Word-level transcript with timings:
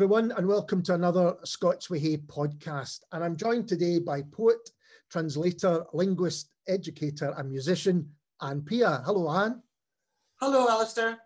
everyone, 0.00 0.32
and 0.38 0.48
welcome 0.48 0.82
to 0.82 0.94
another 0.94 1.36
Scots 1.44 1.90
Way 1.90 2.16
podcast. 2.16 3.00
And 3.12 3.22
I'm 3.22 3.36
joined 3.36 3.68
today 3.68 3.98
by 3.98 4.22
poet, 4.32 4.70
translator, 5.10 5.84
linguist, 5.92 6.48
educator, 6.66 7.34
and 7.36 7.50
musician, 7.50 8.08
Anne 8.40 8.62
Pia. 8.62 9.02
Hello, 9.04 9.30
Anne. 9.30 9.62
Hello, 10.40 10.66
Alistair. 10.70 11.18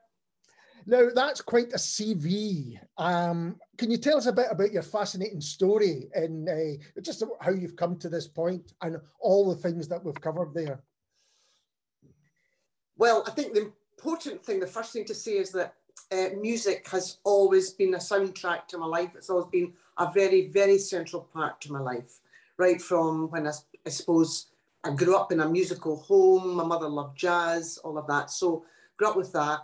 Now, 0.86 1.06
that's 1.14 1.40
quite 1.40 1.72
a 1.72 1.76
CV. 1.76 2.76
Um, 2.98 3.60
can 3.78 3.92
you 3.92 3.96
tell 3.96 4.16
us 4.16 4.26
a 4.26 4.32
bit 4.32 4.48
about 4.50 4.72
your 4.72 4.82
fascinating 4.82 5.40
story 5.40 6.08
and 6.12 6.48
uh, 6.48 7.00
just 7.00 7.22
how 7.40 7.52
you've 7.52 7.76
come 7.76 7.96
to 8.00 8.08
this 8.08 8.26
point 8.26 8.72
and 8.82 8.96
all 9.20 9.48
the 9.54 9.62
things 9.62 9.86
that 9.86 10.04
we've 10.04 10.20
covered 10.20 10.52
there? 10.52 10.82
Well, 12.96 13.22
I 13.24 13.30
think 13.30 13.54
the 13.54 13.70
important 13.96 14.44
thing, 14.44 14.58
the 14.58 14.66
first 14.66 14.92
thing 14.92 15.04
to 15.04 15.14
say 15.14 15.38
is 15.38 15.52
that 15.52 15.74
uh, 16.12 16.28
music 16.40 16.88
has 16.90 17.18
always 17.24 17.70
been 17.70 17.94
a 17.94 17.98
soundtrack 17.98 18.66
to 18.68 18.78
my 18.78 18.86
life. 18.86 19.10
It's 19.16 19.30
always 19.30 19.46
been 19.46 19.72
a 19.98 20.10
very, 20.12 20.48
very 20.48 20.78
central 20.78 21.22
part 21.32 21.60
to 21.62 21.72
my 21.72 21.80
life, 21.80 22.20
right 22.56 22.80
from 22.80 23.30
when 23.30 23.46
I, 23.46 23.52
I 23.86 23.90
suppose 23.90 24.46
I 24.84 24.90
grew 24.90 25.16
up 25.16 25.32
in 25.32 25.40
a 25.40 25.48
musical 25.48 25.96
home. 25.96 26.54
My 26.54 26.64
mother 26.64 26.88
loved 26.88 27.18
jazz, 27.18 27.78
all 27.78 27.98
of 27.98 28.06
that. 28.08 28.30
So 28.30 28.64
grew 28.96 29.08
up 29.08 29.16
with 29.16 29.32
that. 29.32 29.60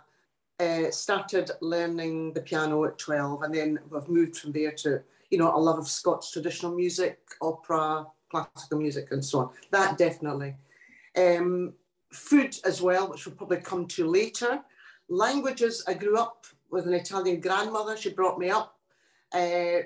Uh, 0.59 0.91
started 0.91 1.49
learning 1.61 2.33
the 2.33 2.41
piano 2.41 2.85
at 2.85 2.97
12 2.99 3.41
and 3.43 3.53
then 3.53 3.79
we've 3.89 4.07
moved 4.07 4.37
from 4.37 4.51
there 4.51 4.71
to, 4.71 5.01
you 5.31 5.37
know, 5.37 5.55
a 5.55 5.57
love 5.57 5.79
of 5.79 5.87
Scots 5.87 6.31
traditional 6.31 6.75
music, 6.75 7.19
opera, 7.41 8.05
classical 8.29 8.79
music 8.79 9.07
and 9.11 9.23
so 9.23 9.39
on. 9.39 9.49
That 9.71 9.97
definitely. 9.97 10.55
Um, 11.17 11.73
food 12.11 12.57
as 12.63 12.81
well, 12.81 13.09
which 13.09 13.25
we'll 13.25 13.35
probably 13.35 13.57
come 13.57 13.87
to 13.87 14.07
later. 14.07 14.61
Languages, 15.11 15.83
I 15.89 15.93
grew 15.93 16.17
up 16.17 16.45
with 16.69 16.87
an 16.87 16.93
Italian 16.93 17.41
grandmother. 17.41 17.97
She 17.97 18.11
brought 18.13 18.39
me 18.39 18.49
up. 18.49 18.77
Uh, 19.33 19.79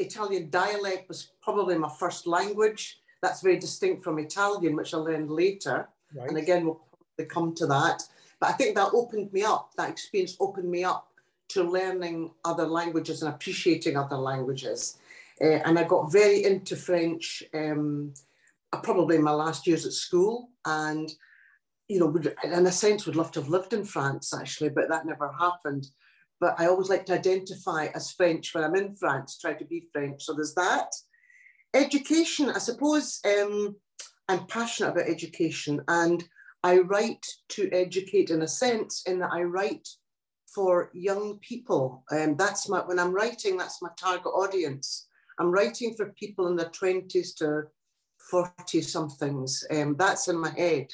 Italian 0.00 0.50
dialect 0.50 1.08
was 1.08 1.30
probably 1.40 1.78
my 1.78 1.88
first 1.88 2.26
language. 2.26 2.98
That's 3.22 3.40
very 3.40 3.56
distinct 3.56 4.02
from 4.02 4.18
Italian, 4.18 4.74
which 4.74 4.92
I 4.92 4.96
learned 4.96 5.30
later. 5.30 5.88
Right. 6.12 6.28
And 6.28 6.38
again, 6.38 6.64
we'll 6.64 6.80
probably 7.16 7.26
come 7.32 7.54
to 7.54 7.66
that. 7.66 8.02
But 8.40 8.48
I 8.50 8.52
think 8.54 8.74
that 8.74 8.90
opened 8.92 9.32
me 9.32 9.44
up, 9.44 9.70
that 9.76 9.90
experience 9.90 10.36
opened 10.40 10.68
me 10.68 10.82
up 10.82 11.06
to 11.50 11.62
learning 11.62 12.32
other 12.44 12.66
languages 12.66 13.22
and 13.22 13.32
appreciating 13.32 13.96
other 13.96 14.16
languages. 14.16 14.98
Uh, 15.40 15.60
and 15.64 15.78
I 15.78 15.84
got 15.84 16.10
very 16.10 16.44
into 16.44 16.74
French 16.74 17.44
um, 17.54 18.12
probably 18.82 19.14
in 19.14 19.22
my 19.22 19.30
last 19.30 19.68
years 19.68 19.86
at 19.86 19.92
school. 19.92 20.48
And 20.64 21.14
you 21.88 21.98
know, 21.98 22.14
in 22.42 22.66
a 22.66 22.72
sense, 22.72 23.06
would 23.06 23.16
love 23.16 23.30
to 23.32 23.40
have 23.40 23.48
lived 23.48 23.72
in 23.72 23.84
France 23.84 24.32
actually, 24.32 24.70
but 24.70 24.88
that 24.88 25.06
never 25.06 25.32
happened. 25.38 25.86
But 26.40 26.58
I 26.58 26.66
always 26.66 26.88
like 26.88 27.06
to 27.06 27.14
identify 27.14 27.86
as 27.94 28.12
French 28.12 28.54
when 28.54 28.64
I'm 28.64 28.74
in 28.74 28.96
France, 28.96 29.38
try 29.38 29.54
to 29.54 29.64
be 29.64 29.88
French. 29.92 30.24
So 30.24 30.34
there's 30.34 30.54
that. 30.54 30.88
Education, 31.74 32.50
I 32.50 32.58
suppose 32.58 33.20
um, 33.24 33.76
I'm 34.28 34.46
passionate 34.46 34.90
about 34.90 35.08
education 35.08 35.82
and 35.88 36.24
I 36.62 36.78
write 36.78 37.26
to 37.50 37.70
educate 37.72 38.30
in 38.30 38.42
a 38.42 38.48
sense, 38.48 39.02
in 39.06 39.18
that 39.18 39.32
I 39.32 39.42
write 39.42 39.86
for 40.54 40.90
young 40.94 41.38
people. 41.40 42.04
Um, 42.10 42.36
that's 42.36 42.68
my, 42.68 42.80
when 42.80 42.98
I'm 42.98 43.12
writing, 43.12 43.56
that's 43.56 43.82
my 43.82 43.90
target 43.98 44.26
audience. 44.26 45.06
I'm 45.38 45.50
writing 45.50 45.94
for 45.94 46.14
people 46.18 46.46
in 46.46 46.56
their 46.56 46.70
20s 46.70 47.36
to 47.36 47.64
40 48.30 48.80
somethings. 48.80 49.64
Um, 49.70 49.96
that's 49.98 50.28
in 50.28 50.38
my 50.38 50.50
head 50.50 50.86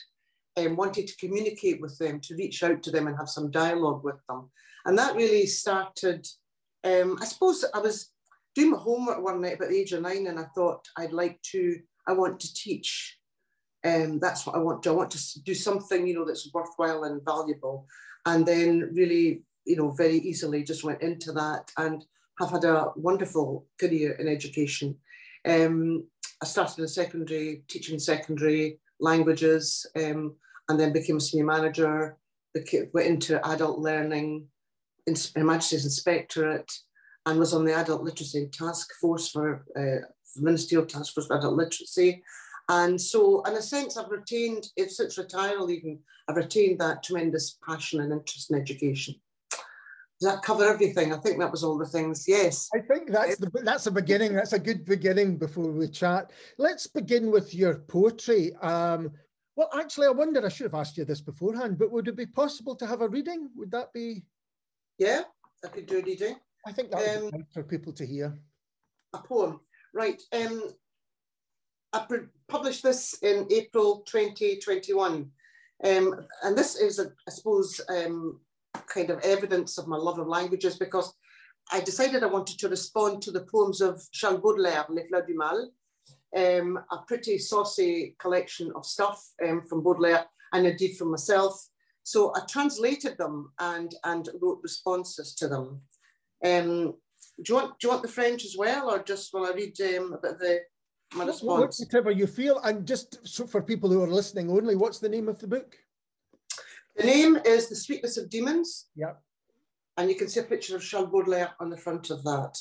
um, 0.56 0.76
wanted 0.76 1.06
to 1.06 1.16
communicate 1.16 1.80
with 1.80 1.96
them, 1.98 2.20
to 2.20 2.36
reach 2.36 2.62
out 2.62 2.82
to 2.82 2.90
them 2.90 3.06
and 3.06 3.16
have 3.16 3.28
some 3.28 3.50
dialogue 3.50 4.02
with 4.04 4.16
them. 4.28 4.50
And 4.84 4.98
that 4.98 5.16
really 5.16 5.46
started, 5.46 6.26
um, 6.84 7.18
I 7.20 7.24
suppose 7.24 7.64
I 7.74 7.78
was 7.78 8.10
doing 8.54 8.72
my 8.72 8.78
homework 8.78 9.22
one 9.22 9.40
night 9.40 9.56
about 9.56 9.70
the 9.70 9.78
age 9.78 9.92
of 9.92 10.02
nine 10.02 10.26
and 10.26 10.38
I 10.38 10.44
thought 10.54 10.86
I'd 10.96 11.12
like 11.12 11.40
to, 11.52 11.78
I 12.06 12.12
want 12.12 12.40
to 12.40 12.54
teach. 12.54 13.18
Um, 13.84 14.18
that's 14.18 14.46
what 14.46 14.56
I 14.56 14.58
want 14.58 14.82
to, 14.82 14.90
I 14.90 14.94
want 14.94 15.10
to 15.12 15.42
do 15.42 15.54
something, 15.54 16.06
you 16.06 16.14
know, 16.14 16.24
that's 16.24 16.50
worthwhile 16.52 17.04
and 17.04 17.24
valuable. 17.24 17.86
And 18.26 18.44
then 18.44 18.90
really, 18.92 19.42
you 19.64 19.76
know, 19.76 19.90
very 19.90 20.16
easily 20.18 20.64
just 20.64 20.84
went 20.84 21.02
into 21.02 21.32
that 21.32 21.70
and 21.78 22.04
have 22.38 22.50
had 22.50 22.64
a 22.64 22.92
wonderful 22.96 23.66
career 23.78 24.12
in 24.12 24.28
education. 24.28 24.96
Um, 25.46 26.04
I 26.42 26.46
started 26.46 26.78
in 26.78 26.88
secondary, 26.88 27.62
teaching 27.68 27.98
secondary, 27.98 28.80
languages, 28.98 29.86
um, 29.96 30.34
and 30.70 30.78
then 30.78 30.92
became 30.92 31.16
a 31.16 31.20
senior 31.20 31.44
manager, 31.44 32.16
went 32.94 33.08
into 33.08 33.44
adult 33.48 33.80
learning, 33.80 34.46
in 35.06 35.16
Her 35.34 35.44
Majesty's 35.44 35.84
Inspectorate, 35.84 36.72
and 37.26 37.40
was 37.40 37.52
on 37.52 37.64
the 37.64 37.74
Adult 37.74 38.02
Literacy 38.02 38.48
Task 38.52 38.88
Force 39.00 39.30
for 39.30 39.64
uh, 39.76 40.06
Ministerial 40.36 40.86
Task 40.86 41.12
Force 41.12 41.26
for 41.26 41.38
Adult 41.38 41.56
Literacy. 41.56 42.22
And 42.68 43.00
so, 43.00 43.42
in 43.42 43.54
a 43.54 43.62
sense, 43.62 43.96
I've 43.96 44.10
retained, 44.10 44.68
since 44.78 45.18
retiring 45.18 45.70
even, 45.70 45.98
I've 46.28 46.36
retained 46.36 46.78
that 46.78 47.02
tremendous 47.02 47.58
passion 47.68 48.00
and 48.00 48.12
interest 48.12 48.52
in 48.52 48.60
education. 48.60 49.16
Does 50.20 50.30
that 50.30 50.42
cover 50.42 50.68
everything? 50.68 51.12
I 51.12 51.16
think 51.16 51.40
that 51.40 51.50
was 51.50 51.64
all 51.64 51.78
the 51.78 51.86
things. 51.86 52.26
Yes. 52.28 52.68
I 52.72 52.78
think 52.78 53.10
that's 53.10 53.38
the 53.38 53.50
that's 53.64 53.86
a 53.86 53.90
beginning. 53.90 54.34
That's 54.34 54.52
a 54.52 54.58
good 54.58 54.84
beginning 54.84 55.36
before 55.36 55.72
we 55.72 55.88
chat. 55.88 56.30
Let's 56.58 56.86
begin 56.86 57.32
with 57.32 57.54
your 57.54 57.76
poetry. 57.76 58.54
Um, 58.56 59.10
well, 59.56 59.70
actually, 59.78 60.06
I 60.06 60.10
wonder. 60.10 60.44
I 60.44 60.48
should 60.48 60.64
have 60.64 60.74
asked 60.74 60.96
you 60.96 61.04
this 61.04 61.20
beforehand, 61.20 61.78
but 61.78 61.90
would 61.90 62.08
it 62.08 62.16
be 62.16 62.26
possible 62.26 62.74
to 62.76 62.86
have 62.86 63.00
a 63.00 63.08
reading? 63.08 63.50
Would 63.56 63.70
that 63.72 63.92
be? 63.92 64.22
Yeah, 64.98 65.22
I 65.64 65.68
could 65.68 65.86
do 65.86 65.98
a 65.98 66.02
reading. 66.02 66.36
I 66.66 66.72
think 66.72 66.90
that 66.90 67.00
would 67.00 67.24
um, 67.24 67.30
be 67.30 67.38
nice 67.38 67.52
for 67.52 67.62
people 67.62 67.92
to 67.94 68.06
hear. 68.06 68.38
A 69.14 69.18
poem, 69.18 69.60
right? 69.94 70.20
Um, 70.32 70.62
I 71.92 72.06
published 72.48 72.82
this 72.82 73.18
in 73.22 73.48
April 73.50 74.04
2021, 74.06 75.30
um, 75.84 76.26
and 76.44 76.56
this 76.56 76.76
is, 76.76 76.98
a, 76.98 77.06
I 77.26 77.30
suppose, 77.30 77.80
um, 77.88 78.40
kind 78.86 79.10
of 79.10 79.20
evidence 79.20 79.78
of 79.78 79.88
my 79.88 79.96
love 79.96 80.18
of 80.18 80.28
languages 80.28 80.76
because 80.76 81.12
I 81.72 81.80
decided 81.80 82.22
I 82.22 82.26
wanted 82.26 82.58
to 82.58 82.68
respond 82.68 83.22
to 83.22 83.32
the 83.32 83.44
poems 83.44 83.80
of 83.80 84.00
Charles 84.12 84.40
Baudelaire, 84.40 84.86
Les 84.88 85.06
Fleurs 85.06 85.26
du 85.26 85.34
Mal, 85.34 85.70
um, 86.36 86.78
a 86.90 86.98
pretty 87.06 87.38
saucy 87.38 88.14
collection 88.18 88.72
of 88.74 88.86
stuff 88.86 89.24
um, 89.46 89.62
from 89.68 89.82
Baudelaire 89.82 90.26
and 90.52 90.66
indeed 90.66 90.96
from 90.96 91.10
myself. 91.10 91.68
So 92.02 92.32
I 92.34 92.40
translated 92.48 93.18
them 93.18 93.52
and, 93.58 93.94
and 94.04 94.28
wrote 94.40 94.60
responses 94.62 95.34
to 95.36 95.48
them. 95.48 95.80
Um, 96.44 96.94
do, 97.42 97.48
you 97.48 97.54
want, 97.54 97.78
do 97.78 97.86
you 97.86 97.90
want 97.90 98.02
the 98.02 98.08
French 98.08 98.44
as 98.44 98.56
well, 98.56 98.90
or 98.90 99.02
just 99.02 99.32
will 99.32 99.46
I 99.46 99.52
read 99.52 99.78
um, 99.80 100.14
a 100.14 100.18
bit 100.18 100.32
of 100.32 100.38
the, 100.38 100.60
my 101.14 101.24
response? 101.24 101.80
Whatever 101.80 102.10
you 102.10 102.26
feel, 102.26 102.58
and 102.60 102.86
just 102.86 103.26
so 103.26 103.46
for 103.46 103.62
people 103.62 103.90
who 103.90 104.02
are 104.02 104.08
listening 104.08 104.50
only, 104.50 104.76
what's 104.76 104.98
the 104.98 105.08
name 105.08 105.28
of 105.28 105.38
the 105.38 105.46
book? 105.46 105.76
The 106.96 107.06
name 107.06 107.38
is 107.44 107.68
The 107.68 107.76
Sweetness 107.76 108.16
of 108.16 108.28
Demons. 108.28 108.88
Yeah. 108.96 109.12
And 109.96 110.08
you 110.08 110.16
can 110.16 110.28
see 110.28 110.40
a 110.40 110.44
picture 110.44 110.76
of 110.76 110.82
Charles 110.82 111.10
Baudelaire 111.10 111.50
on 111.60 111.70
the 111.70 111.76
front 111.76 112.10
of 112.10 112.22
that. 112.24 112.58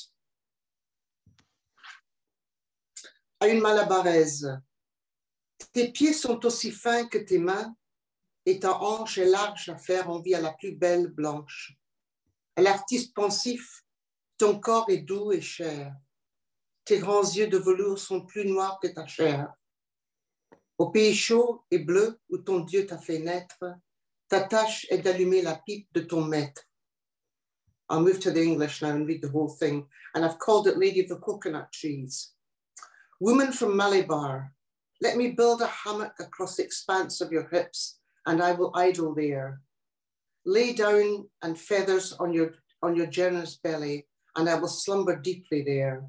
À 3.40 3.48
une 3.48 3.60
malabarese. 3.60 4.60
Tes 5.72 5.90
pieds 5.90 6.12
sont 6.12 6.44
aussi 6.44 6.70
fins 6.70 7.06
que 7.06 7.18
tes 7.18 7.38
mains, 7.38 7.74
et 8.46 8.58
ta 8.58 8.80
hanche 8.80 9.18
est 9.18 9.26
large 9.26 9.68
à 9.68 9.76
faire 9.76 10.10
envie 10.10 10.34
à 10.34 10.40
la 10.40 10.52
plus 10.52 10.72
belle 10.72 11.08
blanche. 11.08 11.76
À 12.56 12.62
l'artiste 12.62 13.14
pensif, 13.14 13.82
ton 14.38 14.58
corps 14.58 14.88
est 14.90 14.98
doux 14.98 15.32
et 15.32 15.40
cher. 15.40 15.94
Tes 16.84 16.98
grands 16.98 17.22
yeux 17.22 17.48
de 17.48 17.58
velours 17.58 17.98
sont 17.98 18.24
plus 18.24 18.46
noirs 18.46 18.78
que 18.80 18.88
ta 18.88 19.06
chair. 19.06 19.52
Au 20.78 20.90
pays 20.90 21.14
chaud 21.14 21.64
et 21.70 21.78
bleu 21.78 22.18
où 22.30 22.38
ton 22.38 22.60
Dieu 22.60 22.86
t'a 22.86 22.98
fait 22.98 23.18
naître, 23.18 23.64
Ta 24.30 24.42
tâche 24.42 24.86
est 24.90 24.98
d'allumer 24.98 25.42
la 25.42 25.56
pipe 25.56 25.88
de 25.92 26.02
ton 26.02 26.24
maître. 26.24 26.62
I'll 27.90 28.00
move 28.00 28.20
to 28.20 28.30
the 28.30 28.40
English 28.40 28.80
now 28.80 28.90
and 28.90 29.04
read 29.04 29.22
the 29.22 29.28
whole 29.28 29.48
thing. 29.48 29.88
And 30.14 30.24
I've 30.24 30.38
called 30.38 30.68
it 30.68 30.78
Lady 30.78 31.00
of 31.00 31.08
the 31.08 31.16
Coconut 31.16 31.72
Trees. 31.72 32.32
Woman 33.22 33.52
from 33.52 33.76
Malabar, 33.76 34.50
let 35.02 35.18
me 35.18 35.32
build 35.32 35.60
a 35.60 35.66
hammock 35.66 36.14
across 36.20 36.56
the 36.56 36.64
expanse 36.64 37.20
of 37.20 37.30
your 37.30 37.46
hips, 37.50 37.98
and 38.26 38.42
I 38.42 38.52
will 38.52 38.72
idle 38.74 39.14
there. 39.14 39.60
Lay 40.46 40.72
down 40.72 41.28
and 41.42 41.58
feathers 41.58 42.14
on 42.14 42.32
your, 42.32 42.54
on 42.82 42.96
your 42.96 43.06
generous 43.06 43.56
belly, 43.62 44.06
and 44.36 44.48
I 44.48 44.54
will 44.54 44.68
slumber 44.68 45.16
deeply 45.16 45.62
there. 45.62 46.06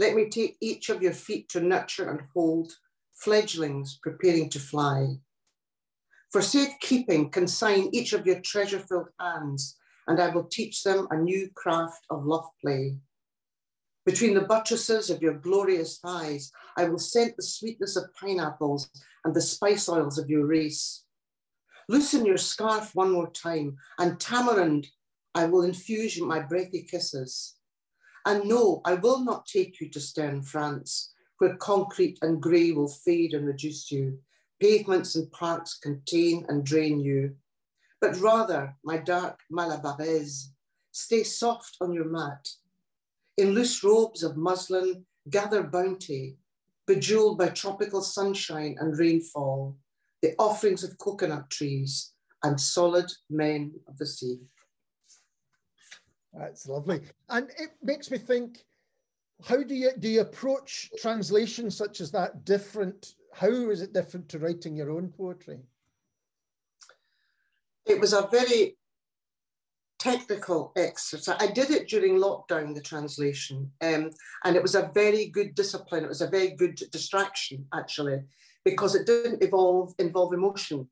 Let 0.00 0.16
me 0.16 0.28
take 0.28 0.56
each 0.60 0.88
of 0.88 1.02
your 1.02 1.12
feet 1.12 1.48
to 1.50 1.60
nurture 1.60 2.10
and 2.10 2.22
hold 2.34 2.72
fledglings 3.14 4.00
preparing 4.02 4.48
to 4.50 4.58
fly. 4.58 5.18
For 6.32 6.42
safekeeping, 6.42 7.30
consign 7.30 7.90
each 7.92 8.12
of 8.12 8.26
your 8.26 8.40
treasure-filled 8.40 9.10
hands, 9.20 9.76
and 10.08 10.20
I 10.20 10.30
will 10.30 10.48
teach 10.50 10.82
them 10.82 11.06
a 11.12 11.16
new 11.16 11.48
craft 11.54 12.06
of 12.10 12.26
love 12.26 12.46
play. 12.60 12.96
Between 14.04 14.34
the 14.34 14.40
buttresses 14.40 15.10
of 15.10 15.22
your 15.22 15.34
glorious 15.34 15.98
thighs, 15.98 16.50
I 16.76 16.84
will 16.88 16.98
scent 16.98 17.36
the 17.36 17.42
sweetness 17.42 17.96
of 17.96 18.12
pineapples 18.14 18.90
and 19.24 19.34
the 19.34 19.40
spice 19.40 19.88
oils 19.88 20.18
of 20.18 20.28
your 20.28 20.46
race. 20.46 21.04
Loosen 21.88 22.26
your 22.26 22.38
scarf 22.38 22.94
one 22.94 23.12
more 23.12 23.30
time, 23.30 23.76
and 23.98 24.18
tamarind 24.18 24.88
I 25.34 25.46
will 25.46 25.62
infuse 25.62 26.20
my 26.20 26.40
breathy 26.40 26.82
kisses. 26.82 27.56
And 28.26 28.48
no, 28.48 28.80
I 28.84 28.94
will 28.94 29.24
not 29.24 29.46
take 29.46 29.80
you 29.80 29.88
to 29.90 30.00
stern 30.00 30.42
France, 30.42 31.12
where 31.38 31.56
concrete 31.56 32.18
and 32.22 32.40
grey 32.40 32.72
will 32.72 32.88
fade 32.88 33.34
and 33.34 33.46
reduce 33.46 33.90
you. 33.90 34.18
Pavements 34.60 35.14
and 35.16 35.30
parks 35.30 35.78
contain 35.78 36.44
and 36.48 36.64
drain 36.64 37.00
you. 37.00 37.36
But 38.00 38.20
rather, 38.20 38.76
my 38.84 38.98
dark 38.98 39.40
Malabarese, 39.52 40.48
stay 40.90 41.22
soft 41.22 41.76
on 41.80 41.92
your 41.92 42.04
mat. 42.04 42.48
In 43.38 43.50
loose 43.50 43.82
robes 43.82 44.22
of 44.22 44.36
muslin, 44.36 45.06
gather 45.30 45.62
bounty, 45.62 46.36
bejeweled 46.86 47.38
by 47.38 47.48
tropical 47.48 48.02
sunshine 48.02 48.76
and 48.78 48.98
rainfall, 48.98 49.76
the 50.20 50.34
offerings 50.38 50.84
of 50.84 50.98
coconut 50.98 51.50
trees 51.50 52.12
and 52.42 52.60
solid 52.60 53.10
men 53.30 53.72
of 53.88 53.96
the 53.98 54.06
sea. 54.06 54.38
That's 56.32 56.66
lovely. 56.66 57.00
And 57.28 57.50
it 57.58 57.70
makes 57.82 58.10
me 58.10 58.18
think, 58.18 58.64
how 59.44 59.62
do 59.62 59.74
you 59.74 59.90
do 59.98 60.08
you 60.08 60.20
approach 60.20 60.90
translation 61.00 61.70
such 61.70 62.00
as 62.00 62.10
that 62.12 62.44
different? 62.44 63.14
How 63.32 63.48
is 63.48 63.82
it 63.82 63.92
different 63.92 64.28
to 64.30 64.38
writing 64.38 64.76
your 64.76 64.90
own 64.90 65.08
poetry? 65.08 65.60
It 67.86 68.00
was 68.00 68.12
a 68.12 68.28
very 68.30 68.76
technical 70.02 70.72
exercise. 70.74 71.36
I 71.38 71.46
did 71.46 71.70
it 71.70 71.88
during 71.88 72.16
lockdown, 72.16 72.74
the 72.74 72.80
translation, 72.80 73.70
um, 73.80 74.10
and 74.44 74.56
it 74.56 74.62
was 74.62 74.74
a 74.74 74.90
very 74.92 75.26
good 75.26 75.54
discipline. 75.54 76.02
It 76.02 76.08
was 76.08 76.22
a 76.22 76.28
very 76.28 76.50
good 76.50 76.74
distraction, 76.90 77.66
actually, 77.72 78.22
because 78.64 78.96
it 78.96 79.06
didn't 79.06 79.42
involve 79.42 79.94
involve 80.00 80.32
emotion. 80.34 80.88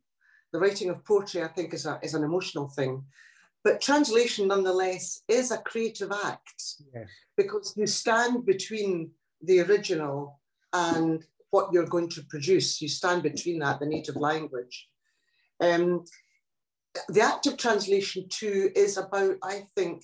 The 0.52 0.60
writing 0.60 0.90
of 0.90 1.04
poetry, 1.04 1.42
I 1.42 1.48
think, 1.48 1.74
is, 1.74 1.86
a, 1.86 1.98
is 2.02 2.14
an 2.14 2.22
emotional 2.22 2.68
thing. 2.68 3.04
But 3.64 3.80
translation, 3.80 4.46
nonetheless, 4.48 5.22
is 5.28 5.50
a 5.50 5.58
creative 5.58 6.12
act 6.24 6.62
yes. 6.94 7.08
because 7.36 7.74
you 7.76 7.86
stand 7.86 8.46
between 8.46 9.10
the 9.42 9.60
original 9.60 10.40
and 10.72 11.24
what 11.50 11.72
you're 11.72 11.86
going 11.86 12.10
to 12.10 12.22
produce. 12.22 12.80
You 12.80 12.88
stand 12.88 13.22
between 13.24 13.58
that, 13.58 13.80
the 13.80 13.86
native 13.86 14.16
language. 14.16 14.88
Um, 15.60 16.04
the 17.08 17.20
act 17.20 17.46
of 17.46 17.56
translation, 17.56 18.26
too, 18.28 18.70
is 18.74 18.96
about, 18.96 19.36
I 19.42 19.66
think, 19.76 20.02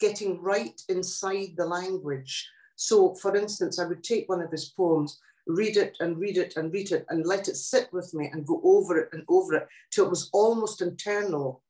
getting 0.00 0.40
right 0.40 0.80
inside 0.88 1.54
the 1.56 1.66
language. 1.66 2.48
So, 2.76 3.14
for 3.14 3.36
instance, 3.36 3.78
I 3.78 3.86
would 3.86 4.04
take 4.04 4.28
one 4.28 4.40
of 4.40 4.50
his 4.50 4.66
poems, 4.66 5.18
read 5.46 5.76
it 5.76 5.96
and 6.00 6.18
read 6.18 6.36
it 6.36 6.56
and 6.56 6.72
read 6.72 6.92
it 6.92 7.06
and 7.08 7.26
let 7.26 7.48
it 7.48 7.56
sit 7.56 7.92
with 7.92 8.12
me 8.14 8.28
and 8.32 8.46
go 8.46 8.60
over 8.62 8.98
it 8.98 9.08
and 9.12 9.24
over 9.28 9.54
it 9.54 9.68
till 9.90 10.06
it 10.06 10.10
was 10.10 10.30
almost 10.32 10.82
internal 10.82 11.62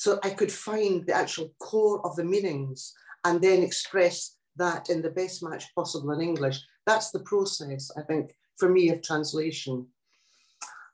so 0.00 0.18
I 0.24 0.30
could 0.30 0.50
find 0.50 1.04
the 1.04 1.12
actual 1.12 1.52
core 1.58 2.00
of 2.06 2.16
the 2.16 2.24
meanings 2.24 2.94
and 3.26 3.38
then 3.38 3.62
express 3.62 4.38
that 4.56 4.88
in 4.88 5.02
the 5.02 5.10
best 5.10 5.42
match 5.42 5.74
possible 5.74 6.12
in 6.12 6.22
English. 6.22 6.58
That's 6.86 7.10
the 7.10 7.20
process, 7.20 7.90
I 7.98 8.00
think, 8.04 8.34
for 8.56 8.70
me 8.70 8.88
of 8.88 9.02
translation. 9.02 9.86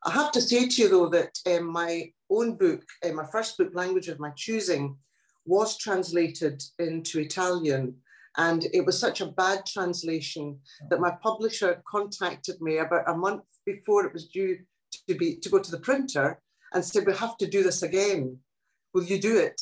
I 0.07 0.13
have 0.13 0.33
to 0.33 0.41
say 0.41 0.69
to 0.69 0.83
you 0.83 0.89
though 0.89 1.09
that 1.11 1.39
um, 1.47 1.67
my 1.67 2.13
own 2.31 2.57
book, 2.57 2.83
uh, 3.05 3.13
my 3.13 3.27
first 3.27 3.59
book, 3.59 3.71
Language 3.75 4.09
of 4.09 4.21
My 4.21 4.31
Choosing, 4.37 4.97
was 5.45 5.77
translated 5.77 6.63
into 6.79 7.21
Italian. 7.21 7.97
And 8.39 8.67
it 8.73 8.87
was 8.87 8.99
such 8.99 9.21
a 9.21 9.33
bad 9.33 9.67
translation 9.67 10.59
that 10.91 11.01
my 11.01 11.13
publisher 11.23 11.83
contacted 11.89 12.61
me 12.61 12.79
about 12.79 13.09
a 13.09 13.17
month 13.17 13.45
before 13.65 14.05
it 14.07 14.13
was 14.13 14.29
due 14.29 14.59
to 15.09 15.15
be 15.15 15.37
to 15.37 15.49
go 15.49 15.59
to 15.59 15.71
the 15.71 15.81
printer 15.81 16.41
and 16.73 16.85
said, 16.85 17.07
we 17.07 17.15
have 17.15 17.37
to 17.39 17.47
do 17.47 17.63
this 17.63 17.83
again 17.83 18.39
will 18.97 19.05
you 19.05 19.21
do 19.21 19.37
it? 19.37 19.61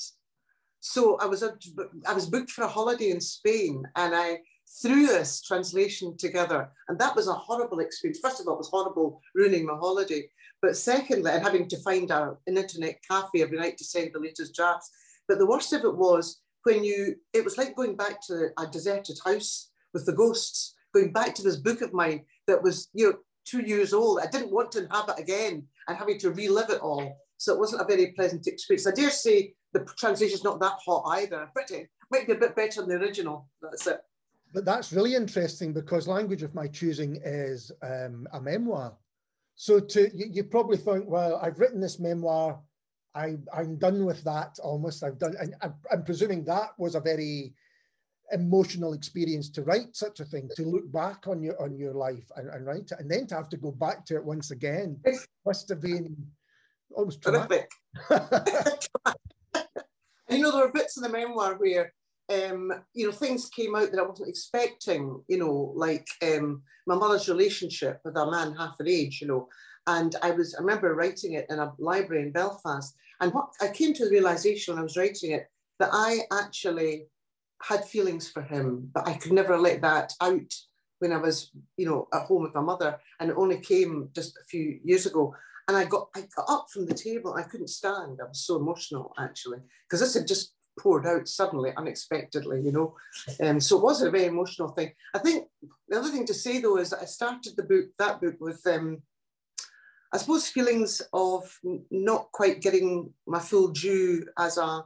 So 0.79 1.17
I 1.19 1.27
was, 1.27 1.43
I 1.43 2.15
was 2.15 2.27
booked 2.27 2.53
for 2.53 2.63
a 2.63 2.69
holiday 2.69 3.11
in 3.11 3.21
Spain 3.21 3.83
and 3.97 4.15
I 4.15 4.39
threw 4.83 5.07
this 5.07 5.43
translation 5.43 6.17
together. 6.17 6.71
And 6.89 6.99
that 6.99 7.15
was 7.15 7.29
a 7.29 7.33
horrible 7.33 7.81
experience. 7.81 8.21
First 8.23 8.41
of 8.41 8.49
all, 8.49 8.55
it 8.55 8.59
was 8.59 8.71
horrible 8.71 9.21
ruining 9.35 9.67
my 9.67 9.75
holiday. 9.75 10.29
But 10.61 10.77
secondly, 10.77 11.31
and 11.31 11.43
having 11.43 11.69
to 11.69 11.83
find 11.83 12.11
a, 12.11 12.37
an 12.47 12.57
internet 12.57 13.01
cafe 13.09 13.43
every 13.43 13.59
night 13.59 13.77
to 13.79 13.85
send 13.85 14.11
the 14.13 14.21
latest 14.21 14.55
drafts. 14.55 14.91
But 15.29 15.39
the 15.39 15.47
worst 15.47 15.73
of 15.73 15.85
it 15.85 15.97
was 15.97 16.41
when 16.65 16.83
you, 16.83 17.17
it 17.33 17.45
was 17.45 17.59
like 17.59 17.77
going 17.77 17.97
back 17.97 18.21
to 18.27 18.49
a 18.59 18.67
deserted 18.67 19.19
house 19.25 19.71
with 19.93 20.07
the 20.07 20.13
ghosts, 20.13 20.75
going 20.95 21.13
back 21.13 21.35
to 21.35 21.43
this 21.43 21.57
book 21.57 21.83
of 21.83 21.93
mine 21.93 22.25
that 22.47 22.63
was, 22.63 22.89
you 22.95 23.11
know, 23.11 23.19
two 23.45 23.63
years 23.63 23.93
old. 23.93 24.21
I 24.21 24.27
didn't 24.27 24.53
want 24.53 24.73
to 24.73 24.85
inhabit 24.85 25.19
again 25.19 25.67
and 25.87 25.97
having 25.97 26.19
to 26.21 26.31
relive 26.31 26.71
it 26.71 26.81
all. 26.81 27.19
So 27.37 27.53
it 27.53 27.59
wasn't 27.59 27.83
a 27.83 27.85
very 27.85 28.13
pleasant 28.13 28.47
experience. 28.47 28.87
I 28.87 28.93
dare 28.93 29.11
say 29.11 29.55
the 29.73 29.87
translation's 29.99 30.45
not 30.45 30.61
that 30.61 30.79
hot 30.85 31.05
either, 31.19 31.49
it 31.71 31.89
might 32.11 32.27
be 32.27 32.33
a 32.33 32.39
bit 32.39 32.57
better 32.57 32.81
than 32.81 32.89
the 32.89 33.05
original. 33.05 33.49
That's 33.61 33.87
it. 33.87 34.01
But 34.55 34.65
that's 34.65 34.93
really 34.93 35.17
interesting 35.17 35.73
because 35.73 36.07
language 36.07 36.45
of 36.45 36.55
my 36.55 36.69
choosing 36.69 37.21
is 37.25 37.73
um, 37.83 38.29
a 38.33 38.41
memoir. 38.41 38.97
So 39.57 39.81
to 39.81 40.17
you, 40.17 40.27
you, 40.31 40.45
probably 40.45 40.77
think, 40.77 41.07
well, 41.09 41.41
I've 41.43 41.59
written 41.59 41.81
this 41.81 41.99
memoir. 41.99 42.61
I, 43.17 43.37
I'm 43.53 43.77
done 43.77 44.05
with 44.05 44.23
that 44.25 44.59
almost. 44.63 45.03
I've 45.03 45.19
done, 45.19 45.35
and 45.41 45.55
I'm, 45.61 45.75
I'm 45.93 46.05
presuming 46.05 46.45
that 46.45 46.71
was 46.79 46.95
a 46.95 47.01
very 47.01 47.53
emotional 48.33 48.93
experience 48.93 49.51
to 49.51 49.63
write 49.63 49.95
such 49.95 50.21
a 50.21 50.25
thing, 50.25 50.49
to 50.57 50.65
look 50.65 50.91
back 50.93 51.27
on 51.27 51.43
your 51.43 51.61
on 51.61 51.77
your 51.77 51.95
life 51.95 52.31
and, 52.37 52.49
and 52.49 52.65
write 52.65 52.91
it, 52.93 52.99
and 52.99 53.11
then 53.11 53.27
to 53.29 53.35
have 53.35 53.49
to 53.51 53.57
go 53.57 53.73
back 53.73 54.07
to 54.07 54.17
it 54.17 54.25
once 54.25 54.51
again 54.51 55.01
must 55.45 55.69
have 55.69 55.81
been 55.81 56.17
almost 56.97 57.23
terrific. 57.23 57.71
you 60.31 60.39
know, 60.39 60.51
there 60.53 60.67
were 60.67 60.73
bits 60.73 60.97
in 60.97 61.03
the 61.03 61.09
memoir 61.09 61.55
where 61.57 61.93
um, 62.33 62.73
you 62.95 63.07
know, 63.07 63.13
things 63.13 63.49
came 63.51 63.75
out 63.75 63.91
that 63.91 64.01
I 64.01 64.07
wasn't 64.07 64.29
expecting, 64.29 65.23
you 65.29 65.39
know, 65.39 65.73
like 65.77 66.07
um, 66.23 66.63
my 66.87 66.95
mother's 66.95 67.29
relationship 67.29 68.01
with 68.05 68.17
a 68.17 68.31
man 68.31 68.55
half 68.55 68.79
her 68.79 68.87
age, 68.87 69.21
you 69.21 69.27
know. 69.27 69.49
And 69.87 70.17
I 70.23 70.31
was, 70.31 70.55
I 70.55 70.61
remember 70.61 70.95
writing 70.95 71.35
it 71.35 71.47
in 71.51 71.59
a 71.59 71.73
library 71.79 72.23
in 72.23 72.33
Belfast. 72.33 72.95
And 73.21 73.33
what 73.33 73.49
I 73.61 73.69
came 73.69 73.93
to 73.95 74.05
the 74.05 74.11
realization 74.11 74.75
when 74.75 74.81
I 74.81 74.85
was 74.85 74.97
writing 74.97 75.33
it 75.33 75.47
that 75.79 75.91
I 75.93 76.21
actually 76.33 77.07
had 77.63 77.85
feelings 77.85 78.29
for 78.29 78.43
him, 78.43 78.91
but 78.95 79.07
I 79.07 79.15
could 79.15 79.33
never 79.33 79.59
let 79.59 79.83
that 79.83 80.13
out 80.21 80.53
when 81.01 81.13
I 81.13 81.19
was, 81.19 81.51
you 81.77 81.87
know, 81.87 82.09
at 82.15 82.23
home 82.23 82.43
with 82.43 82.55
my 82.55 82.63
mother. 82.63 82.99
And 83.21 83.31
it 83.31 83.37
only 83.37 83.59
came 83.59 84.09
just 84.15 84.37
a 84.39 84.45
few 84.49 84.79
years 84.83 85.05
ago. 85.05 85.35
And 85.69 85.77
I 85.77 85.85
got, 85.85 86.09
I 86.17 86.25
got 86.35 86.47
up 86.49 86.67
from 86.73 86.87
the 86.87 86.95
table. 86.95 87.35
I 87.35 87.43
couldn't 87.43 87.69
stand. 87.69 88.19
I 88.21 88.29
was 88.29 88.47
so 88.47 88.57
emotional, 88.57 89.13
actually, 89.19 89.59
because 89.87 90.01
this 90.01 90.15
had 90.15 90.27
just 90.27 90.55
poured 90.79 91.07
out 91.07 91.29
suddenly, 91.29 91.73
unexpectedly, 91.77 92.61
you 92.63 92.73
know. 92.73 92.95
Um, 93.43 93.61
so 93.61 93.77
it 93.77 93.83
was 93.83 94.03
a 94.03 94.11
very 94.11 94.27
emotional 94.27 94.69
thing. 94.69 94.93
I 95.15 95.19
think 95.19 95.47
the 95.89 95.99
other 95.99 96.11
thing 96.11 96.27
to 96.27 96.35
say, 96.35 96.61
though, 96.61 96.79
is 96.79 96.91
that 96.91 97.03
I 97.03 97.07
started 97.07 97.55
the 97.57 97.63
book, 97.63 97.87
that 97.99 98.21
book, 98.21 98.37
with, 98.41 98.61
um, 98.67 99.03
I 100.13 100.19
suppose, 100.19 100.49
feelings 100.49 101.03
of 101.13 101.59
not 101.91 102.31
quite 102.33 102.61
getting 102.61 103.13
my 103.27 103.41
full 103.41 103.69
due 103.69 104.27
as 104.39 104.59
a 104.59 104.85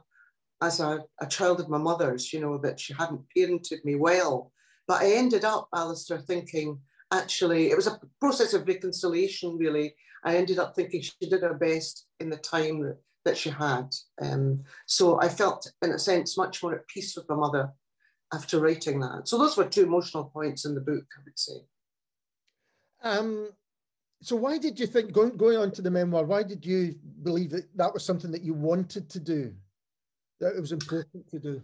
as 0.61 0.81
a, 0.81 1.05
a 1.21 1.25
child 1.25 1.61
of 1.61 1.69
my 1.69 1.77
mother's, 1.77 2.33
you 2.33 2.41
know, 2.41 2.57
that 2.57 2.79
she 2.79 2.93
hadn't 2.93 3.21
parented 3.35 3.83
me 3.85 3.95
well. 3.95 4.51
But 4.89 5.01
I 5.01 5.13
ended 5.13 5.45
up, 5.45 5.69
Alistair, 5.73 6.17
thinking, 6.17 6.77
actually, 7.13 7.71
it 7.71 7.77
was 7.77 7.87
a 7.87 7.97
process 8.19 8.53
of 8.53 8.67
reconciliation, 8.67 9.57
really, 9.57 9.95
I 10.23 10.35
ended 10.35 10.59
up 10.59 10.75
thinking 10.75 11.01
she 11.01 11.13
did 11.21 11.41
her 11.41 11.53
best 11.53 12.07
in 12.19 12.29
the 12.29 12.37
time 12.37 12.81
that 12.81 12.97
she 13.37 13.49
had. 13.49 13.93
Um, 14.21 14.61
so 14.85 15.19
I 15.21 15.29
felt, 15.29 15.71
in 15.81 15.91
a 15.91 15.99
sense, 15.99 16.37
much 16.37 16.63
more 16.63 16.75
at 16.75 16.87
peace 16.87 17.15
with 17.15 17.27
my 17.29 17.35
mother 17.35 17.71
after 18.33 18.59
writing 18.59 18.99
that. 18.99 19.27
So 19.27 19.37
those 19.37 19.57
were 19.57 19.65
two 19.65 19.83
emotional 19.83 20.25
points 20.25 20.65
in 20.65 20.75
the 20.75 20.81
book, 20.81 21.05
I 21.17 21.21
would 21.25 21.39
say. 21.39 21.53
Um, 23.03 23.49
so 24.21 24.35
why 24.35 24.57
did 24.57 24.79
you 24.79 24.87
think, 24.87 25.11
going, 25.11 25.37
going 25.37 25.57
on 25.57 25.71
to 25.71 25.81
the 25.81 25.91
memoir, 25.91 26.25
why 26.25 26.43
did 26.43 26.65
you 26.65 26.95
believe 27.23 27.51
that 27.51 27.75
that 27.75 27.93
was 27.93 28.03
something 28.03 28.31
that 28.31 28.43
you 28.43 28.53
wanted 28.53 29.09
to 29.09 29.19
do, 29.19 29.53
that 30.39 30.55
it 30.55 30.59
was 30.59 30.71
important 30.71 31.27
to 31.29 31.39
do? 31.39 31.61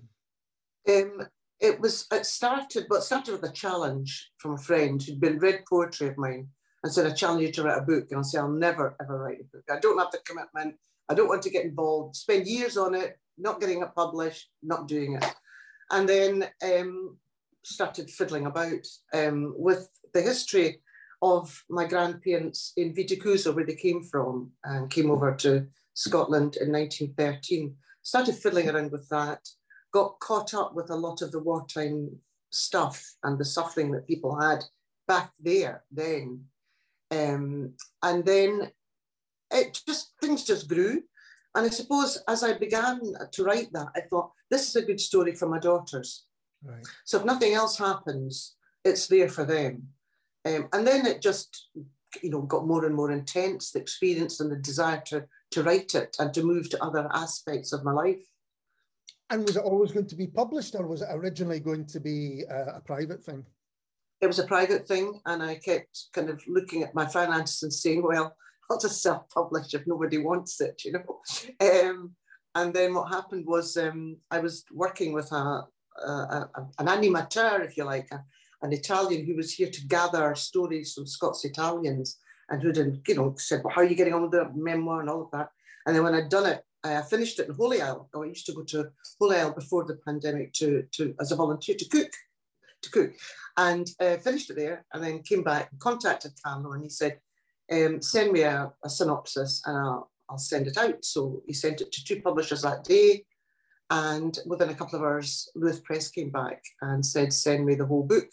Um, 0.88 1.28
it 1.60 1.80
was, 1.80 2.08
it 2.12 2.26
started, 2.26 2.86
but 2.90 2.98
it 2.98 3.04
started 3.04 3.34
with 3.34 3.50
a 3.50 3.54
challenge 3.54 4.32
from 4.38 4.54
a 4.54 4.58
friend 4.58 5.02
who'd 5.02 5.20
been 5.20 5.40
read 5.40 5.64
poetry 5.70 6.08
of 6.08 6.18
mine 6.18 6.48
and 6.84 6.92
said, 6.92 7.08
I 7.08 7.12
challenge 7.14 7.42
you 7.42 7.52
to 7.54 7.64
write 7.64 7.80
a 7.80 7.82
book. 7.82 8.08
And 8.12 8.20
I 8.20 8.24
said, 8.24 8.42
I'll 8.42 8.50
never, 8.50 8.96
ever 9.02 9.18
write 9.18 9.42
a 9.42 9.44
book. 9.46 9.64
I 9.70 9.80
don't 9.80 9.98
have 9.98 10.12
the 10.12 10.20
commitment. 10.26 10.76
I 11.10 11.14
don't 11.14 11.28
want 11.28 11.44
to 11.44 11.50
get 11.50 11.66
involved, 11.66 12.16
spend 12.16 12.48
years 12.48 12.78
on 12.78 12.96
it, 12.96 13.20
not 13.38 13.60
getting 13.60 13.82
it 13.82 13.96
published, 13.96 14.50
not 14.64 14.88
doing 14.88 15.16
it. 15.16 15.36
And 15.92 16.10
then 16.10 16.48
um, 16.64 17.18
started 17.64 18.10
fiddling 18.10 18.46
about 18.46 18.86
um, 19.14 19.54
with 19.58 19.90
the 20.14 20.22
history 20.22 20.82
of 21.22 21.64
my 21.70 21.86
grandparents 21.86 22.74
in 22.78 22.94
Viticuso, 22.94 23.54
where 23.54 23.66
they 23.66 23.76
came 23.76 24.04
from, 24.04 24.52
and 24.64 24.90
came 24.90 25.12
over 25.12 25.34
to 25.36 25.68
Scotland 25.94 26.58
in 26.58 26.72
1913. 26.72 27.76
Started 28.02 28.36
fiddling 28.36 28.70
around 28.70 28.92
with 28.92 29.08
that, 29.10 29.40
got 29.92 30.20
caught 30.20 30.54
up 30.54 30.76
with 30.76 30.90
a 30.90 30.96
lot 30.96 31.22
of 31.22 31.32
the 31.32 31.40
wartime 31.40 32.10
stuff 32.52 33.16
and 33.24 33.38
the 33.38 33.46
suffering 33.46 33.92
that 33.92 34.08
people 34.08 34.40
had 34.40 34.64
back 35.08 35.32
there 35.40 35.84
then. 35.92 36.44
Um, 37.12 37.74
and 38.04 38.26
then 38.26 38.72
it 39.56 39.82
just, 39.88 40.14
things 40.22 40.44
just 40.44 40.68
grew. 40.68 41.02
And 41.56 41.66
I 41.66 41.70
suppose 41.70 42.22
as 42.28 42.44
I 42.44 42.58
began 42.58 43.00
to 43.32 43.44
write 43.44 43.72
that, 43.74 43.88
I 43.96 44.02
thought, 44.02 44.32
this 44.52 44.68
is 44.68 44.76
a 44.76 44.86
good 44.86 45.00
story 45.00 45.34
for 45.34 45.48
my 45.48 45.60
daughters. 45.60 46.26
Right. 46.64 46.86
So 47.06 47.20
if 47.20 47.26
nothing 47.26 47.54
else 47.54 47.78
happens, 47.78 48.56
it's 48.84 49.08
there 49.08 49.30
for 49.30 49.46
them. 49.46 49.88
Um, 50.46 50.68
and 50.74 50.86
then 50.86 51.06
it 51.06 51.22
just, 51.22 51.70
you 52.22 52.30
know, 52.30 52.42
got 52.42 52.68
more 52.68 52.86
and 52.86 52.94
more 52.94 53.12
intense, 53.12 53.72
the 53.72 53.80
experience 53.80 54.40
and 54.40 54.52
the 54.52 54.58
desire 54.58 55.02
to, 55.08 55.26
to 55.52 55.64
write 55.64 55.96
it 55.96 56.16
and 56.20 56.34
to 56.34 56.44
move 56.44 56.70
to 56.70 56.84
other 56.84 57.10
aspects 57.14 57.74
of 57.74 57.84
my 57.84 57.92
life. 57.92 58.24
And 59.30 59.44
was 59.44 59.56
it 59.56 59.64
always 59.64 59.92
going 59.92 60.08
to 60.08 60.16
be 60.16 60.28
published 60.28 60.76
or 60.76 60.86
was 60.86 61.02
it 61.02 61.08
originally 61.12 61.60
going 61.60 61.86
to 61.88 62.00
be 62.00 62.44
a, 62.50 62.76
a 62.76 62.82
private 62.82 63.24
thing? 63.24 63.44
It 64.22 64.28
was 64.28 64.40
a 64.40 64.46
private 64.46 64.88
thing. 64.88 65.20
And 65.26 65.42
I 65.42 65.56
kept 65.56 66.06
kind 66.14 66.30
of 66.30 66.44
looking 66.48 66.84
at 66.84 66.94
my 66.94 67.06
finances 67.06 67.64
and 67.64 67.74
saying, 67.74 68.04
well, 68.04 68.36
I'll 68.70 68.80
just 68.80 69.02
self 69.02 69.30
publish 69.30 69.74
if 69.74 69.86
nobody 69.86 70.18
wants 70.18 70.62
it, 70.62 70.82
you 70.86 70.94
know. 70.94 71.22
Um, 71.86 72.16
and 72.56 72.74
then 72.74 72.94
what 72.94 73.12
happened 73.12 73.46
was 73.46 73.76
um, 73.76 74.18
I 74.32 74.40
was 74.40 74.64
working 74.72 75.12
with 75.12 75.30
a, 75.34 75.64
a, 76.06 76.10
a, 76.10 76.50
an 76.80 76.88
animateur, 76.88 77.66
if 77.66 77.76
you 77.76 77.84
like, 77.84 78.08
a, 78.12 78.24
an 78.62 78.72
Italian 78.72 79.26
who 79.26 79.36
was 79.36 79.54
here 79.54 79.70
to 79.70 79.88
gather 79.88 80.34
stories 80.36 80.94
from 80.94 81.06
Scots 81.06 81.44
Italians 81.44 82.18
and 82.50 82.62
who 82.62 82.72
did, 82.72 83.02
you 83.08 83.16
know, 83.16 83.36
said, 83.38 83.62
well, 83.64 83.74
how 83.74 83.82
are 83.82 83.86
you 83.86 83.96
getting 83.96 84.14
on 84.14 84.22
with 84.22 84.32
the 84.32 84.50
memoir 84.56 85.02
and 85.02 85.10
all 85.10 85.24
of 85.24 85.32
that? 85.32 85.50
And 85.86 85.96
then 85.96 86.04
when 86.04 86.16
I'd 86.16 86.30
done 86.30 86.46
it, 86.46 86.64
I 86.84 87.02
finished 87.02 87.40
it 87.40 87.50
in 87.50 87.56
Holy 87.56 87.82
Isle. 87.82 88.10
I 88.16 88.26
used 88.26 88.46
to 88.46 88.54
go 88.54 88.64
to 88.64 88.90
Holy 89.20 89.38
Isle 89.38 89.54
before 89.54 89.86
the 89.86 89.98
pandemic 90.06 90.54
to, 90.54 90.84
to 90.94 91.16
as 91.20 91.32
a 91.32 91.36
volunteer 91.36 91.76
to 91.78 91.90
cook, 91.90 92.12
to 92.84 92.92
cook, 92.92 93.12
and 93.58 93.90
uh, 94.00 94.18
finished 94.18 94.50
it 94.52 94.58
there. 94.58 94.86
And 94.94 95.04
then 95.04 95.24
came 95.24 95.44
back, 95.44 95.70
and 95.72 95.80
contacted 95.80 96.34
Carlo, 96.44 96.74
and 96.74 96.84
he 96.84 96.90
said, 96.90 97.20
um, 97.72 98.02
"Send 98.02 98.32
me 98.32 98.42
a, 98.42 98.72
a 98.84 98.90
synopsis, 98.90 99.62
and 99.66 99.78
I'll, 99.78 100.12
I'll 100.30 100.38
send 100.38 100.68
it 100.68 100.78
out." 100.78 101.04
So 101.04 101.42
he 101.46 101.54
sent 101.54 101.82
it 101.82 101.92
to 101.92 102.04
two 102.04 102.22
publishers 102.22 102.62
that 102.62 102.84
day, 102.84 103.26
and 103.90 104.38
within 104.46 104.70
a 104.70 104.76
couple 104.76 104.98
of 104.98 105.04
hours, 105.04 105.50
Luath 105.56 105.84
Press 105.84 106.10
came 106.10 106.30
back 106.30 106.62
and 106.82 107.06
said, 107.06 107.34
"Send 107.34 107.66
me 107.66 107.76
the 107.76 107.86
whole 107.86 108.04
book." 108.04 108.32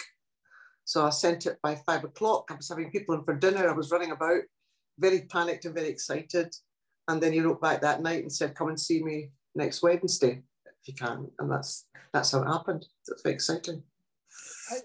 So 0.84 1.06
I 1.06 1.10
sent 1.10 1.46
it 1.46 1.58
by 1.62 1.76
five 1.76 2.04
o'clock. 2.04 2.48
I 2.50 2.56
was 2.56 2.68
having 2.68 2.90
people 2.90 3.14
in 3.14 3.24
for 3.24 3.36
dinner. 3.36 3.68
I 3.68 3.72
was 3.72 3.90
running 3.90 4.10
about, 4.10 4.42
very 4.98 5.22
panicked 5.22 5.64
and 5.64 5.74
very 5.74 5.88
excited. 5.88 6.54
And 7.08 7.22
then 7.22 7.32
he 7.32 7.40
wrote 7.40 7.60
back 7.60 7.80
that 7.80 8.02
night 8.02 8.22
and 8.22 8.32
said, 8.32 8.54
"Come 8.54 8.68
and 8.68 8.80
see 8.80 9.02
me 9.02 9.30
next 9.54 9.82
Wednesday 9.82 10.42
if 10.66 10.88
you 10.88 10.94
can." 10.94 11.30
And 11.38 11.50
that's 11.50 11.86
that's 12.12 12.32
how 12.32 12.42
it 12.42 12.46
happened. 12.46 12.86
It's 13.08 13.22
very 13.22 13.34
exciting. 13.34 13.82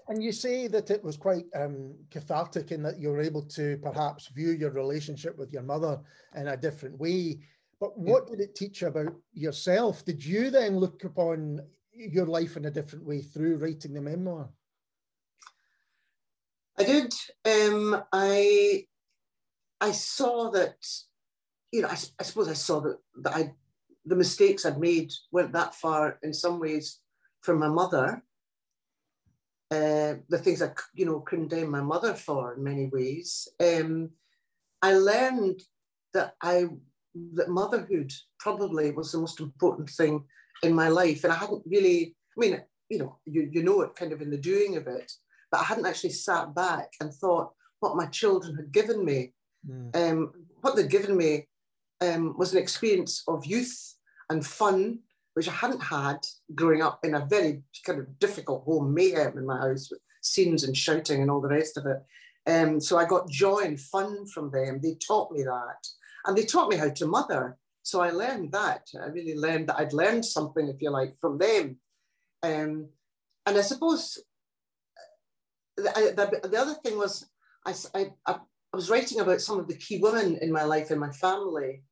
And 0.08 0.22
you 0.22 0.32
say 0.32 0.68
that 0.68 0.92
it 0.92 1.04
was 1.04 1.18
quite 1.18 1.46
um, 1.56 1.96
cathartic 2.12 2.72
in 2.72 2.84
that 2.84 3.00
you 3.00 3.10
were 3.10 3.22
able 3.22 3.44
to 3.44 3.78
perhaps 3.78 4.28
view 4.28 4.52
your 4.52 4.72
relationship 4.72 5.38
with 5.38 5.54
your 5.54 5.62
mother 5.64 6.00
in 6.36 6.48
a 6.48 6.58
different 6.58 7.00
way. 7.00 7.40
But 7.80 7.98
what 7.98 8.28
did 8.28 8.40
it 8.40 8.56
teach 8.56 8.82
you 8.82 8.88
about 8.88 9.14
yourself? 9.34 10.04
Did 10.04 10.26
you 10.26 10.50
then 10.50 10.78
look 10.78 11.04
upon 11.04 11.62
your 11.94 12.26
life 12.26 12.58
in 12.58 12.66
a 12.66 12.72
different 12.72 13.06
way 13.06 13.22
through 13.22 13.58
writing 13.58 13.94
the 13.94 14.02
memoir? 14.02 14.50
I 16.78 16.84
did. 16.84 17.14
Um, 17.46 18.04
I 18.12 18.86
I 19.80 19.92
saw 19.92 20.52
that, 20.52 20.76
you 21.72 21.82
know, 21.82 21.88
I, 21.88 21.98
I 22.20 22.24
suppose 22.24 22.48
I 22.48 22.54
saw 22.54 22.82
that, 22.82 22.98
that 23.22 23.36
I 23.36 23.54
the 24.06 24.16
mistakes 24.16 24.66
I'd 24.66 24.80
made 24.80 25.12
went 25.32 25.52
that 25.54 25.76
far 25.76 26.18
in 26.24 26.34
some 26.34 26.60
ways 26.60 27.00
from 27.42 27.60
my 27.60 27.68
mother. 27.68 28.24
Uh, 29.70 30.16
the 30.30 30.38
things 30.38 30.62
I, 30.62 30.72
you 30.94 31.06
know, 31.06 31.20
condemn 31.20 31.70
my 31.70 31.82
mother 31.82 32.14
for 32.14 32.54
in 32.54 32.64
many 32.64 32.86
ways. 32.88 33.50
Um, 33.60 34.12
I 34.82 34.94
learned 34.94 35.62
that 36.14 36.36
I 36.42 36.68
that 37.34 37.50
motherhood 37.50 38.14
probably 38.40 38.92
was 38.92 39.12
the 39.12 39.18
most 39.18 39.40
important 39.40 39.90
thing 39.90 40.24
in 40.64 40.74
my 40.74 40.88
life, 40.88 41.24
and 41.24 41.34
I 41.34 41.36
hadn't 41.36 41.64
really. 41.66 42.16
I 42.38 42.40
mean, 42.40 42.62
you 42.90 43.00
know, 43.00 43.18
you 43.26 43.50
you 43.52 43.64
know 43.64 43.82
it 43.82 43.96
kind 43.96 44.14
of 44.14 44.22
in 44.22 44.30
the 44.30 44.38
doing 44.38 44.78
of 44.78 44.88
it, 44.88 45.12
but 45.52 45.62
I 45.62 45.64
hadn't 45.66 45.86
actually 45.86 46.12
sat 46.12 46.56
back 46.56 46.94
and 47.02 47.14
thought 47.14 47.52
what 47.80 47.98
my 47.98 48.06
children 48.08 48.56
had 48.56 48.72
given 48.72 49.04
me. 49.04 49.34
Mm. 49.70 49.96
Um, 49.96 50.32
what 50.62 50.76
they'd 50.76 50.90
given 50.90 51.18
me 51.18 51.48
um, 52.02 52.36
was 52.38 52.54
an 52.54 52.62
experience 52.62 53.24
of 53.28 53.46
youth 53.46 53.96
and 54.30 54.46
fun, 54.46 55.00
which 55.38 55.48
I 55.48 55.52
hadn't 55.52 55.84
had 55.84 56.18
growing 56.56 56.82
up 56.82 57.02
in 57.04 57.14
a 57.14 57.28
very 57.30 57.62
kind 57.86 58.00
of 58.00 58.18
difficult 58.18 58.64
home, 58.64 58.92
mayhem 58.92 59.38
in 59.38 59.46
my 59.46 59.60
house 59.60 59.88
with 59.92 60.00
scenes 60.20 60.64
and 60.64 60.76
shouting 60.76 61.22
and 61.22 61.30
all 61.30 61.42
the 61.42 61.48
rest 61.48 61.78
of 61.78 61.86
it. 61.86 62.00
Um, 62.52 62.82
so 62.82 62.98
I 62.98 63.06
got 63.06 63.30
joy 63.30 63.60
and 63.60 63.80
fun 63.80 64.26
from 64.26 64.50
them. 64.50 64.80
They 64.82 64.96
taught 64.96 65.32
me 65.32 65.44
that. 65.44 65.88
And 66.26 66.36
they 66.36 66.44
taught 66.44 66.72
me 66.72 66.76
how 66.76 66.90
to 66.90 67.06
mother. 67.06 67.56
So 67.84 68.02
I 68.02 68.10
learned 68.10 68.52
that. 68.54 68.88
I 69.00 69.10
really 69.10 69.38
learned 69.38 69.70
that 69.70 69.78
I'd 69.78 69.94
learned 69.94 70.26
something, 70.26 70.68
if 70.68 70.82
you 70.82 70.90
like, 70.90 71.14
from 71.22 71.38
them. 71.38 71.78
Um, 72.42 72.90
and 73.46 73.58
I 73.60 73.62
suppose 73.62 74.18
the, 75.76 76.40
the, 76.42 76.50
the 76.50 76.60
other 76.60 76.74
thing 76.84 76.98
was 76.98 77.30
I, 77.64 77.76
I, 77.94 78.08
I 78.26 78.40
was 78.74 78.90
writing 78.90 79.20
about 79.20 79.42
some 79.42 79.60
of 79.60 79.68
the 79.68 79.78
key 79.78 80.00
women 80.00 80.40
in 80.42 80.52
my 80.52 80.64
life 80.64 80.90
in 80.90 80.98
my 80.98 81.12
family, 81.12 81.84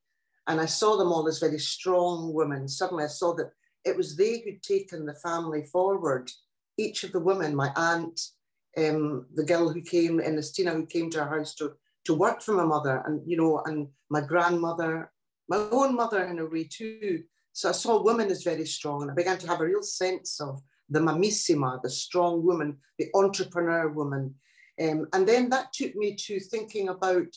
and 0.48 0.62
I 0.62 0.66
saw 0.66 0.96
them 0.96 1.12
all 1.12 1.28
as 1.28 1.40
very 1.40 1.60
strong 1.60 2.34
women. 2.34 2.68
Suddenly, 2.68 3.06
I 3.06 3.08
saw 3.08 3.34
that 3.36 3.52
it 3.84 3.98
was 3.98 4.16
they 4.16 4.40
who'd 4.40 4.64
taken 4.64 5.06
the 5.06 5.16
family 5.16 5.66
forward. 5.66 6.32
Each 6.78 7.04
of 7.04 7.12
the 7.12 7.20
women, 7.20 7.56
my 7.56 7.72
aunt, 7.76 8.20
um, 8.78 9.26
the 9.34 9.46
girl 9.46 9.70
who 9.70 9.82
came, 9.82 10.20
Ernestina, 10.20 10.74
who 10.74 10.86
came 10.86 11.10
to 11.12 11.22
our 11.22 11.38
house 11.38 11.56
to, 11.56 11.74
to 12.06 12.14
work 12.14 12.42
for 12.42 12.54
my 12.54 12.66
mother, 12.66 13.04
and 13.06 13.22
you 13.26 13.38
know, 13.38 13.62
and 13.66 13.88
my 14.10 14.22
grandmother, 14.22 15.12
my 15.48 15.58
own 15.72 15.96
mother 15.96 16.26
in 16.26 16.40
a 16.40 16.46
way 16.46 16.66
too. 16.66 17.24
So 17.54 17.70
I 17.70 17.72
saw 17.72 18.04
women 18.04 18.30
as 18.30 18.44
very 18.44 18.66
strong, 18.66 19.02
and 19.02 19.12
I 19.12 19.14
began 19.14 19.38
to 19.38 19.48
have 19.48 19.62
a 19.62 19.66
real 19.66 19.84
sense 19.84 20.42
of 20.42 20.62
the 20.90 21.00
mamissima, 21.00 21.82
the 21.82 21.90
strong 21.90 22.46
woman, 22.46 22.78
the 23.00 23.08
entrepreneur 23.16 23.88
woman. 23.90 24.36
Um, 24.82 25.08
and 25.14 25.28
then 25.28 25.50
that 25.50 25.72
took 25.74 25.96
me 25.96 26.16
to 26.16 26.40
thinking 26.40 26.90
about 26.90 27.28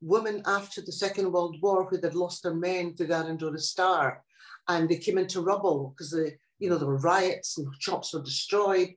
women 0.00 0.42
after 0.46 0.80
the 0.80 0.92
Second 0.92 1.32
World 1.32 1.56
War 1.62 1.86
who 1.88 1.98
had 2.02 2.14
lost 2.14 2.42
their 2.42 2.54
men 2.54 2.94
to 2.96 3.06
Arandora 3.06 3.60
Star. 3.60 4.22
And 4.68 4.88
they 4.88 4.96
came 4.96 5.18
into 5.18 5.40
rubble 5.40 5.94
because 5.94 6.10
the, 6.10 6.32
you 6.58 6.70
know, 6.70 6.78
there 6.78 6.88
were 6.88 6.98
riots 6.98 7.58
and 7.58 7.66
shops 7.78 8.14
were 8.14 8.22
destroyed. 8.22 8.90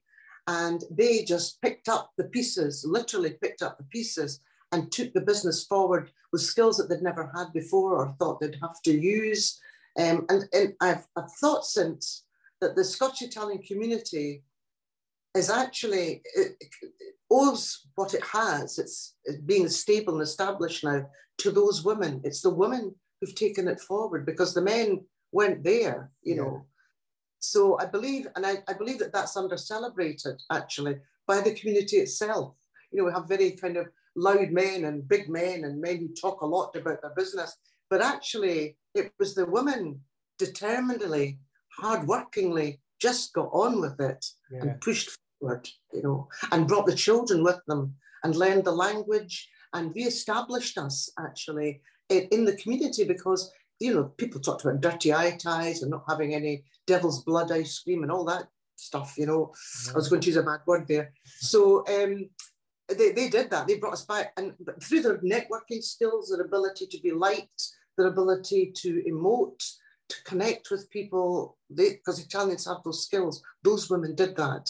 And 0.48 0.84
they 0.92 1.24
just 1.24 1.62
picked 1.62 1.88
up 1.88 2.12
the 2.18 2.26
pieces, 2.26 2.86
literally 2.88 3.38
picked 3.42 3.62
up 3.62 3.78
the 3.78 3.86
pieces 3.86 4.40
and 4.72 4.92
took 4.92 5.14
the 5.14 5.22
business 5.22 5.66
forward 5.66 6.12
with 6.32 6.42
skills 6.42 6.78
that 6.78 6.90
they'd 6.90 7.02
never 7.02 7.32
had 7.36 7.54
before 7.54 7.96
or 7.96 8.16
thought 8.20 8.40
they'd 8.42 8.58
have 8.62 8.82
to 8.84 8.92
use. 8.92 9.60
Um, 10.00 10.26
and, 10.30 10.46
and 10.52 10.74
I've, 10.82 11.06
I've 11.16 11.32
thought 11.40 11.66
since 11.66 12.26
that 12.60 12.76
the 12.76 12.84
Scotch 12.84 13.22
Italian 13.22 13.62
community 13.62 14.44
is 15.36 15.50
actually 15.50 16.22
it, 16.36 16.56
it 16.60 16.94
owes 17.30 17.88
what 17.96 18.14
it 18.14 18.24
has. 18.24 18.78
It's, 18.78 19.16
it's 19.26 19.40
being 19.40 19.68
stable 19.68 20.14
and 20.14 20.22
established 20.22 20.84
now 20.84 21.06
to 21.40 21.52
those 21.52 21.84
women. 21.84 22.22
It's 22.24 22.42
the 22.42 22.50
women 22.50 22.94
who've 23.20 23.36
taken 23.36 23.68
it 23.68 23.80
forward 23.80 24.26
because 24.26 24.54
the 24.54 24.62
men 24.62 25.04
weren't 25.32 25.64
there, 25.64 26.12
you 26.22 26.36
yeah. 26.36 26.42
know. 26.42 26.66
So 27.40 27.78
I 27.80 27.86
believe, 27.86 28.28
and 28.36 28.46
I, 28.46 28.58
I 28.68 28.74
believe 28.74 29.00
that 29.00 29.12
that's 29.12 29.36
under 29.36 29.58
celebrated 29.58 30.42
actually 30.52 30.98
by 31.28 31.42
the 31.42 31.54
community 31.54 31.98
itself. 31.98 32.56
You 32.92 33.00
know, 33.00 33.06
we 33.06 33.12
have 33.12 33.28
very 33.28 33.52
kind 33.52 33.78
of 33.78 33.88
loud 34.16 34.52
men 34.52 34.86
and 34.86 35.08
big 35.08 35.28
men 35.28 35.64
and 35.64 35.82
men 35.82 35.98
who 35.98 36.10
talk 36.10 36.42
a 36.42 36.46
lot 36.46 36.76
about 36.76 37.02
their 37.02 37.14
business, 37.16 37.58
but 37.90 38.02
actually 38.02 38.78
it 38.94 39.12
was 39.20 39.34
the 39.34 39.46
women 39.46 40.00
determinedly 40.38 41.40
hardworkingly 41.82 42.80
just 43.02 43.34
got 43.34 43.50
on 43.52 43.82
with 43.82 44.00
it 44.00 44.26
yeah. 44.52 44.62
and 44.62 44.82
pushed 44.82 45.10
you 45.94 46.04
know, 46.04 46.28
and 46.52 46.68
brought 46.68 46.86
the 46.86 46.96
children 46.96 47.44
with 47.44 47.60
them 47.68 47.96
and 48.24 48.36
learned 48.36 48.66
the 48.66 48.72
language 48.72 49.50
and 49.74 49.94
re-established 49.96 50.78
us 50.78 51.12
actually 51.20 51.82
in, 52.10 52.28
in 52.32 52.46
the 52.46 52.56
community 52.58 53.04
because 53.04 53.52
you 53.80 53.94
know 53.94 54.06
people 54.18 54.40
talked 54.40 54.64
about 54.64 54.82
dirty 54.82 55.14
eye 55.14 55.36
ties 55.38 55.82
and 55.82 55.92
not 55.92 56.06
having 56.08 56.34
any 56.34 56.64
devil's 56.88 57.24
blood 57.24 57.52
ice 57.52 57.80
cream 57.80 58.04
and 58.04 58.12
all 58.12 58.24
that 58.24 58.48
stuff 58.76 59.16
you 59.18 59.26
know 59.26 59.52
yeah. 59.86 59.94
i 59.94 59.96
was 59.96 60.10
going 60.10 60.22
to 60.22 60.28
use 60.28 60.38
a 60.38 60.44
bad 60.44 60.60
word 60.68 60.88
there 60.88 61.12
so 61.26 61.84
um, 61.88 62.30
they, 62.88 63.12
they 63.12 63.30
did 63.30 63.50
that 63.50 63.68
they 63.68 63.78
brought 63.78 63.94
us 63.94 64.06
back 64.06 64.32
and 64.38 64.54
through 64.82 65.02
their 65.02 65.18
networking 65.20 65.82
skills 65.82 66.30
their 66.30 66.46
ability 66.46 66.86
to 66.86 67.00
be 67.02 67.12
liked 67.12 67.64
their 67.98 68.08
ability 68.08 68.72
to 68.76 69.04
emote 69.10 69.64
to 70.10 70.24
connect 70.24 70.70
with 70.70 70.90
people 70.90 71.58
because 71.74 72.20
Italians 72.20 72.66
have 72.66 72.84
those 72.84 73.04
skills. 73.04 73.42
Those 73.64 73.90
women 73.90 74.16
did 74.16 74.36
that. 74.36 74.70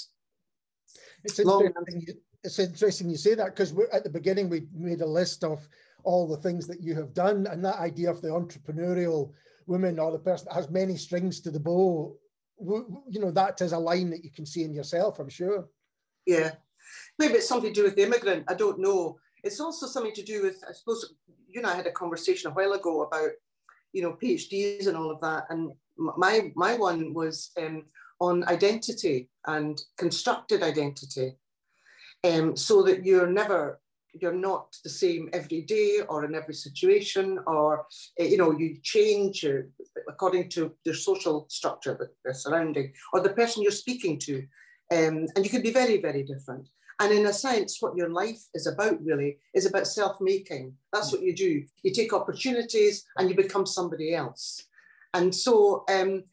It's 1.24 1.40
interesting, 1.40 2.06
it's 2.44 2.60
interesting 2.60 3.10
you 3.10 3.18
say 3.18 3.36
that 3.36 3.56
because 3.56 3.74
at 3.92 4.04
the 4.04 4.10
beginning 4.10 4.50
we 4.50 4.68
made 4.74 5.02
a 5.02 5.06
list 5.06 5.44
of 5.44 5.68
all 6.04 6.28
the 6.28 6.38
things 6.38 6.68
that 6.68 6.82
you 6.82 6.96
have 6.96 7.14
done 7.14 7.48
and 7.48 7.64
that 7.64 7.80
idea 7.80 8.12
of 8.12 8.22
the 8.22 8.28
entrepreneurial 8.28 9.32
woman 9.68 10.00
or 10.00 10.12
the 10.12 10.20
person 10.20 10.48
that 10.50 10.56
has 10.56 10.70
many 10.70 10.98
strings 10.98 11.40
to 11.40 11.50
the 11.50 11.60
bow 11.60 12.14
you 12.60 13.20
know 13.20 13.32
that 13.32 13.62
is 13.62 13.72
a 13.72 13.78
line 13.78 14.10
that 14.10 14.24
you 14.24 14.30
can 14.30 14.46
see 14.46 14.64
in 14.64 14.74
yourself 14.74 15.20
i'm 15.20 15.30
sure. 15.30 15.68
Yeah. 16.26 16.52
Maybe 17.18 17.36
it's 17.36 17.48
something 17.48 17.74
to 17.74 17.82
do 17.82 17.84
with 17.84 17.96
the 17.96 18.04
immigrant. 18.04 18.46
I 18.48 18.54
don't 18.54 18.80
know. 18.80 19.18
It's 19.44 19.60
also 19.60 19.88
something 19.88 20.14
to 20.14 20.24
do 20.24 20.44
with 20.44 20.64
i 20.68 20.74
suppose 20.74 21.14
you 21.48 21.60
and 21.60 21.68
i 21.68 21.76
had 21.76 21.88
a 21.88 21.92
conversation 21.92 22.52
a 22.52 22.54
while 22.54 22.74
ago 22.74 23.04
about 23.04 23.32
you 23.94 24.02
know, 24.02 24.18
PhDs 24.22 24.88
and 24.88 24.98
all 24.98 25.12
of 25.12 25.22
that. 25.22 25.46
And 25.50 25.72
my 25.96 26.52
my 26.56 26.76
one 26.76 27.14
was 27.14 27.52
um, 27.58 27.86
on 28.24 28.48
identity 28.48 29.30
and 29.48 29.82
constructed 29.98 30.64
identity 30.64 31.34
um, 32.24 32.56
so 32.56 32.82
that 32.84 33.06
you're 33.06 33.34
never 33.42 33.80
you're 34.22 34.42
not 34.50 34.68
the 34.84 34.90
same 34.90 35.28
every 35.34 35.62
day 35.62 36.00
or 36.08 36.24
in 36.24 36.36
every 36.36 36.54
situation 36.54 37.40
or 37.48 37.86
eh, 38.20 38.26
you 38.26 38.38
know 38.38 38.52
you 38.52 38.78
change 38.82 39.46
according 40.08 40.48
to 40.48 40.72
the 40.86 40.94
social 40.94 41.46
structure 41.50 41.96
that 42.00 42.12
they're 42.24 42.42
surrounding 42.46 42.94
or 43.12 43.20
the 43.20 43.38
person 43.40 43.62
you're 43.62 43.84
speaking 43.86 44.18
to 44.18 44.36
um, 44.92 45.16
and 45.36 45.44
you 45.44 45.50
can 45.50 45.62
be 45.62 45.80
very 45.82 46.00
very 46.02 46.24
different. 46.24 46.68
And 47.00 47.12
in 47.12 47.26
a 47.26 47.34
sense 47.34 47.82
what 47.82 47.98
your 47.98 48.10
life 48.10 48.42
is 48.54 48.68
about 48.68 49.04
really 49.04 49.40
is 49.54 49.66
about 49.66 49.88
self-making. 49.88 50.74
That's 50.94 51.12
what 51.12 51.24
you 51.24 51.36
do. 51.36 51.64
You 51.84 51.92
take 51.92 52.14
opportunities 52.14 53.04
and 53.18 53.30
you 53.30 53.36
become 53.36 53.66
somebody 53.66 54.14
else. 54.14 54.64
And 55.14 55.34
so 55.34 55.84
um, 55.90 56.24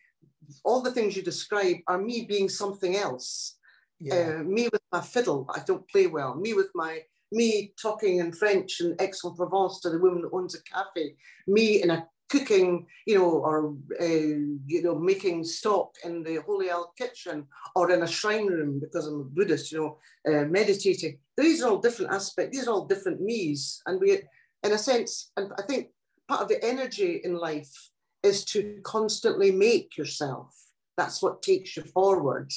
all 0.64 0.80
the 0.80 0.92
things 0.92 1.16
you 1.16 1.22
describe 1.22 1.76
are 1.86 1.98
me 1.98 2.24
being 2.26 2.48
something 2.48 2.96
else 2.96 3.58
yeah. 4.00 4.38
Uh, 4.40 4.42
me 4.44 4.68
with 4.72 4.80
my 4.90 5.02
fiddle, 5.02 5.46
I 5.54 5.60
don't 5.66 5.88
play 5.88 6.06
well. 6.06 6.34
Me 6.34 6.54
with 6.54 6.70
my 6.74 7.00
me 7.32 7.72
talking 7.80 8.18
in 8.18 8.32
French 8.32 8.80
and 8.80 9.00
Aix-en-Provence 9.00 9.80
to 9.80 9.90
the 9.90 10.00
woman 10.00 10.22
that 10.22 10.32
owns 10.32 10.56
a 10.56 10.62
cafe, 10.62 11.14
me 11.46 11.82
in 11.82 11.90
a 11.90 12.08
cooking, 12.28 12.86
you 13.06 13.18
know, 13.18 13.30
or 13.30 13.76
uh, 14.00 14.04
you 14.04 14.82
know, 14.82 14.98
making 14.98 15.44
stock 15.44 15.90
in 16.02 16.22
the 16.22 16.36
Holy 16.46 16.70
Isle 16.70 16.92
kitchen 16.96 17.46
or 17.76 17.90
in 17.90 18.02
a 18.02 18.06
shrine 18.06 18.46
room 18.46 18.80
because 18.80 19.06
I'm 19.06 19.20
a 19.20 19.24
Buddhist, 19.24 19.70
you 19.70 19.78
know, 19.78 19.98
uh, 20.32 20.44
meditating. 20.46 21.18
These 21.36 21.62
are 21.62 21.70
all 21.70 21.78
different 21.78 22.12
aspects. 22.12 22.56
These 22.56 22.66
are 22.66 22.72
all 22.72 22.86
different 22.86 23.20
me's, 23.20 23.82
and 23.86 24.00
we, 24.00 24.22
in 24.62 24.72
a 24.72 24.78
sense, 24.78 25.30
and 25.36 25.52
I 25.58 25.62
think 25.62 25.88
part 26.26 26.40
of 26.40 26.48
the 26.48 26.64
energy 26.64 27.20
in 27.22 27.34
life 27.34 27.90
is 28.22 28.44
to 28.46 28.80
constantly 28.82 29.50
make 29.50 29.96
yourself. 29.96 30.54
That's 30.96 31.22
what 31.22 31.42
takes 31.42 31.76
you 31.76 31.82
forward. 31.82 32.52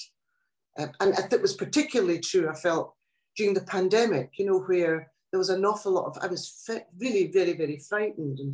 Um, 0.77 0.91
and 0.99 1.13
it 1.31 1.41
was 1.41 1.53
particularly 1.53 2.19
true, 2.19 2.49
I 2.49 2.55
felt, 2.55 2.95
during 3.37 3.53
the 3.53 3.61
pandemic, 3.61 4.31
you 4.37 4.45
know, 4.45 4.59
where 4.59 5.11
there 5.31 5.39
was 5.39 5.49
an 5.49 5.65
awful 5.65 5.93
lot 5.93 6.05
of, 6.05 6.17
I 6.21 6.27
was 6.27 6.69
really, 6.99 7.27
very, 7.27 7.53
very 7.53 7.77
frightened 7.77 8.39
and 8.39 8.53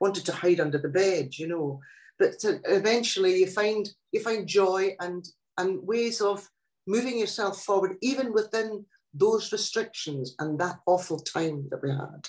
wanted 0.00 0.24
to 0.26 0.32
hide 0.32 0.60
under 0.60 0.78
the 0.78 0.88
bed, 0.88 1.36
you 1.38 1.48
know. 1.48 1.80
But 2.18 2.36
eventually 2.64 3.40
you 3.40 3.46
find, 3.46 3.88
you 4.12 4.20
find 4.20 4.46
joy 4.46 4.96
and, 5.00 5.26
and 5.58 5.86
ways 5.86 6.20
of 6.20 6.48
moving 6.86 7.18
yourself 7.18 7.62
forward, 7.62 7.96
even 8.00 8.32
within 8.32 8.86
those 9.12 9.52
restrictions 9.52 10.34
and 10.38 10.58
that 10.58 10.80
awful 10.86 11.18
time 11.18 11.66
that 11.70 11.82
we 11.82 11.90
had. 11.90 12.28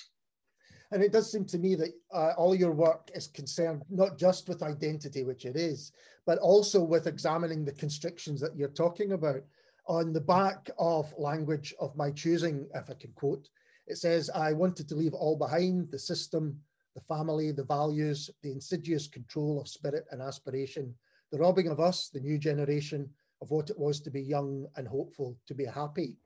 And 0.91 1.01
it 1.01 1.11
does 1.11 1.31
seem 1.31 1.45
to 1.45 1.57
me 1.57 1.75
that 1.75 1.93
uh, 2.13 2.33
all 2.37 2.55
your 2.55 2.71
work 2.71 3.09
is 3.13 3.27
concerned 3.27 3.83
not 3.89 4.17
just 4.17 4.47
with 4.47 4.63
identity, 4.63 5.23
which 5.23 5.45
it 5.45 5.55
is, 5.55 5.91
but 6.25 6.37
also 6.39 6.81
with 6.81 7.07
examining 7.07 7.65
the 7.65 7.73
constrictions 7.73 8.39
that 8.41 8.55
you're 8.55 8.69
talking 8.69 9.13
about. 9.13 9.41
On 9.87 10.13
the 10.13 10.21
back 10.21 10.69
of 10.79 11.13
language 11.17 11.73
of 11.79 11.95
my 11.95 12.11
choosing, 12.11 12.67
if 12.73 12.89
I 12.89 12.93
can 12.93 13.11
quote, 13.13 13.49
it 13.87 13.97
says, 13.97 14.29
I 14.33 14.53
wanted 14.53 14.87
to 14.89 14.95
leave 14.95 15.13
all 15.13 15.35
behind 15.35 15.91
the 15.91 15.99
system, 15.99 16.59
the 16.95 17.01
family, 17.01 17.51
the 17.51 17.63
values, 17.63 18.29
the 18.41 18.51
insidious 18.51 19.07
control 19.07 19.59
of 19.59 19.67
spirit 19.67 20.05
and 20.11 20.21
aspiration, 20.21 20.95
the 21.31 21.37
robbing 21.37 21.67
of 21.67 21.79
us, 21.79 22.09
the 22.09 22.19
new 22.19 22.37
generation, 22.37 23.09
of 23.41 23.51
what 23.51 23.69
it 23.69 23.77
was 23.77 23.99
to 24.01 24.09
be 24.09 24.21
young 24.21 24.65
and 24.77 24.87
hopeful, 24.87 25.37
to 25.45 25.53
be 25.53 25.65
happy. 25.65 26.17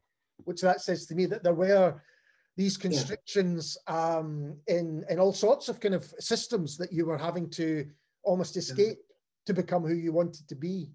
Which 0.45 0.61
that 0.61 0.81
says 0.81 1.05
to 1.07 1.15
me 1.15 1.25
that 1.25 1.43
there 1.43 1.53
were 1.53 2.01
these 2.57 2.77
constrictions 2.77 3.77
yeah. 3.87 4.17
um, 4.17 4.57
in 4.67 5.05
in 5.09 5.19
all 5.19 5.33
sorts 5.33 5.69
of 5.69 5.79
kind 5.79 5.95
of 5.95 6.03
systems 6.19 6.77
that 6.77 6.91
you 6.91 7.05
were 7.05 7.17
having 7.17 7.49
to 7.51 7.85
almost 8.23 8.57
escape 8.57 8.97
yeah. 8.97 9.45
to 9.45 9.53
become 9.53 9.83
who 9.83 9.95
you 9.95 10.11
wanted 10.11 10.47
to 10.47 10.55
be. 10.55 10.91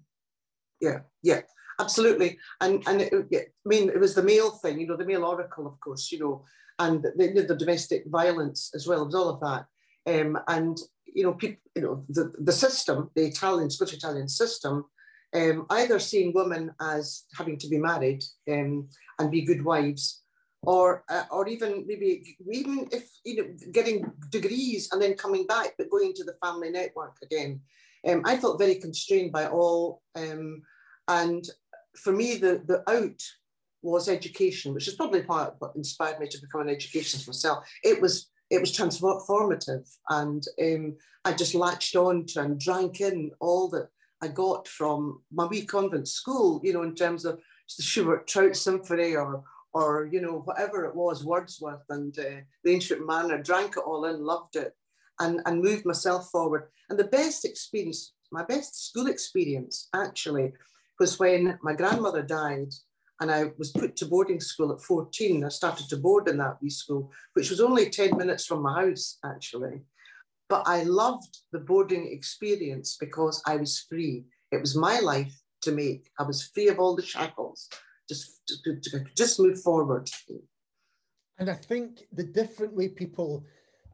Yeah, 0.81 0.99
yeah, 1.23 1.41
absolutely. 1.79 2.37
And 2.61 2.83
and 2.87 3.01
it, 3.01 3.13
I 3.31 3.45
mean, 3.65 3.89
it 3.89 3.99
was 3.99 4.15
the 4.15 4.23
male 4.23 4.51
thing, 4.51 4.79
you 4.79 4.87
know, 4.87 4.97
the 4.97 5.05
male 5.05 5.25
oracle, 5.25 5.65
of 5.67 5.79
course, 5.79 6.11
you 6.11 6.19
know, 6.19 6.45
and 6.79 7.03
the, 7.03 7.45
the 7.47 7.55
domestic 7.55 8.03
violence 8.07 8.71
as 8.75 8.87
well. 8.87 9.01
It 9.01 9.05
was 9.05 9.15
all 9.15 9.29
of 9.29 9.39
that. 9.41 9.65
Um, 10.07 10.37
and 10.47 10.77
you 11.07 11.23
know, 11.23 11.33
people, 11.33 11.61
you 11.75 11.81
know, 11.81 12.03
the, 12.09 12.33
the 12.37 12.51
system, 12.51 13.09
the 13.15 13.25
Italian, 13.25 13.69
Scottish 13.69 13.95
Italian 13.95 14.27
system, 14.27 14.85
um, 15.33 15.65
either 15.69 15.99
seeing 15.99 16.33
women 16.33 16.71
as 16.79 17.23
having 17.37 17.57
to 17.59 17.67
be 17.67 17.77
married 17.77 18.23
um, 18.51 18.89
and 19.19 19.31
be 19.31 19.41
good 19.41 19.63
wives, 19.63 20.23
or 20.65 21.03
uh, 21.09 21.23
or 21.31 21.47
even 21.47 21.85
maybe 21.87 22.35
even 22.51 22.87
if 22.91 23.09
you 23.23 23.35
know 23.37 23.47
getting 23.71 24.11
degrees 24.29 24.89
and 24.91 25.01
then 25.01 25.13
coming 25.15 25.45
back 25.45 25.73
but 25.77 25.89
going 25.89 26.13
to 26.13 26.23
the 26.23 26.35
family 26.43 26.69
network 26.69 27.17
again. 27.23 27.61
Um, 28.07 28.21
i 28.23 28.37
felt 28.37 28.59
very 28.59 28.75
constrained 28.75 29.31
by 29.31 29.47
all 29.47 30.03
um, 30.15 30.61
and 31.07 31.43
for 31.95 32.11
me 32.11 32.37
the 32.37 32.61
the 32.67 32.83
out 32.87 33.19
was 33.81 34.07
education 34.07 34.73
which 34.73 34.87
is 34.87 34.95
probably 34.95 35.23
part 35.23 35.55
what 35.59 35.75
inspired 35.75 36.19
me 36.19 36.27
to 36.27 36.41
become 36.41 36.61
an 36.61 36.69
educationist 36.69 37.27
myself. 37.27 37.67
It 37.83 38.01
was 38.01 38.29
it 38.49 38.61
was 38.61 38.75
transformative 38.75 39.89
and 40.09 40.43
um, 40.61 40.95
i 41.23 41.33
just 41.33 41.55
latched 41.55 41.95
on 41.95 42.25
to 42.25 42.41
and 42.41 42.59
drank 42.59 43.01
in 43.01 43.31
all 43.39 43.67
that 43.69 43.87
i 44.21 44.27
got 44.27 44.67
from 44.67 45.21
my 45.31 45.45
wee 45.45 45.65
convent 45.65 46.07
school 46.07 46.61
you 46.63 46.73
know 46.73 46.83
in 46.83 46.95
terms 46.95 47.25
of 47.25 47.39
the 47.77 47.83
schubert 47.83 48.27
trout 48.27 48.55
symphony 48.55 49.15
or 49.15 49.43
or 49.75 50.09
you 50.11 50.21
know 50.21 50.41
whatever 50.45 50.85
it 50.85 50.95
was 50.95 51.23
wordsworth 51.23 51.83
and 51.89 52.17
uh, 52.17 52.39
the 52.63 52.71
ancient 52.71 53.05
mariner 53.05 53.43
drank 53.43 53.75
it 53.77 53.83
all 53.85 54.05
in 54.05 54.23
loved 54.23 54.55
it 54.55 54.73
and 55.19 55.41
and 55.45 55.61
moved 55.61 55.85
myself 55.85 56.29
forward 56.31 56.63
and 56.89 56.97
the 56.97 57.03
best 57.19 57.45
experience 57.45 58.13
my 58.31 58.43
best 58.43 58.87
school 58.87 59.07
experience 59.07 59.89
actually 59.93 60.51
was 60.99 61.19
when 61.19 61.59
my 61.61 61.73
grandmother 61.73 62.23
died 62.23 62.71
and 63.21 63.31
I 63.31 63.51
was 63.57 63.71
put 63.71 63.95
to 63.97 64.05
boarding 64.05 64.41
school 64.41 64.73
at 64.73 64.81
14. 64.81 65.45
I 65.45 65.47
started 65.47 65.87
to 65.87 65.95
board 65.95 66.27
in 66.27 66.37
that 66.39 66.57
wee 66.61 66.69
school, 66.69 67.13
which 67.33 67.49
was 67.49 67.61
only 67.61 67.89
10 67.89 68.17
minutes 68.17 68.45
from 68.45 68.61
my 68.61 68.81
house, 68.81 69.19
actually. 69.23 69.83
But 70.49 70.63
I 70.65 70.83
loved 70.83 71.37
the 71.53 71.59
boarding 71.59 72.11
experience 72.11 72.97
because 72.99 73.41
I 73.47 73.55
was 73.55 73.85
free. 73.89 74.25
It 74.51 74.59
was 74.59 74.75
my 74.75 74.99
life 74.99 75.33
to 75.61 75.71
make. 75.71 76.09
I 76.19 76.23
was 76.23 76.47
free 76.53 76.67
of 76.67 76.77
all 76.77 76.93
the 76.93 77.05
shackles 77.05 77.69
just 78.07 78.41
just 79.15 79.39
move 79.39 79.61
forward. 79.61 80.09
And 81.37 81.49
I 81.49 81.55
think 81.55 82.07
the 82.13 82.23
different 82.23 82.73
way 82.73 82.87
people 82.87 83.45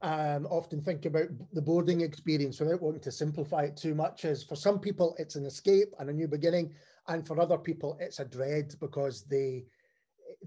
um, 0.02 0.48
often 0.50 0.82
think 0.82 1.06
about 1.06 1.28
the 1.54 1.62
boarding 1.62 2.02
experience 2.02 2.60
without 2.60 2.82
wanting 2.82 3.02
to 3.02 3.12
simplify 3.12 3.64
it 3.64 3.78
too 3.78 3.96
much 3.96 4.26
is 4.26 4.44
for 4.44 4.56
some 4.56 4.80
people 4.80 5.16
it's 5.18 5.36
an 5.36 5.46
escape 5.46 5.94
and 6.00 6.10
a 6.10 6.14
new 6.14 6.28
beginning, 6.28 6.74
and 7.08 7.26
for 7.26 7.40
other 7.40 7.58
people 7.58 7.98
it's 8.00 8.20
a 8.20 8.26
dread 8.26 8.74
because 8.80 9.24
they 9.24 9.66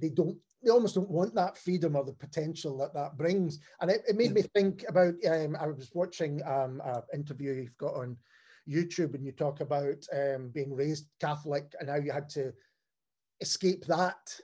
they 0.00 0.08
don't 0.08 0.36
they 0.62 0.70
almost 0.70 0.94
don't 0.94 1.10
want 1.10 1.34
that 1.34 1.58
freedom 1.58 1.94
or 1.94 2.04
the 2.04 2.12
potential 2.12 2.78
that 2.78 2.94
that 2.94 3.16
brings. 3.16 3.58
And 3.80 3.90
it, 3.90 4.02
it 4.08 4.16
made 4.16 4.32
me 4.32 4.42
think 4.42 4.84
about. 4.88 5.14
Um, 5.28 5.56
I 5.60 5.66
was 5.66 5.90
watching 5.94 6.42
um, 6.44 6.80
an 6.84 7.02
interview 7.12 7.52
you've 7.52 7.76
got 7.78 7.94
on 7.94 8.16
YouTube, 8.68 9.14
and 9.14 9.24
you 9.24 9.32
talk 9.32 9.60
about 9.60 10.04
um, 10.12 10.50
being 10.52 10.74
raised 10.74 11.08
Catholic 11.20 11.74
and 11.78 11.88
how 11.88 11.96
you 11.96 12.12
had 12.12 12.28
to 12.30 12.52
escape 13.40 13.84
that 13.86 14.40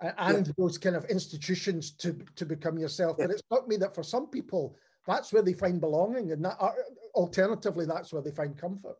and 0.00 0.46
yeah. 0.46 0.52
those 0.58 0.78
kind 0.78 0.96
of 0.96 1.04
institutions 1.06 1.92
to 1.92 2.18
to 2.34 2.44
become 2.44 2.78
yourself. 2.78 3.16
Yeah. 3.18 3.26
But 3.26 3.34
it 3.36 3.38
struck 3.44 3.68
me 3.68 3.76
that 3.76 3.94
for 3.94 4.02
some 4.02 4.28
people, 4.28 4.76
that's 5.06 5.32
where 5.32 5.42
they 5.42 5.54
find 5.54 5.80
belonging, 5.80 6.32
and 6.32 6.44
that 6.44 6.56
uh, 6.60 6.72
alternatively, 7.14 7.86
that's 7.86 8.12
where 8.12 8.22
they 8.22 8.30
find 8.30 8.56
comfort. 8.56 8.96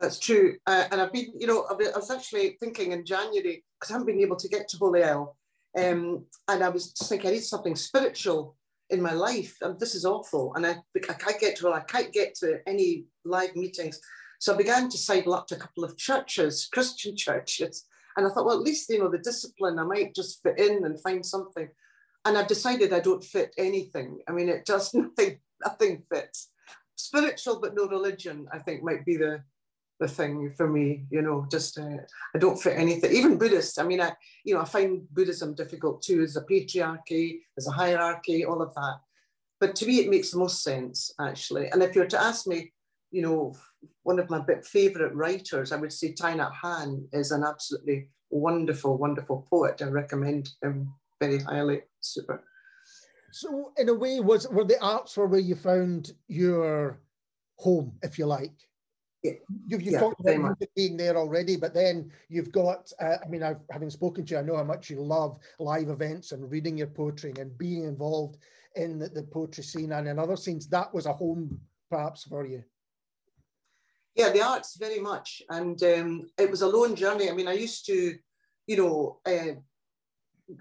That's 0.00 0.18
true, 0.18 0.56
uh, 0.66 0.84
and 0.90 1.00
I've 1.00 1.12
been, 1.12 1.32
you 1.38 1.46
know, 1.46 1.64
I 1.70 1.74
was 1.74 2.10
actually 2.10 2.56
thinking 2.60 2.92
in 2.92 3.06
January 3.06 3.64
because 3.78 3.90
I 3.90 3.94
haven't 3.94 4.06
been 4.06 4.20
able 4.20 4.36
to 4.36 4.48
get 4.48 4.68
to 4.68 4.76
Holy 4.76 5.04
Isle, 5.04 5.36
um, 5.78 6.26
and 6.48 6.64
I 6.64 6.68
was 6.68 6.92
just 6.92 7.08
thinking 7.08 7.30
I 7.30 7.34
need 7.34 7.44
something 7.44 7.76
spiritual 7.76 8.56
in 8.90 9.00
my 9.00 9.12
life, 9.12 9.56
and 9.62 9.78
this 9.78 9.94
is 9.94 10.04
awful, 10.04 10.54
and 10.54 10.66
I 10.66 10.76
I 11.08 11.14
can't 11.14 11.40
get 11.40 11.56
to 11.56 11.66
well, 11.66 11.74
I 11.74 11.80
can't 11.80 12.12
get 12.12 12.34
to 12.36 12.58
any 12.66 13.06
live 13.24 13.56
meetings. 13.56 14.00
So 14.40 14.54
I 14.54 14.56
began 14.56 14.88
to 14.88 14.98
sidle 14.98 15.34
up 15.34 15.46
to 15.46 15.54
a 15.54 15.58
couple 15.58 15.84
of 15.84 15.96
churches, 15.96 16.68
Christian 16.72 17.16
churches, 17.16 17.86
and 18.16 18.26
I 18.26 18.30
thought, 18.30 18.44
well, 18.44 18.58
at 18.58 18.64
least, 18.64 18.88
you 18.90 18.98
know, 18.98 19.08
the 19.08 19.18
discipline, 19.18 19.78
I 19.78 19.84
might 19.84 20.14
just 20.14 20.42
fit 20.42 20.58
in 20.58 20.84
and 20.84 21.00
find 21.00 21.24
something. 21.24 21.68
And 22.24 22.38
I've 22.38 22.48
decided 22.48 22.92
I 22.92 23.00
don't 23.00 23.24
fit 23.24 23.54
anything. 23.58 24.20
I 24.28 24.32
mean, 24.32 24.48
it 24.48 24.66
just 24.66 24.94
nothing, 24.94 25.38
nothing 25.64 26.02
fits. 26.12 26.50
Spiritual, 26.96 27.60
but 27.60 27.74
no 27.74 27.86
religion, 27.88 28.46
I 28.52 28.58
think 28.58 28.82
might 28.82 29.04
be 29.04 29.16
the, 29.16 29.42
the 29.98 30.08
thing 30.08 30.52
for 30.56 30.68
me, 30.68 31.04
you 31.10 31.22
know, 31.22 31.46
just 31.50 31.78
uh, 31.78 31.98
I 32.34 32.38
don't 32.38 32.60
fit 32.60 32.78
anything. 32.78 33.12
Even 33.12 33.38
Buddhist, 33.38 33.80
I 33.80 33.84
mean, 33.84 34.00
I, 34.00 34.12
you 34.44 34.54
know, 34.54 34.60
I 34.60 34.64
find 34.64 35.02
Buddhism 35.12 35.54
difficult 35.54 36.02
too. 36.02 36.18
There's 36.18 36.36
a 36.36 36.42
patriarchy, 36.42 37.40
there's 37.56 37.68
a 37.68 37.72
hierarchy, 37.72 38.44
all 38.44 38.62
of 38.62 38.74
that. 38.74 39.00
But 39.60 39.76
to 39.76 39.86
me, 39.86 40.00
it 40.00 40.10
makes 40.10 40.32
the 40.32 40.38
most 40.38 40.62
sense, 40.62 41.12
actually. 41.20 41.68
And 41.68 41.82
if 41.82 41.94
you're 41.94 42.06
to 42.06 42.20
ask 42.20 42.46
me, 42.46 42.72
you 43.12 43.22
know, 43.22 43.54
one 44.02 44.18
of 44.18 44.30
my 44.30 44.42
favorite 44.64 45.14
writers, 45.14 45.72
I 45.72 45.76
would 45.76 45.92
say 45.92 46.12
Thich 46.12 46.36
Nhat 46.36 46.52
Hanh 46.62 47.06
is 47.12 47.30
an 47.30 47.44
absolutely 47.44 48.08
wonderful, 48.30 48.98
wonderful 48.98 49.46
poet. 49.50 49.82
I 49.82 49.86
recommend 49.86 50.50
him 50.62 50.92
very 51.20 51.38
highly. 51.38 51.82
Super. 52.00 52.42
So, 53.32 53.72
in 53.78 53.88
a 53.88 53.94
way, 53.94 54.20
was 54.20 54.46
were 54.48 54.64
the 54.64 54.82
arts 54.82 55.16
were 55.16 55.26
where 55.26 55.40
you 55.40 55.54
found 55.54 56.12
your 56.28 57.00
home, 57.56 57.92
if 58.02 58.18
you 58.18 58.26
like? 58.26 58.52
you've, 59.22 59.82
you've 59.82 59.94
yeah, 59.94 60.00
talked 60.00 60.20
about 60.20 60.58
being 60.74 60.96
there 60.96 61.16
already, 61.16 61.56
but 61.56 61.74
then 61.74 62.10
you've 62.28 62.52
got, 62.52 62.90
uh, 63.00 63.16
I 63.24 63.28
mean, 63.28 63.42
I've, 63.42 63.60
having 63.70 63.90
spoken 63.90 64.24
to 64.26 64.34
you, 64.34 64.40
I 64.40 64.42
know 64.42 64.56
how 64.56 64.64
much 64.64 64.90
you 64.90 65.00
love 65.00 65.38
live 65.58 65.88
events 65.88 66.32
and 66.32 66.50
reading 66.50 66.76
your 66.76 66.88
poetry 66.88 67.32
and 67.38 67.56
being 67.56 67.84
involved 67.84 68.38
in 68.76 68.98
the, 68.98 69.08
the 69.08 69.22
poetry 69.22 69.64
scene 69.64 69.92
and 69.92 70.08
in 70.08 70.18
other 70.18 70.36
scenes. 70.36 70.66
That 70.68 70.92
was 70.92 71.06
a 71.06 71.12
home 71.12 71.60
perhaps 71.90 72.24
for 72.24 72.46
you. 72.46 72.64
Yeah, 74.14 74.30
the 74.30 74.42
arts 74.42 74.76
very 74.76 74.98
much. 74.98 75.42
And 75.48 75.82
um, 75.82 76.30
it 76.38 76.50
was 76.50 76.62
a 76.62 76.68
lone 76.68 76.94
journey. 76.94 77.30
I 77.30 77.32
mean, 77.32 77.48
I 77.48 77.54
used 77.54 77.86
to, 77.86 78.16
you 78.66 78.76
know, 78.76 79.20
uh, 79.26 79.54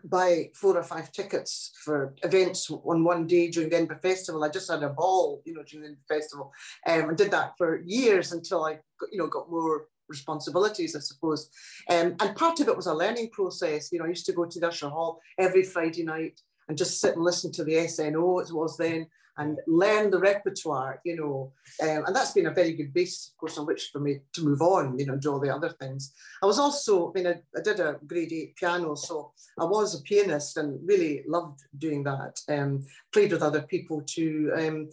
buy 0.06 0.50
four 0.54 0.78
or 0.78 0.84
five 0.84 1.12
tickets 1.12 1.72
for 1.84 2.16
events 2.24 2.72
on 2.72 3.04
one 3.04 3.28
day 3.28 3.50
during 3.50 3.70
the 3.70 3.76
Edinburgh 3.76 4.00
Festival. 4.02 4.44
I 4.44 4.50
just 4.50 4.72
had 4.72 4.84
a 4.84 4.90
ball, 4.90 5.42
you 5.46 5.54
know, 5.54 5.64
during 5.64 5.92
the 5.92 6.16
festival, 6.16 6.54
um, 6.88 7.10
and 7.10 7.18
did 7.18 7.32
that 7.32 7.58
for 7.58 7.82
years 7.82 8.32
until 8.32 8.64
I, 8.64 8.80
you 9.12 9.18
know, 9.18 9.28
got 9.28 9.52
more 9.52 9.88
responsibilities, 10.08 10.96
I 10.96 11.00
suppose. 11.00 11.50
Um, 11.90 12.16
and 12.20 12.36
part 12.36 12.60
of 12.60 12.68
it 12.68 12.78
was 12.78 12.88
a 12.88 12.94
learning 12.94 13.32
process. 13.32 13.92
You 13.92 14.00
know, 14.00 14.06
I 14.06 14.10
used 14.10 14.26
to 14.28 14.34
go 14.34 14.46
to 14.46 14.60
the 14.60 14.68
Usher 14.68 14.90
Hall 14.90 15.20
every 15.38 15.64
Friday 15.64 16.04
night 16.04 16.40
and 16.68 16.78
just 16.78 17.02
sit 17.02 17.16
and 17.16 17.24
listen 17.24 17.52
to 17.54 17.64
the 17.64 17.88
SNO, 17.88 18.40
it 18.40 18.54
was 18.54 18.78
then, 18.78 19.08
and 19.38 19.58
learn 19.68 20.12
the 20.12 20.20
repertoire, 20.20 21.00
you 21.06 21.16
know. 21.16 21.54
Um, 21.82 22.06
and 22.06 22.16
that's 22.16 22.34
been 22.34 22.48
a 22.48 22.54
very 22.54 22.74
good 22.74 22.94
base, 22.94 23.32
of 23.32 23.38
course, 23.38 23.58
on 23.58 23.66
which 23.66 23.90
for 23.92 24.00
me 24.00 24.20
to 24.34 24.44
move 24.44 24.62
on, 24.62 24.98
you 25.00 25.06
know, 25.06 25.18
do 25.18 25.32
all 25.32 25.40
the 25.40 25.54
other 25.54 25.70
things. 25.70 26.14
I 26.44 26.46
was 26.46 26.60
also, 26.60 27.10
I 27.10 27.14
mean, 27.14 27.28
I, 27.28 27.36
I 27.58 27.62
did 27.62 27.80
a 27.80 28.00
grade 28.06 28.34
eight 28.34 28.56
piano, 28.56 28.96
so 28.96 29.34
I 29.60 29.66
was 29.66 29.96
a 29.96 30.04
pianist 30.04 30.58
and 30.58 30.80
really 30.86 31.24
loved 31.28 31.62
doing 31.78 32.04
that. 32.04 32.40
Um, 32.50 32.86
played 33.14 33.32
with 33.32 33.42
other 33.42 33.62
people 33.62 34.02
too. 34.02 34.52
Um, 34.56 34.90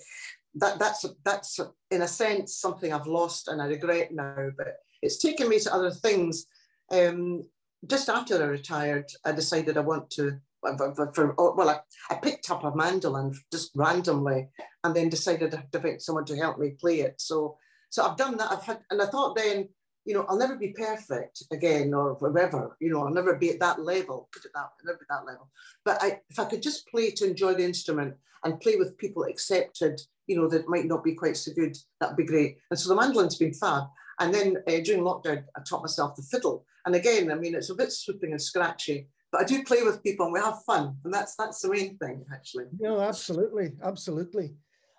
that, 0.54 0.78
that's, 0.78 1.04
that's 1.24 1.60
in 1.90 2.02
a 2.02 2.08
sense 2.08 2.56
something 2.56 2.92
I've 2.92 3.06
lost 3.06 3.48
and 3.48 3.60
I 3.60 3.66
regret 3.66 4.12
now, 4.12 4.50
but 4.56 4.76
it's 5.02 5.18
taken 5.18 5.48
me 5.48 5.58
to 5.60 5.74
other 5.74 5.90
things. 5.90 6.46
Um, 6.90 7.44
just 7.86 8.08
after 8.08 8.42
I 8.42 8.46
retired, 8.46 9.06
I 9.24 9.32
decided 9.32 9.76
I 9.76 9.80
want 9.80 10.10
to 10.12 10.40
oh, 10.64 11.54
well, 11.56 11.70
I, 11.70 11.80
I 12.10 12.16
picked 12.16 12.50
up 12.50 12.64
a 12.64 12.74
mandolin 12.74 13.34
just 13.52 13.70
randomly 13.74 14.48
and 14.84 14.94
then 14.94 15.08
decided 15.08 15.50
to 15.50 15.80
find 15.80 16.00
someone 16.00 16.24
to 16.26 16.36
help 16.36 16.58
me 16.58 16.70
play 16.80 17.00
it. 17.00 17.20
So, 17.20 17.56
so 17.90 18.04
I've 18.04 18.16
done 18.16 18.36
that. 18.36 18.52
I've 18.52 18.64
had, 18.64 18.80
and 18.90 19.00
I 19.00 19.06
thought 19.06 19.36
then, 19.36 19.68
you 20.04 20.14
know, 20.14 20.24
I'll 20.28 20.38
never 20.38 20.56
be 20.56 20.72
perfect 20.72 21.42
again 21.52 21.92
or 21.92 22.14
whatever, 22.14 22.76
you 22.80 22.90
know, 22.90 23.04
I'll 23.04 23.12
never 23.12 23.36
be 23.36 23.50
at 23.50 23.60
that 23.60 23.82
level, 23.82 24.28
put 24.32 24.44
it 24.44 24.52
that, 24.54 24.60
I'll 24.60 24.86
never 24.86 24.98
be 24.98 25.04
that 25.10 25.26
level. 25.26 25.50
But 25.84 26.02
I, 26.02 26.20
if 26.30 26.38
I 26.38 26.46
could 26.46 26.62
just 26.62 26.88
play 26.88 27.10
to 27.10 27.26
enjoy 27.26 27.54
the 27.54 27.64
instrument 27.64 28.14
and 28.42 28.60
play 28.60 28.76
with 28.76 28.96
people 28.96 29.24
accepted, 29.24 30.00
you 30.26 30.36
know, 30.36 30.48
that 30.48 30.68
might 30.68 30.86
not 30.86 31.04
be 31.04 31.14
quite 31.14 31.36
so 31.36 31.52
good, 31.52 31.76
that'd 32.00 32.16
be 32.16 32.24
great. 32.24 32.56
And 32.70 32.78
so 32.78 32.88
the 32.88 32.94
mandolin's 32.94 33.36
been 33.36 33.52
fab. 33.52 33.84
And 34.20 34.32
then 34.32 34.56
uh, 34.66 34.80
during 34.82 35.02
lockdown, 35.02 35.44
I 35.56 35.60
taught 35.68 35.82
myself 35.82 36.16
the 36.16 36.22
fiddle. 36.22 36.64
And 36.86 36.94
again, 36.94 37.30
I 37.30 37.34
mean, 37.34 37.54
it's 37.54 37.70
a 37.70 37.74
bit 37.74 37.92
swooping 37.92 38.32
and 38.32 38.40
scratchy, 38.40 39.08
but 39.30 39.42
I 39.42 39.44
do 39.44 39.62
play 39.64 39.82
with 39.82 40.02
people 40.02 40.26
and 40.26 40.32
we 40.32 40.40
have 40.40 40.62
fun, 40.64 40.96
and 41.04 41.12
that's 41.12 41.34
that's 41.36 41.60
the 41.60 41.70
main 41.70 41.98
thing, 41.98 42.24
actually. 42.32 42.64
No, 42.78 43.00
absolutely, 43.00 43.72
absolutely. 43.82 44.54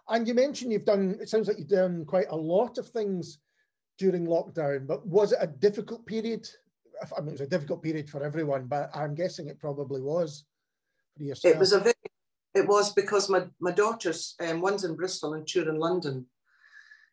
And 0.08 0.28
you 0.28 0.34
mentioned 0.34 0.72
you've 0.72 0.86
done. 0.86 1.18
It 1.22 1.30
sounds 1.30 1.48
like 1.48 1.58
you've 1.58 1.68
done 1.68 2.06
quite 2.06 2.30
a 2.30 2.36
lot 2.36 2.78
of 2.78 2.88
things 2.88 3.40
during 3.98 4.26
lockdown. 4.26 4.88
But 4.88 5.06
was 5.06 5.32
it 5.32 5.40
a 5.42 5.48
difficult 5.48 6.06
period? 6.06 6.48
I 7.16 7.22
mean, 7.22 7.30
it 7.30 7.34
was 7.34 7.42
a 7.42 7.48
difficult 7.48 7.82
period 7.82 8.10
for 8.10 8.24
everyone, 8.24 8.66
but 8.66 8.90
I'm 8.96 9.16
guessing 9.16 9.48
it 9.48 9.60
probably 9.60 10.02
was 10.02 10.46
for 11.18 11.24
yourself. 11.24 11.56
It 11.56 11.60
was 11.60 11.74
a 11.74 11.80
very. 11.80 11.94
It 12.56 12.68
was 12.68 12.94
because 12.94 13.30
my 13.30 13.46
my 13.60 13.72
daughters, 13.72 14.36
um, 14.40 14.62
one's 14.62 14.84
in 14.84 14.96
Bristol 14.96 15.34
and 15.34 15.48
two 15.48 15.68
in 15.68 15.78
London, 15.78 16.26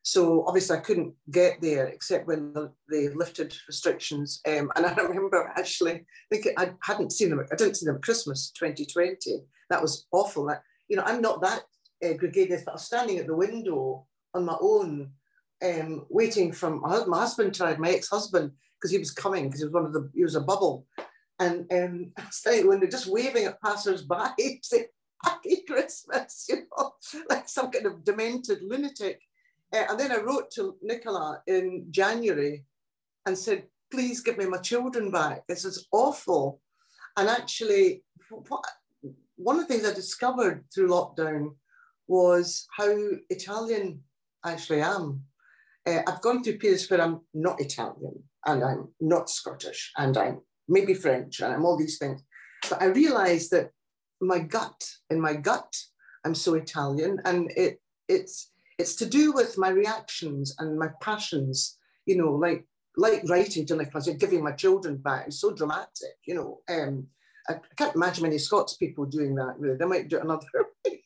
so 0.06 0.44
obviously 0.46 0.76
I 0.76 0.80
couldn't 0.82 1.14
get 1.32 1.60
there 1.60 1.88
except 1.88 2.28
when 2.28 2.54
they 2.88 3.08
lifted 3.08 3.52
restrictions. 3.66 4.40
Um, 4.46 4.70
and 4.76 4.86
I 4.86 4.94
remember 4.94 5.52
actually, 5.56 5.94
I 5.94 6.04
think 6.30 6.46
I 6.56 6.70
hadn't 6.80 7.10
seen 7.10 7.30
them, 7.30 7.44
I 7.50 7.56
didn't 7.56 7.74
see 7.74 7.86
them 7.86 7.96
at 7.96 8.02
Christmas 8.02 8.52
2020. 8.52 9.16
That 9.68 9.82
was 9.82 10.06
awful. 10.12 10.48
I, 10.48 10.58
you 10.86 10.96
know, 10.96 11.02
I'm 11.04 11.20
not 11.20 11.42
that 11.42 11.62
uh, 12.04 12.12
gregarious, 12.12 12.62
but 12.64 12.70
I 12.70 12.74
was 12.74 12.86
standing 12.86 13.18
at 13.18 13.26
the 13.26 13.34
window 13.34 14.06
on 14.32 14.44
my 14.44 14.56
own, 14.60 15.10
um, 15.64 16.06
waiting 16.08 16.52
for 16.52 16.70
my, 16.70 17.04
my 17.06 17.18
husband 17.18 17.52
tried, 17.52 17.80
my 17.80 17.90
ex-husband, 17.90 18.52
because 18.78 18.92
he 18.92 18.98
was 18.98 19.10
coming, 19.10 19.46
because 19.46 19.58
he 19.58 19.66
was 19.66 19.74
one 19.74 19.86
of 19.86 19.92
the, 19.92 20.08
he 20.14 20.22
was 20.22 20.36
a 20.36 20.40
bubble. 20.40 20.86
And 21.40 21.66
um, 21.72 22.12
I 22.16 22.26
was 22.26 22.36
standing 22.36 22.60
at 22.60 22.62
the 22.62 22.68
window, 22.68 22.86
just 22.86 23.08
waving 23.08 23.46
at 23.46 23.60
passers-by, 23.60 24.30
saying, 24.62 24.86
happy 25.24 25.64
Christmas, 25.66 26.46
you 26.48 26.58
know, 26.78 26.92
like 27.28 27.48
some 27.48 27.72
kind 27.72 27.86
of 27.86 28.04
demented 28.04 28.60
lunatic. 28.62 29.20
Uh, 29.76 29.84
and 29.90 30.00
then 30.00 30.12
I 30.12 30.16
wrote 30.16 30.50
to 30.52 30.76
Nicola 30.82 31.42
in 31.46 31.86
January 31.90 32.64
and 33.26 33.36
said, 33.36 33.64
please 33.90 34.20
give 34.20 34.38
me 34.38 34.46
my 34.46 34.58
children 34.58 35.10
back. 35.10 35.46
This 35.46 35.64
is 35.64 35.86
awful. 35.92 36.60
And 37.16 37.28
actually, 37.28 38.04
one 39.36 39.58
of 39.58 39.66
the 39.66 39.74
things 39.74 39.86
I 39.86 39.92
discovered 39.92 40.64
through 40.72 40.88
lockdown 40.88 41.56
was 42.08 42.66
how 42.76 42.94
Italian 43.28 44.00
I 44.44 44.52
actually 44.52 44.80
am. 44.80 45.22
Uh, 45.86 46.00
I've 46.06 46.22
gone 46.22 46.42
through 46.42 46.58
periods 46.58 46.88
where 46.88 47.00
I'm 47.00 47.20
not 47.34 47.60
Italian 47.60 48.22
and 48.46 48.64
I'm 48.64 48.88
not 49.00 49.28
Scottish 49.28 49.92
and 49.96 50.16
I'm 50.16 50.40
maybe 50.68 50.94
French 50.94 51.40
and 51.40 51.52
I'm 51.52 51.64
all 51.64 51.76
these 51.76 51.98
things. 51.98 52.22
But 52.68 52.80
I 52.80 52.86
realized 52.86 53.50
that 53.50 53.70
my 54.20 54.38
gut, 54.38 54.88
in 55.10 55.20
my 55.20 55.34
gut, 55.34 55.76
I'm 56.24 56.34
so 56.34 56.54
Italian 56.54 57.20
and 57.24 57.50
it 57.56 57.80
it's 58.08 58.52
it's 58.78 58.94
to 58.96 59.06
do 59.06 59.32
with 59.32 59.58
my 59.58 59.70
reactions 59.70 60.54
and 60.58 60.78
my 60.78 60.88
passions, 61.00 61.78
you 62.04 62.16
know, 62.16 62.32
like 62.32 62.66
like 62.96 63.22
writing 63.28 63.66
to 63.66 63.76
Nicholas, 63.76 64.08
giving 64.18 64.42
my 64.42 64.52
children 64.52 64.96
back. 64.96 65.26
It's 65.26 65.40
so 65.40 65.52
dramatic, 65.52 66.16
you 66.24 66.34
know. 66.34 66.60
Um, 66.68 67.06
I, 67.48 67.54
I 67.54 67.74
can't 67.76 67.94
imagine 67.94 68.22
many 68.22 68.38
Scots 68.38 68.76
people 68.76 69.04
doing 69.04 69.34
that, 69.34 69.54
really. 69.58 69.76
They 69.76 69.84
might 69.84 70.08
do 70.08 70.16
it 70.16 70.24
another 70.24 70.46
way, 70.86 71.02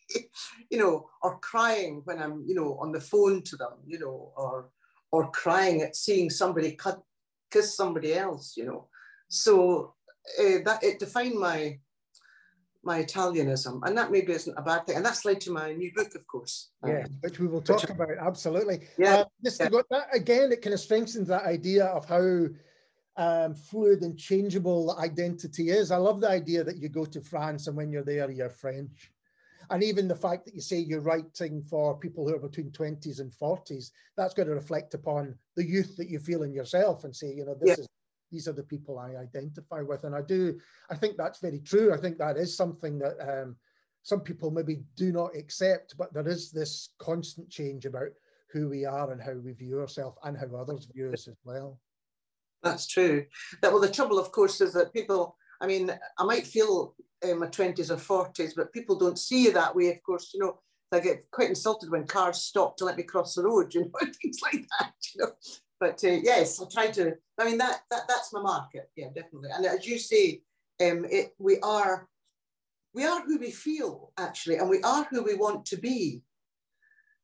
you 0.71 0.79
know, 0.79 1.09
or 1.23 1.39
crying 1.39 2.03
when 2.05 2.23
I'm, 2.23 2.45
you 2.47 2.55
know, 2.55 2.79
on 2.81 2.93
the 2.93 3.01
phone 3.01 3.43
to 3.43 3.57
them, 3.57 3.73
you 3.87 3.99
know, 3.99 4.33
or 4.37 4.71
or 5.13 5.31
crying 5.33 5.83
at 5.83 5.97
seeing 5.97 6.31
somebody 6.31 6.73
cut, 6.73 7.03
kiss 7.51 7.77
somebody 7.77 8.15
else, 8.15 8.55
you 8.57 8.65
know. 8.65 8.89
So 9.29 9.95
uh, 10.39 10.59
that 10.65 10.83
it 10.83 10.99
defined 10.99 11.39
my 11.39 11.79
my 12.83 13.03
Italianism, 13.03 13.81
and 13.87 13.97
that 13.97 14.11
maybe 14.11 14.33
isn't 14.33 14.57
a 14.57 14.63
bad 14.63 14.87
thing. 14.87 14.97
And 14.97 15.05
that's 15.05 15.25
led 15.25 15.41
to 15.43 15.51
my 15.51 15.73
new 15.73 15.93
book, 15.95 16.15
of 16.15 16.27
course. 16.27 16.71
Yeah, 16.87 17.05
um, 17.05 17.19
which 17.21 17.39
we 17.39 17.47
will 17.47 17.61
talk 17.61 17.83
which, 17.83 17.91
about 17.91 18.11
absolutely. 18.19 18.81
Yeah, 18.97 19.17
uh, 19.17 19.25
just 19.45 19.61
yeah. 19.61 19.69
That 19.91 20.07
again, 20.13 20.53
it 20.53 20.63
kind 20.63 20.75
of 20.75 20.81
strengthens 20.81 21.29
that 21.29 21.45
idea 21.45 21.87
of 21.87 22.07
how 22.07 22.47
um, 23.17 23.55
fluid 23.55 24.03
and 24.03 24.19
changeable 24.19 24.97
identity 24.99 25.71
is. 25.71 25.91
I 25.91 25.99
love 25.99 26.21
the 26.21 26.31
idea 26.31 26.65
that 26.65 26.79
you 26.79 26.89
go 26.89 27.05
to 27.05 27.21
France 27.21 27.67
and 27.67 27.77
when 27.77 27.93
you're 27.93 28.03
there, 28.03 28.31
you're 28.31 28.49
French. 28.49 29.13
And 29.69 29.85
even 29.85 30.09
the 30.09 30.17
fact 30.17 30.47
that 30.47 30.55
you 30.55 30.61
say 30.61 30.79
you're 30.79 31.01
writing 31.01 31.63
for 31.63 31.97
people 31.97 32.27
who 32.27 32.35
are 32.35 32.41
between 32.41 32.71
20s 32.71 33.21
and 33.21 33.31
40s, 33.31 33.91
that's 34.17 34.35
going 34.35 34.49
to 34.49 34.55
reflect 34.55 34.95
upon 34.95 35.37
the 35.55 35.65
youth 35.65 35.97
that 35.97 36.09
you 36.09 36.19
feel 36.19 36.43
in 36.43 36.53
yourself 36.53 37.05
and 37.05 37.15
say, 37.15 37.33
you 37.33 37.45
know, 37.45 37.55
this 37.55 37.79
yeah. 37.79 37.83
is 37.83 37.89
these 38.31 38.49
are 38.49 38.53
the 38.53 38.63
people 38.63 38.99
I 38.99 39.17
identify 39.17 39.83
with. 39.83 40.05
And 40.05 40.15
I 40.15 40.23
do, 40.23 40.59
I 40.91 40.97
think 40.97 41.17
that's 41.17 41.41
very 41.41 41.61
true. 41.61 41.93
I 41.93 41.97
think 41.97 42.19
that 42.19 42.37
is 42.37 42.57
something 42.57 42.99
that 42.99 43.17
um, 43.21 43.57
some 44.03 44.21
people 44.21 44.51
maybe 44.51 44.83
do 44.97 45.13
not 45.13 45.37
accept, 45.37 45.97
but 45.97 46.13
there 46.13 46.29
is 46.29 46.51
this 46.51 46.91
constant 46.99 47.51
change 47.51 47.87
about 47.87 48.09
who 48.53 48.69
we 48.69 48.85
are 48.85 49.13
and 49.13 49.23
how 49.23 49.35
we 49.35 49.53
view 49.53 49.81
ourselves 49.81 50.17
and 50.25 50.37
how 50.37 50.57
others 50.57 50.89
view 50.93 51.13
us 51.13 51.29
as 51.29 51.37
well. 51.45 51.79
That's 52.63 52.87
true. 52.87 53.25
That 53.63 53.73
well, 53.73 53.81
the 53.81 53.91
trouble, 53.91 54.19
of 54.19 54.33
course, 54.33 54.61
is 54.61 54.73
that 54.75 54.93
people. 54.93 55.37
I 55.63 55.67
mean, 55.67 55.91
I 56.19 56.25
might 56.25 56.47
feel 56.47 56.95
in 57.23 57.39
my 57.39 57.47
twenties 57.47 57.91
or 57.91 57.97
forties, 57.97 58.55
but 58.55 58.73
people 58.73 58.99
don't 58.99 59.19
see 59.19 59.45
you 59.45 59.53
that 59.53 59.75
way. 59.75 59.89
Of 59.89 60.03
course, 60.03 60.33
you 60.35 60.41
know, 60.41 60.59
I 60.93 61.01
get 61.01 61.31
quite 61.31 61.49
insulted 61.49 61.91
when 61.91 62.07
cars 62.07 62.43
stop 62.43 62.77
to 62.77 62.85
let 62.85 62.97
me 62.97 63.03
cross 63.03 63.35
the 63.35 63.45
road, 63.45 63.73
you 63.75 63.83
know, 63.83 64.13
things 64.23 64.39
like 64.43 64.67
that. 64.79 64.95
You 65.15 65.25
know, 65.25 65.33
but 65.81 66.03
uh, 66.05 66.19
yes, 66.23 66.61
I 66.61 66.67
try 66.71 66.91
to. 66.93 67.17
I 67.39 67.45
mean 67.45 67.59
that 67.59 67.81
that 67.91 68.03
that's 68.07 68.33
my 68.33 68.43
market. 68.43 68.91
Yeah, 68.95 69.09
definitely. 69.15 69.51
And 69.55 69.65
as 69.67 69.87
you 69.87 69.99
say, 69.99 70.43
um, 70.81 71.07
it 71.11 71.35
we 71.39 71.59
are 71.61 72.09
we 72.95 73.05
are 73.05 73.23
who 73.23 73.39
we 73.39 73.51
feel 73.51 74.13
actually, 74.19 74.57
and 74.57 74.69
we 74.69 74.83
are 74.83 75.05
who 75.11 75.23
we 75.23 75.35
want 75.35 75.65
to 75.67 75.77
be. 75.77 76.23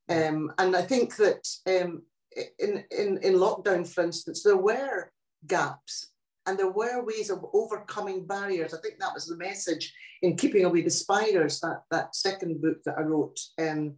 Um, 0.09 0.53
and 0.59 0.75
I 0.75 0.83
think 0.83 1.17
that 1.17 1.47
um, 1.67 2.03
in 2.59 2.85
in 2.91 3.19
in 3.19 3.35
lockdown, 3.35 3.87
for 3.87 4.03
instance, 4.05 4.43
there 4.43 4.57
were 4.57 5.11
gaps 5.47 6.11
and 6.47 6.59
there 6.59 6.71
were 6.71 7.05
ways 7.05 7.31
of 7.31 7.45
overcoming 7.53 8.27
barriers. 8.27 8.73
I 8.73 8.81
think 8.81 8.99
that 8.99 9.15
was 9.15 9.27
the 9.27 9.37
message 9.37 9.93
in 10.23 10.37
Keeping 10.37 10.65
Away 10.65 10.83
the 10.83 10.91
Spiders, 10.91 11.61
that, 11.61 11.83
that 11.91 12.15
second 12.15 12.63
book 12.63 12.79
that 12.85 12.97
I 12.99 13.03
wrote. 13.03 13.39
Um, 13.59 13.97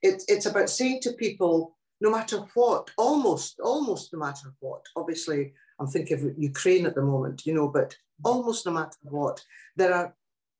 it, 0.00 0.22
it's 0.28 0.46
about 0.46 0.70
saying 0.70 1.00
to 1.02 1.12
people, 1.12 1.76
no 2.00 2.10
matter 2.10 2.38
what, 2.54 2.90
almost, 2.96 3.60
almost 3.60 4.12
no 4.12 4.18
matter 4.18 4.52
what. 4.60 4.84
Obviously, 4.96 5.52
I'm 5.80 5.88
thinking 5.88 6.16
of 6.16 6.38
Ukraine 6.38 6.86
at 6.86 6.94
the 6.94 7.02
moment, 7.02 7.46
you 7.46 7.54
know, 7.54 7.68
but 7.68 7.96
almost 8.24 8.66
no 8.66 8.72
matter 8.72 8.96
what, 9.02 9.44
there 9.76 9.94
are, 9.94 10.14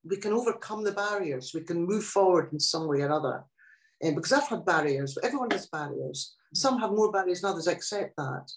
we 0.05 0.17
can 0.17 0.33
overcome 0.33 0.85
the 0.85 0.93
barriers. 0.93 1.53
We 1.55 1.63
can 1.63 1.85
move 1.85 2.05
forward 2.05 2.53
in 2.53 2.61
some 2.61 2.87
way 2.87 3.01
or 3.03 3.13
other. 3.13 3.45
And 4.03 4.15
because 4.15 4.33
I've 4.33 4.49
had 4.49 4.65
barriers, 4.65 5.19
everyone 5.23 5.51
has 5.51 5.67
barriers. 5.67 6.37
Some 6.55 6.79
have 6.79 6.91
more 6.91 7.13
barriers 7.13 7.41
than 7.41 7.51
others, 7.51 7.69
I 7.69 7.73
accept 7.73 8.17
that. 8.17 8.51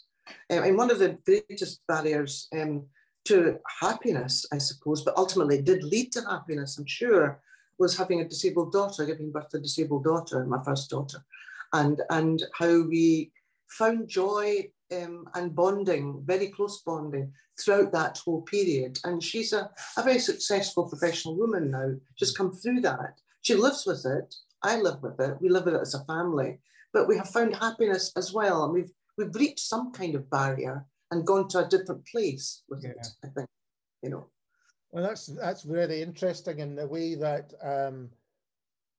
Um, 0.50 0.63
and 0.63 0.78
one 0.78 0.91
of 0.91 1.00
the 1.00 1.17
greatest 1.26 1.82
barriers 1.88 2.48
um, 2.54 2.86
to 3.26 3.60
happiness, 3.80 4.46
I 4.52 4.60
suppose, 4.60 5.04
but 5.04 5.17
ultimately 5.17 5.62
did 5.62 5.84
lead 5.84 6.12
to 6.13 6.22
happiness, 6.22 6.78
I'm 6.78 6.86
sure, 6.86 7.41
was 7.78 7.98
having 7.98 8.22
a 8.22 8.28
disabled 8.28 8.72
daughter, 8.72 9.06
giving 9.06 9.32
birth 9.32 9.50
to 9.50 9.58
a 9.58 9.62
disabled 9.62 10.04
daughter, 10.04 10.46
my 10.46 10.63
first 10.63 10.89
daughter, 10.89 11.24
and, 11.74 12.02
and 12.10 12.44
how 12.58 12.84
we 12.84 13.32
found 13.70 14.08
joy 14.08 14.70
um, 14.92 15.26
and 15.36 15.56
bonding, 15.56 16.22
very 16.26 16.48
close 16.48 16.82
bonding 16.82 17.32
throughout 17.60 17.92
that 17.94 18.18
whole 18.18 18.42
period. 18.42 19.00
And 19.04 19.24
she's 19.24 19.54
a, 19.54 19.70
a 19.98 20.04
very 20.04 20.20
successful 20.20 20.90
professional 20.90 21.38
woman 21.38 21.72
now, 21.72 21.94
She's 22.16 22.36
come 22.36 22.52
through 22.52 22.82
that. 22.82 23.20
She 23.42 23.56
lives 23.56 23.86
with 23.86 24.06
it. 24.06 24.36
I 24.64 24.80
live 24.80 25.02
with 25.02 25.20
it. 25.20 25.38
We 25.42 25.50
live 25.50 25.66
with 25.66 25.76
it 25.76 25.82
as 25.82 25.96
a 25.96 26.06
family. 26.06 26.60
But 26.94 27.08
we 27.08 27.18
have 27.18 27.30
found 27.30 27.56
happiness 27.56 28.12
as 28.16 28.34
well. 28.34 28.66
And 28.66 28.74
we've 28.74 28.92
we've 29.18 29.36
reached 29.36 29.60
some 29.60 29.92
kind 29.92 30.16
of 30.16 30.30
barrier 30.30 30.86
and 31.12 31.26
gone 31.26 31.48
to 31.50 31.66
a 31.66 31.68
different 31.68 32.06
place 32.06 32.64
with 32.70 32.84
yeah. 32.84 32.92
it, 32.92 33.08
I 33.24 33.28
think, 33.30 33.48
you 34.02 34.10
know. 34.10 34.28
Well, 34.92 35.04
that's 35.04 35.28
that's 35.28 35.64
very 35.64 36.02
interesting 36.02 36.60
in 36.60 36.76
the 36.76 36.88
way 36.88 37.16
that 37.16 37.54
um, 37.64 38.10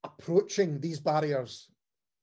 approaching 0.05 0.81
these 0.81 1.01
barriers 1.01 1.69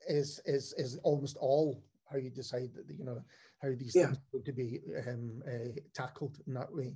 is 0.10 0.42
is 0.46 0.74
is 0.78 0.98
almost 1.04 1.38
all 1.38 1.82
how 2.12 2.18
you 2.18 2.30
decide 2.30 2.72
that 2.76 2.86
you 2.98 3.06
know 3.06 3.22
how 3.62 3.70
these 3.78 3.96
yeah. 3.96 4.08
things 4.08 4.18
are 4.34 4.40
to 4.40 4.54
be 4.54 4.80
um, 5.08 5.42
uh, 5.48 5.70
tackled 5.94 6.38
in 6.48 6.54
that 6.54 6.74
way. 6.74 6.96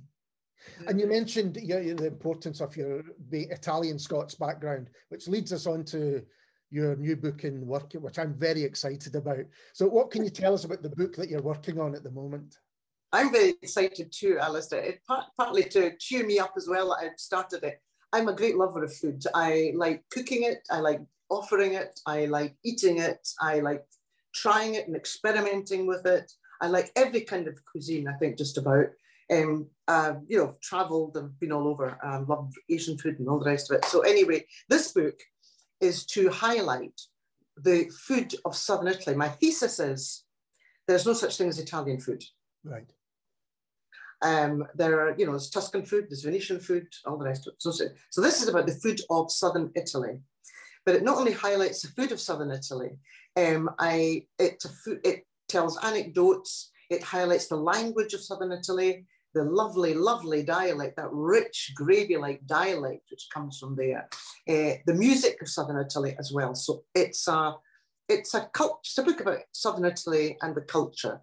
And 0.86 0.98
you 0.98 1.06
mentioned 1.06 1.58
yeah, 1.62 1.80
the 1.80 2.06
importance 2.06 2.60
of 2.60 2.76
your 2.76 3.02
Italian 3.30 3.98
Scots 3.98 4.34
background, 4.34 4.88
which 5.10 5.28
leads 5.28 5.52
us 5.52 5.66
on 5.66 5.84
to 5.86 6.22
your 6.70 6.96
new 6.96 7.16
book 7.16 7.44
in 7.44 7.66
work, 7.66 7.92
which 7.92 8.18
I'm 8.18 8.34
very 8.34 8.62
excited 8.62 9.14
about. 9.14 9.44
So, 9.74 9.86
what 9.86 10.10
can 10.10 10.24
you 10.24 10.30
tell 10.30 10.54
us 10.54 10.64
about 10.64 10.82
the 10.82 10.88
book 10.88 11.16
that 11.16 11.28
you're 11.28 11.42
working 11.42 11.78
on 11.78 11.94
at 11.94 12.02
the 12.02 12.10
moment? 12.10 12.56
I'm 13.12 13.30
very 13.30 13.54
excited 13.62 14.10
too, 14.10 14.38
Alistair. 14.40 14.80
It, 14.80 15.04
part, 15.06 15.26
partly 15.36 15.64
to 15.64 15.96
cheer 15.98 16.26
me 16.26 16.40
up 16.40 16.54
as 16.56 16.66
well. 16.68 16.92
I 16.92 17.10
started 17.16 17.62
it. 17.62 17.80
I'm 18.12 18.28
a 18.28 18.34
great 18.34 18.56
lover 18.56 18.82
of 18.82 18.94
food. 18.94 19.22
I 19.34 19.72
like 19.76 20.02
cooking 20.10 20.42
it. 20.42 20.66
I 20.70 20.80
like 20.80 21.00
offering 21.34 21.74
it. 21.74 21.98
I 22.06 22.26
like 22.26 22.54
eating 22.64 22.98
it. 22.98 23.26
I 23.40 23.60
like 23.60 23.84
trying 24.34 24.74
it 24.74 24.86
and 24.86 24.96
experimenting 24.96 25.86
with 25.86 26.06
it. 26.06 26.30
I 26.60 26.68
like 26.68 26.90
every 26.96 27.22
kind 27.22 27.48
of 27.48 27.64
cuisine, 27.64 28.08
I 28.08 28.14
think, 28.14 28.38
just 28.38 28.58
about. 28.58 28.86
Um, 29.32 29.68
uh, 29.88 30.14
you 30.28 30.38
know, 30.38 30.48
I've 30.48 30.60
traveled 30.60 31.16
and 31.16 31.38
been 31.40 31.52
all 31.52 31.68
over, 31.68 31.98
um, 32.02 32.26
love 32.26 32.52
Asian 32.68 32.98
food 32.98 33.18
and 33.18 33.28
all 33.28 33.38
the 33.38 33.50
rest 33.50 33.70
of 33.70 33.76
it. 33.76 33.84
So 33.86 34.00
anyway, 34.00 34.46
this 34.68 34.92
book 34.92 35.18
is 35.80 36.04
to 36.06 36.30
highlight 36.30 37.00
the 37.56 37.90
food 38.06 38.34
of 38.44 38.56
Southern 38.56 38.88
Italy. 38.88 39.16
My 39.16 39.28
thesis 39.28 39.78
is 39.80 40.24
there's 40.86 41.06
no 41.06 41.12
such 41.12 41.36
thing 41.36 41.48
as 41.48 41.58
Italian 41.58 42.00
food. 42.00 42.22
Right. 42.64 42.90
Um, 44.22 44.64
there 44.74 45.00
are, 45.00 45.14
you 45.18 45.26
know, 45.26 45.32
there's 45.32 45.50
Tuscan 45.50 45.84
food, 45.84 46.06
there's 46.08 46.22
Venetian 46.22 46.60
food, 46.60 46.86
all 47.04 47.18
the 47.18 47.26
rest 47.26 47.46
of 47.46 47.54
it. 47.54 47.62
So, 47.62 47.70
so 48.10 48.20
this 48.20 48.42
is 48.42 48.48
about 48.48 48.66
the 48.66 48.74
food 48.74 49.00
of 49.10 49.30
Southern 49.30 49.70
Italy. 49.74 50.20
But 50.84 50.96
it 50.96 51.02
not 51.02 51.18
only 51.18 51.32
highlights 51.32 51.82
the 51.82 51.88
food 51.88 52.12
of 52.12 52.20
Southern 52.20 52.50
Italy, 52.50 52.90
um, 53.36 53.70
I, 53.78 54.26
it, 54.38 54.62
it 55.02 55.26
tells 55.48 55.82
anecdotes, 55.82 56.70
it 56.90 57.02
highlights 57.02 57.48
the 57.48 57.56
language 57.56 58.14
of 58.14 58.22
Southern 58.22 58.52
Italy, 58.52 59.06
the 59.34 59.44
lovely, 59.44 59.94
lovely 59.94 60.42
dialect, 60.42 60.96
that 60.96 61.08
rich 61.10 61.72
gravy-like 61.74 62.46
dialect 62.46 63.02
which 63.10 63.28
comes 63.32 63.58
from 63.58 63.74
there, 63.76 64.08
uh, 64.48 64.74
the 64.86 64.94
music 64.94 65.40
of 65.42 65.48
Southern 65.48 65.84
Italy 65.84 66.14
as 66.18 66.32
well. 66.32 66.54
So 66.54 66.84
it's 66.94 67.26
a, 67.26 67.54
it's 68.08 68.34
a 68.34 68.48
cult, 68.52 68.80
it's 68.82 68.98
a 68.98 69.02
book 69.02 69.20
about 69.20 69.40
Southern 69.52 69.86
Italy 69.86 70.36
and 70.42 70.54
the 70.54 70.60
culture. 70.60 71.20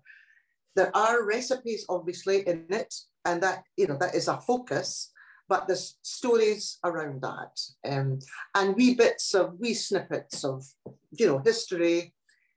There 0.75 0.95
are 0.95 1.25
recipes 1.25 1.85
obviously 1.87 2.47
in 2.47 2.65
it, 2.69 2.93
and 3.25 3.41
that 3.43 3.63
you 3.77 3.87
know 3.87 3.97
that 3.99 4.15
is 4.15 4.27
a 4.27 4.39
focus. 4.39 5.11
But 5.51 5.67
there's 5.67 5.97
stories 6.01 6.79
around 6.81 7.21
that, 7.23 7.59
um, 7.85 8.19
and 8.55 8.73
wee 8.73 8.95
bits 8.95 9.35
of 9.35 9.59
wee 9.59 9.73
snippets 9.73 10.45
of 10.45 10.63
you 11.19 11.27
know 11.27 11.39
history, 11.39 12.13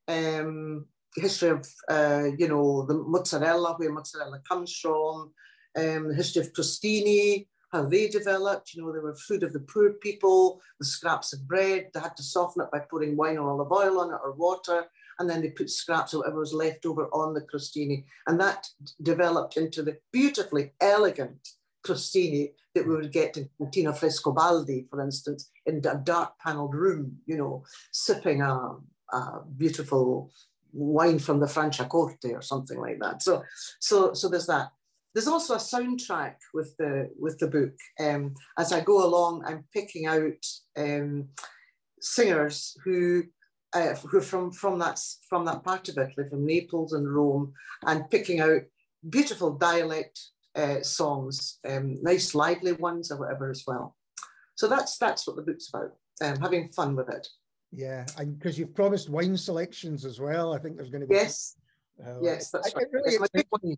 um, 0.06 0.86
history 1.16 1.48
of 1.48 1.68
uh, 1.90 2.26
you 2.38 2.46
know 2.46 2.86
the 2.86 2.94
mozzarella, 2.94 3.74
where 3.78 3.90
mozzarella 3.90 4.40
comes 4.48 4.78
from, 4.80 5.32
um, 5.76 6.08
the 6.08 6.14
history 6.14 6.42
of 6.42 6.52
crostini, 6.52 7.48
how 7.72 7.84
they 7.84 8.06
developed. 8.06 8.74
You 8.74 8.82
know, 8.82 8.92
they 8.92 9.00
were 9.00 9.16
food 9.16 9.42
of 9.42 9.52
the 9.52 9.66
poor 9.72 9.94
people, 9.94 10.60
the 10.78 10.86
scraps 10.86 11.32
of 11.32 11.48
bread. 11.48 11.88
They 11.92 11.98
had 11.98 12.16
to 12.16 12.22
soften 12.22 12.62
it 12.62 12.70
by 12.70 12.78
putting 12.78 13.16
wine 13.16 13.38
or 13.38 13.50
olive 13.50 13.72
oil 13.72 13.98
on 14.02 14.14
it 14.14 14.20
or 14.22 14.34
water, 14.34 14.84
and 15.18 15.28
then 15.28 15.40
they 15.40 15.50
put 15.50 15.68
scraps 15.68 16.12
of 16.12 16.18
whatever 16.18 16.38
was 16.38 16.54
left 16.54 16.86
over 16.86 17.06
on 17.06 17.34
the 17.34 17.40
crostini, 17.40 18.04
and 18.28 18.40
that 18.40 18.68
developed 19.02 19.56
into 19.56 19.82
the 19.82 19.98
beautifully 20.12 20.74
elegant 20.80 21.54
crostini 21.84 22.52
that 22.74 22.86
we 22.86 22.96
would 22.96 23.12
get 23.12 23.36
in 23.36 23.48
Cantina 23.58 23.92
Frescobaldi, 23.92 24.88
for 24.88 25.00
instance, 25.00 25.50
in 25.66 25.76
a 25.86 25.96
dark 25.96 26.38
panelled 26.38 26.74
room. 26.74 27.18
You 27.26 27.36
know, 27.36 27.64
sipping 27.92 28.42
a, 28.42 28.76
a 29.12 29.42
beautiful 29.56 30.30
wine 30.72 31.18
from 31.18 31.40
the 31.40 31.46
Franciacorta 31.46 32.34
or 32.34 32.42
something 32.42 32.78
like 32.78 32.98
that. 33.00 33.22
So, 33.22 33.44
so, 33.80 34.12
so 34.12 34.28
there's 34.28 34.46
that. 34.46 34.70
There's 35.14 35.28
also 35.28 35.54
a 35.54 35.58
soundtrack 35.58 36.34
with 36.52 36.76
the 36.76 37.08
with 37.16 37.38
the 37.38 37.46
book. 37.46 37.72
Um, 38.00 38.34
as 38.58 38.72
I 38.72 38.80
go 38.80 39.04
along, 39.06 39.44
I'm 39.46 39.64
picking 39.72 40.06
out 40.06 40.44
um, 40.76 41.28
singers 42.00 42.76
who 42.84 43.22
uh, 43.72 43.94
who 43.94 44.20
from 44.20 44.50
from 44.50 44.80
that 44.80 45.00
from 45.28 45.44
that 45.44 45.62
part 45.62 45.88
of 45.88 45.98
Italy, 45.98 46.28
from 46.28 46.44
Naples 46.44 46.94
and 46.94 47.12
Rome, 47.12 47.52
and 47.86 48.10
picking 48.10 48.40
out 48.40 48.62
beautiful 49.08 49.52
dialect 49.52 50.18
uh, 50.54 50.82
songs, 50.82 51.58
um, 51.68 51.98
nice 52.02 52.34
lively 52.34 52.72
ones 52.72 53.10
or 53.10 53.18
whatever 53.18 53.50
as 53.50 53.64
well. 53.66 53.96
So 54.56 54.68
that's 54.68 54.98
that's 54.98 55.26
what 55.26 55.36
the 55.36 55.42
book's 55.42 55.68
about. 55.68 55.92
Um, 56.22 56.40
having 56.40 56.68
fun 56.68 56.94
with 56.94 57.08
it. 57.08 57.26
Yeah, 57.72 58.06
and 58.18 58.38
because 58.38 58.58
you've 58.58 58.74
promised 58.74 59.10
wine 59.10 59.36
selections 59.36 60.04
as 60.04 60.20
well, 60.20 60.54
I 60.54 60.58
think 60.58 60.76
there's 60.76 60.90
going 60.90 61.00
to 61.00 61.08
be. 61.08 61.14
Yes. 61.14 61.56
Uh, 62.04 62.20
yes, 62.22 62.50
that's 62.50 62.72
I, 62.74 62.78
right. 62.78 62.86
really 62.92 63.76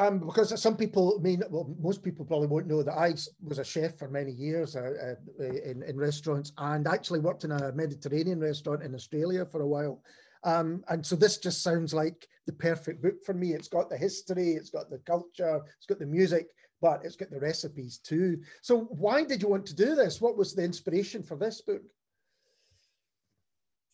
um, 0.00 0.20
because 0.20 0.58
some 0.60 0.76
people 0.78 1.20
mean, 1.20 1.42
well, 1.50 1.74
most 1.78 2.02
people 2.02 2.24
probably 2.24 2.46
won't 2.46 2.66
know 2.66 2.82
that 2.82 2.94
I 2.94 3.14
was 3.42 3.58
a 3.58 3.64
chef 3.64 3.98
for 3.98 4.08
many 4.08 4.32
years 4.32 4.74
uh, 4.74 5.14
uh, 5.38 5.44
in, 5.44 5.82
in 5.82 5.96
restaurants 5.98 6.52
and 6.56 6.86
actually 6.88 7.20
worked 7.20 7.44
in 7.44 7.52
a 7.52 7.70
Mediterranean 7.72 8.40
restaurant 8.40 8.82
in 8.82 8.94
Australia 8.94 9.44
for 9.44 9.60
a 9.60 9.66
while. 9.66 10.02
Um, 10.44 10.82
and 10.88 11.04
so 11.04 11.16
this 11.16 11.38
just 11.38 11.62
sounds 11.62 11.92
like 11.92 12.26
the 12.46 12.52
perfect 12.52 13.02
book 13.02 13.22
for 13.24 13.34
me. 13.34 13.52
It's 13.52 13.68
got 13.68 13.90
the 13.90 13.96
history, 13.96 14.52
it's 14.52 14.70
got 14.70 14.90
the 14.90 14.98
culture, 14.98 15.60
it's 15.76 15.86
got 15.86 15.98
the 15.98 16.06
music, 16.06 16.48
but 16.80 17.04
it's 17.04 17.16
got 17.16 17.30
the 17.30 17.40
recipes 17.40 17.98
too. 17.98 18.38
So 18.62 18.80
why 18.90 19.24
did 19.24 19.42
you 19.42 19.48
want 19.48 19.66
to 19.66 19.76
do 19.76 19.94
this? 19.94 20.20
What 20.20 20.36
was 20.36 20.54
the 20.54 20.64
inspiration 20.64 21.22
for 21.22 21.36
this 21.36 21.60
book? 21.60 21.82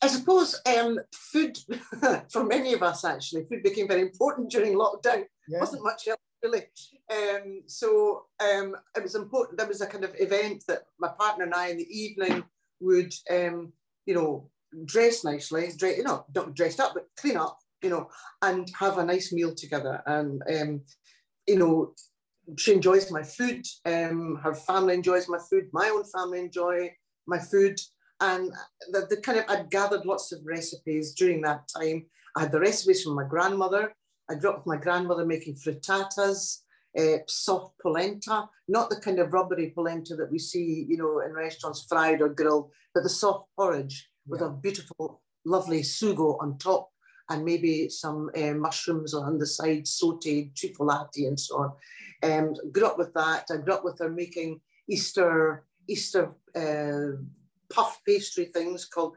I 0.03 0.09
suppose 0.09 0.61
um, 0.67 1.01
food, 1.13 1.59
for 2.31 2.45
many 2.45 2.75
of 2.75 2.83
us 2.83 3.05
actually, 3.05 3.45
food 3.47 3.63
became 3.63 3.89
very 3.89 4.03
important 4.03 4.51
during 4.51 4.75
lockdown. 4.75 5.25
Yeah. 5.49 5.61
Wasn't 5.61 5.83
much 5.83 6.07
else 6.07 6.19
really. 6.43 6.65
Um, 7.11 7.63
so 7.67 8.27
um, 8.41 8.77
it 8.95 9.03
was 9.03 9.15
important. 9.15 9.59
There 9.59 9.67
was 9.67 9.81
a 9.81 9.87
kind 9.87 10.05
of 10.05 10.15
event 10.19 10.65
that 10.69 10.83
my 10.99 11.09
partner 11.09 11.45
and 11.45 11.55
I 11.55 11.69
in 11.69 11.79
the 11.79 11.99
evening 11.99 12.45
would, 12.81 13.13
um, 13.31 13.73
you 14.05 14.15
know, 14.15 14.51
dress 14.85 15.25
nicely, 15.25 15.71
dress, 15.77 15.97
you 15.97 16.05
know, 16.05 16.25
not 16.35 16.55
dressed 16.55 16.81
up, 16.81 16.95
but 16.95 17.09
clean 17.19 17.37
up, 17.37 17.59
you 17.83 17.91
know, 17.91 18.09
and 18.43 18.71
have 18.79 18.99
a 18.99 19.05
nice 19.05 19.33
meal 19.33 19.55
together. 19.55 20.03
And, 20.07 20.43
um, 20.55 20.81
you 21.47 21.59
know, 21.59 21.95
she 22.59 22.73
enjoys 22.73 23.11
my 23.11 23.23
food. 23.23 23.67
Um, 23.85 24.37
her 24.43 24.55
family 24.55 24.95
enjoys 24.95 25.29
my 25.29 25.39
food. 25.51 25.65
My 25.73 25.89
own 25.89 26.05
family 26.05 26.41
enjoy 26.41 26.93
my 27.27 27.39
food. 27.39 27.81
And 28.21 28.53
the, 28.93 29.07
the 29.11 29.19
kind 29.19 29.39
of, 29.39 29.45
I'd 29.49 29.71
gathered 29.71 30.07
lots 30.07 30.33
of 30.33 30.41
recipes 30.45 31.15
during 31.15 31.43
that 31.43 31.69
time. 31.77 32.07
I 32.37 32.43
had 32.43 32.53
the 32.53 32.61
recipes 32.61 33.03
from 33.03 33.15
my 33.15 33.25
grandmother. 33.25 33.95
I 34.31 34.35
grew 34.35 34.51
up 34.51 34.59
with 34.59 34.67
my 34.67 34.77
grandmother 34.77 35.25
making 35.25 35.57
frittatas, 35.57 36.61
uh, 36.99 37.19
soft 37.29 37.79
polenta, 37.81 38.49
not 38.69 38.91
the 38.91 39.01
kind 39.01 39.19
of 39.19 39.33
rubbery 39.33 39.71
polenta 39.75 40.17
that 40.17 40.31
we 40.31 40.39
see, 40.39 40.87
you 40.89 40.97
know, 40.97 41.21
in 41.21 41.33
restaurants 41.33 41.87
fried 41.89 42.23
or 42.23 42.29
grilled, 42.29 42.71
but 42.95 43.03
the 43.03 43.09
soft 43.09 43.49
porridge 43.57 44.09
yeah. 44.27 44.31
with 44.31 44.41
a 44.43 44.51
beautiful, 44.51 45.23
lovely 45.45 45.83
sugo 45.83 46.37
on 46.41 46.59
top 46.59 46.91
and 47.29 47.45
maybe 47.45 47.89
some 47.89 48.31
uh, 48.37 48.53
mushrooms 48.55 49.15
on 49.15 49.39
the 49.39 49.47
side, 49.47 49.85
sauteed, 49.85 50.53
trifolati 50.55 51.27
and 51.27 51.39
so 51.39 51.57
on. 51.59 51.73
Um, 52.23 52.55
grew 52.73 52.87
up 52.87 52.99
with 52.99 53.13
that. 53.15 53.47
I 53.51 53.57
grew 53.57 53.75
up 53.75 53.85
with 53.85 53.99
her 53.99 54.11
making 54.11 54.61
Easter 54.89 55.65
Easter 55.89 56.33
uh, 56.55 57.21
puff 57.69 58.01
pastry 58.07 58.47
things 58.47 58.85
called 58.87 59.17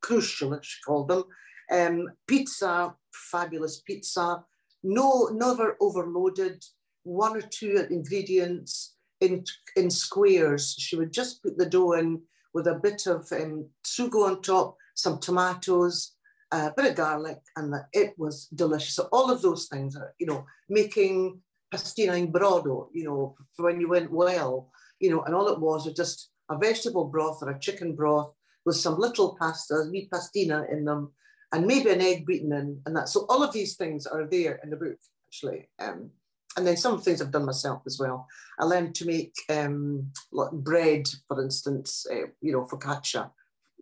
crucial, 0.00 0.58
she 0.62 0.82
called 0.84 1.08
them. 1.08 1.24
Um, 1.70 2.08
pizza, 2.26 2.94
fabulous 3.12 3.80
pizza. 3.80 4.44
No, 4.82 5.28
never 5.32 5.76
overloaded. 5.80 6.64
One 7.02 7.36
or 7.36 7.42
two 7.42 7.86
ingredients 7.90 8.96
in 9.20 9.44
in 9.76 9.90
squares. 9.90 10.74
She 10.78 10.96
would 10.96 11.12
just 11.12 11.42
put 11.42 11.56
the 11.56 11.66
dough 11.66 11.92
in 11.92 12.22
with 12.56 12.66
a 12.68 12.80
bit 12.86 13.06
of 13.06 13.30
um, 13.32 13.68
sugo 13.84 14.26
on 14.26 14.40
top, 14.40 14.78
some 14.94 15.18
tomatoes, 15.18 16.12
a 16.50 16.72
bit 16.74 16.90
of 16.90 16.96
garlic, 16.96 17.40
and 17.56 17.74
it 17.92 18.14
was 18.16 18.46
delicious. 18.46 18.94
So 18.94 19.10
all 19.12 19.30
of 19.30 19.42
those 19.42 19.66
things, 19.66 19.94
are, 19.94 20.14
you 20.18 20.26
know, 20.26 20.46
making 20.70 21.42
pastina 21.70 22.16
in 22.18 22.32
brodo, 22.32 22.88
you 22.94 23.04
know, 23.04 23.36
when 23.58 23.78
you 23.78 23.90
went 23.90 24.10
well, 24.10 24.70
you 25.00 25.10
know, 25.10 25.22
and 25.24 25.34
all 25.34 25.48
it 25.48 25.60
was 25.60 25.84
was 25.84 25.94
just 25.94 26.30
a 26.48 26.56
vegetable 26.56 27.04
broth 27.04 27.42
or 27.42 27.50
a 27.50 27.60
chicken 27.60 27.94
broth 27.94 28.32
with 28.64 28.76
some 28.76 28.98
little 28.98 29.36
pasta, 29.38 29.84
meat 29.90 30.08
pastina 30.10 30.58
in 30.72 30.86
them, 30.86 31.12
and 31.52 31.66
maybe 31.66 31.90
an 31.90 32.00
egg 32.00 32.24
beaten 32.24 32.52
in, 32.54 32.80
and 32.86 32.96
that. 32.96 33.10
So 33.10 33.26
all 33.28 33.42
of 33.42 33.52
these 33.52 33.76
things 33.76 34.06
are 34.06 34.26
there 34.26 34.58
in 34.64 34.70
the 34.70 34.76
book, 34.76 34.98
actually. 35.28 35.68
Um, 35.78 36.10
and 36.56 36.66
then 36.66 36.76
some 36.76 37.00
things 37.00 37.20
I've 37.20 37.30
done 37.30 37.44
myself 37.44 37.82
as 37.86 37.98
well. 37.98 38.26
I 38.58 38.64
learned 38.64 38.94
to 38.96 39.06
make 39.06 39.34
um, 39.50 40.10
bread, 40.52 41.06
for 41.28 41.42
instance, 41.42 42.06
uh, 42.10 42.28
you 42.40 42.52
know, 42.52 42.64
focaccia 42.64 43.30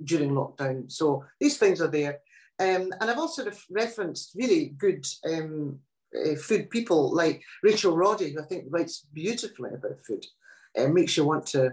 during 0.02 0.30
lockdown. 0.30 0.90
So 0.90 1.24
these 1.40 1.56
things 1.56 1.80
are 1.80 1.88
there. 1.90 2.18
Um, 2.58 2.92
and 3.00 3.10
I've 3.10 3.18
also 3.18 3.50
referenced 3.70 4.32
really 4.34 4.74
good 4.78 5.06
um, 5.24 5.78
uh, 6.14 6.34
food 6.36 6.70
people 6.70 7.14
like 7.14 7.42
Rachel 7.62 7.96
Roddy, 7.96 8.32
who 8.32 8.40
I 8.40 8.44
think 8.44 8.64
writes 8.68 9.06
beautifully 9.12 9.70
about 9.70 10.04
food, 10.06 10.24
and 10.76 10.90
uh, 10.90 10.92
makes 10.92 11.16
you 11.16 11.24
want 11.24 11.46
to 11.48 11.72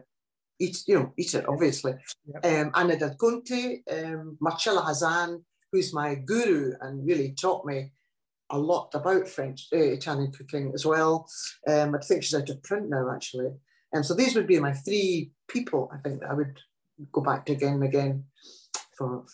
eat, 0.59 0.83
you 0.87 0.95
know, 0.95 1.13
eat 1.17 1.33
it, 1.33 1.47
obviously. 1.47 1.93
Yep. 2.25 2.45
Um, 2.45 2.71
Anna 2.75 2.97
Del 2.97 3.15
Conte, 3.15 3.81
um, 3.91 4.37
Marcella 4.39 4.81
Hazan, 4.81 5.43
who's 5.71 5.93
my 5.93 6.15
guru 6.15 6.73
and 6.81 7.05
really 7.05 7.31
taught 7.31 7.65
me 7.65 7.91
a 8.51 8.57
lot 8.57 8.89
about 8.93 9.27
French, 9.27 9.67
uh, 9.73 9.77
Italian 9.77 10.31
cooking 10.31 10.71
as 10.73 10.85
well. 10.85 11.27
Um, 11.67 11.95
I 11.95 11.99
think 11.99 12.23
she's 12.23 12.39
out 12.39 12.49
of 12.49 12.61
print 12.63 12.89
now, 12.89 13.11
actually. 13.13 13.47
And 13.93 13.99
um, 13.99 14.03
so 14.03 14.13
these 14.13 14.35
would 14.35 14.47
be 14.47 14.59
my 14.59 14.73
three 14.73 15.31
people, 15.47 15.89
I 15.93 15.97
think, 15.97 16.21
that 16.21 16.29
I 16.29 16.33
would 16.33 16.59
go 17.11 17.21
back 17.21 17.45
to 17.45 17.53
again 17.53 17.75
and 17.75 17.83
again 17.83 18.25
for 18.97 19.25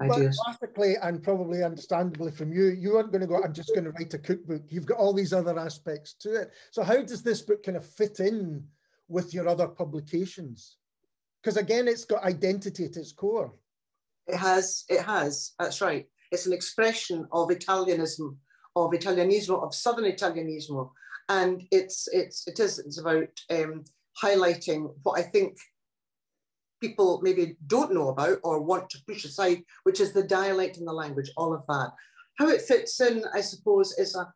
ideas. 0.00 0.38
Well, 0.44 0.56
classically 0.56 0.96
and 1.02 1.22
probably 1.22 1.62
understandably 1.62 2.30
from 2.30 2.52
you, 2.52 2.66
you 2.66 2.96
aren't 2.96 3.12
going 3.12 3.22
to 3.22 3.26
go, 3.26 3.42
I'm 3.42 3.54
just 3.54 3.74
going 3.74 3.84
to 3.84 3.90
write 3.90 4.14
a 4.14 4.18
cookbook. 4.18 4.62
You've 4.68 4.86
got 4.86 4.98
all 4.98 5.12
these 5.12 5.32
other 5.32 5.58
aspects 5.58 6.14
to 6.20 6.34
it. 6.42 6.50
So 6.70 6.82
how 6.82 7.02
does 7.02 7.22
this 7.22 7.42
book 7.42 7.64
kind 7.64 7.76
of 7.76 7.86
fit 7.86 8.20
in 8.20 8.64
with 9.08 9.34
your 9.34 9.48
other 9.48 9.68
publications? 9.68 10.76
Because 11.42 11.56
again, 11.56 11.88
it's 11.88 12.04
got 12.04 12.24
identity 12.24 12.84
at 12.84 12.96
its 12.96 13.12
core. 13.12 13.54
It 14.26 14.36
has, 14.36 14.84
it 14.88 15.02
has, 15.02 15.52
that's 15.58 15.80
right. 15.80 16.06
It's 16.32 16.46
an 16.46 16.52
expression 16.52 17.28
of 17.30 17.50
Italianism, 17.50 18.36
of 18.74 18.90
Italianismo, 18.90 19.62
of 19.62 19.74
Southern 19.74 20.06
Italianismo. 20.06 20.90
And 21.28 21.62
it's, 21.70 22.08
it's, 22.10 22.48
it 22.48 22.58
is, 22.58 22.78
it's 22.78 22.98
about 22.98 23.28
um, 23.50 23.84
highlighting 24.20 24.92
what 25.02 25.20
I 25.20 25.22
think 25.22 25.58
people 26.80 27.20
maybe 27.22 27.56
don't 27.66 27.94
know 27.94 28.08
about 28.08 28.38
or 28.42 28.60
want 28.62 28.90
to 28.90 29.02
push 29.06 29.24
aside, 29.24 29.62
which 29.84 30.00
is 30.00 30.12
the 30.12 30.22
dialect 30.24 30.78
and 30.78 30.88
the 30.88 30.92
language, 30.92 31.30
all 31.36 31.54
of 31.54 31.64
that. 31.68 31.92
How 32.38 32.48
it 32.48 32.62
fits 32.62 33.00
in, 33.00 33.24
I 33.34 33.42
suppose, 33.42 33.96
is 33.98 34.16
a 34.16 34.32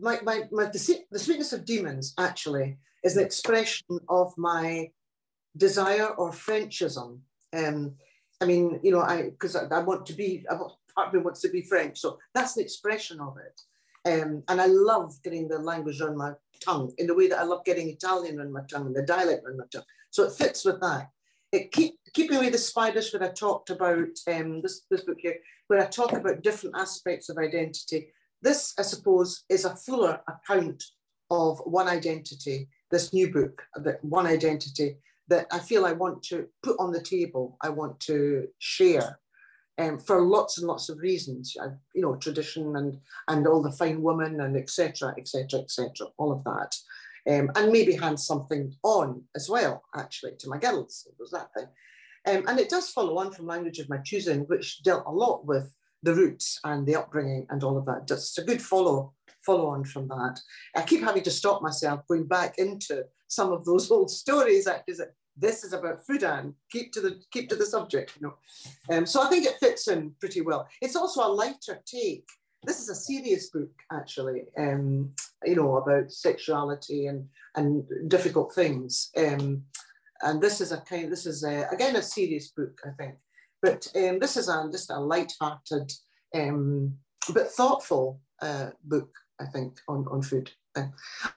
my, 0.00 0.20
my, 0.22 0.44
my 0.52 0.66
the, 0.66 1.00
the 1.10 1.18
sweetness 1.18 1.52
of 1.52 1.64
demons 1.64 2.14
actually 2.18 2.78
is 3.02 3.16
an 3.16 3.24
expression 3.24 3.98
of 4.08 4.32
my 4.38 4.90
desire 5.56 6.10
or 6.10 6.30
Frenchism. 6.30 7.18
Um, 7.52 7.96
I 8.40 8.44
mean, 8.44 8.80
you 8.82 8.92
know, 8.92 9.00
I 9.00 9.30
because 9.30 9.56
I, 9.56 9.66
I, 9.66 9.80
want 9.80 10.06
to 10.06 10.12
be, 10.12 10.44
I 10.50 10.54
want, 10.54 10.72
part 10.94 11.08
of 11.08 11.14
me 11.14 11.20
wants 11.20 11.40
to 11.40 11.48
be 11.48 11.62
French, 11.62 11.98
so 11.98 12.18
that's 12.34 12.56
an 12.56 12.62
expression 12.62 13.20
of 13.20 13.36
it. 13.38 13.60
Um, 14.08 14.42
and 14.48 14.60
I 14.60 14.66
love 14.66 15.14
getting 15.22 15.48
the 15.48 15.58
language 15.58 16.00
on 16.00 16.16
my 16.16 16.32
tongue 16.64 16.92
in 16.98 17.06
the 17.06 17.14
way 17.14 17.28
that 17.28 17.38
I 17.38 17.44
love 17.44 17.64
getting 17.64 17.88
Italian 17.88 18.40
on 18.40 18.52
my 18.52 18.62
tongue 18.70 18.86
and 18.86 18.96
the 18.96 19.02
dialect 19.02 19.44
on 19.46 19.56
my 19.56 19.64
tongue. 19.72 19.82
So 20.10 20.24
it 20.24 20.32
fits 20.32 20.64
with 20.64 20.80
that. 20.80 21.10
It 21.50 21.72
keep 21.72 21.98
keeping 22.14 22.36
away 22.36 22.50
the 22.50 22.58
spiders 22.58 23.12
when 23.12 23.22
I 23.22 23.28
talked 23.28 23.70
about 23.70 24.08
um, 24.28 24.62
this 24.62 24.82
this 24.90 25.02
book 25.02 25.18
here, 25.18 25.38
where 25.66 25.82
I 25.82 25.86
talk 25.86 26.12
about 26.12 26.42
different 26.42 26.76
aspects 26.78 27.28
of 27.28 27.38
identity. 27.38 28.12
This, 28.40 28.72
I 28.78 28.82
suppose, 28.82 29.42
is 29.48 29.64
a 29.64 29.74
fuller 29.74 30.20
account 30.28 30.84
of 31.30 31.58
one 31.64 31.88
identity. 31.88 32.68
This 32.90 33.12
new 33.12 33.32
book, 33.32 33.62
that 33.76 34.02
one 34.04 34.26
identity 34.26 34.96
that 35.28 35.46
I 35.52 35.58
feel 35.58 35.84
I 35.84 35.92
want 35.92 36.22
to 36.24 36.46
put 36.62 36.76
on 36.78 36.92
the 36.92 37.02
table, 37.02 37.56
I 37.62 37.68
want 37.68 38.00
to 38.00 38.48
share 38.58 39.18
um, 39.78 39.98
for 39.98 40.22
lots 40.22 40.58
and 40.58 40.66
lots 40.66 40.88
of 40.88 40.98
reasons, 40.98 41.56
you 41.94 42.02
know, 42.02 42.16
tradition 42.16 42.76
and, 42.76 42.98
and 43.28 43.46
all 43.46 43.62
the 43.62 43.72
fine 43.72 44.02
women 44.02 44.40
and 44.40 44.56
etc. 44.56 45.14
etc. 45.16 45.60
etc. 45.60 46.08
all 46.18 46.32
of 46.32 46.44
that. 46.44 46.74
Um, 47.28 47.50
and 47.56 47.70
maybe 47.70 47.94
hand 47.94 48.18
something 48.18 48.74
on 48.82 49.22
as 49.36 49.48
well, 49.48 49.82
actually, 49.94 50.32
to 50.38 50.48
my 50.48 50.58
girls. 50.58 51.06
It 51.08 51.14
was 51.18 51.30
that 51.30 51.52
thing. 51.54 51.66
Um, 52.26 52.44
and 52.48 52.58
it 52.58 52.70
does 52.70 52.90
follow 52.90 53.18
on 53.18 53.32
from 53.32 53.46
Language 53.46 53.78
of 53.78 53.88
My 53.88 53.98
Choosing, 53.98 54.40
which 54.42 54.82
dealt 54.82 55.04
a 55.06 55.12
lot 55.12 55.46
with 55.46 55.74
the 56.02 56.14
roots 56.14 56.58
and 56.64 56.86
the 56.86 56.96
upbringing 56.96 57.46
and 57.50 57.62
all 57.62 57.76
of 57.76 57.86
that. 57.86 58.08
Just 58.08 58.38
a 58.38 58.42
good 58.42 58.62
follow 58.62 59.12
follow 59.44 59.68
on 59.68 59.84
from 59.84 60.08
that. 60.08 60.38
I 60.76 60.82
keep 60.82 61.00
having 61.00 61.22
to 61.22 61.30
stop 61.30 61.62
myself 61.62 62.00
going 62.08 62.26
back 62.26 62.58
into 62.58 63.04
some 63.28 63.52
of 63.52 63.64
those 63.64 63.90
old 63.96 64.10
stories. 64.10 64.68
This 65.36 65.62
is 65.62 65.72
about 65.72 66.04
food 66.04 66.24
and 66.24 66.54
keep 66.72 66.92
to 66.92 67.00
the 67.00 67.20
keep 67.30 67.48
to 67.50 67.56
the 67.56 67.66
subject. 67.66 68.14
You 68.20 68.28
know, 68.28 68.96
um, 68.96 69.06
so 69.06 69.22
I 69.22 69.28
think 69.28 69.46
it 69.46 69.58
fits 69.60 69.86
in 69.86 70.12
pretty 70.18 70.40
well. 70.40 70.66
It's 70.82 70.96
also 70.96 71.24
a 71.24 71.32
lighter 71.32 71.80
take. 71.86 72.26
This 72.64 72.80
is 72.80 72.88
a 72.88 72.94
serious 72.94 73.50
book, 73.50 73.70
actually. 73.92 74.46
Um, 74.58 75.12
you 75.44 75.54
know 75.54 75.76
about 75.76 76.10
sexuality 76.10 77.06
and 77.06 77.28
and 77.54 77.84
difficult 78.08 78.52
things. 78.52 79.10
Um, 79.16 79.64
and 80.22 80.40
this 80.40 80.60
is 80.60 80.72
a 80.72 80.80
kind. 80.80 81.12
This 81.12 81.26
is 81.26 81.44
a, 81.44 81.68
again 81.70 81.94
a 81.96 82.02
serious 82.02 82.48
book, 82.48 82.80
I 82.84 82.90
think. 83.00 83.14
But 83.62 83.86
um, 83.96 84.18
this 84.18 84.36
is 84.36 84.48
a, 84.48 84.68
just 84.70 84.90
a 84.90 84.98
light-hearted, 84.98 85.92
um, 86.34 86.94
but 87.34 87.50
thoughtful 87.50 88.20
uh, 88.40 88.70
book, 88.84 89.10
I 89.40 89.46
think, 89.46 89.78
on, 89.88 90.06
on 90.10 90.22
food. 90.22 90.50
Uh, 90.78 90.86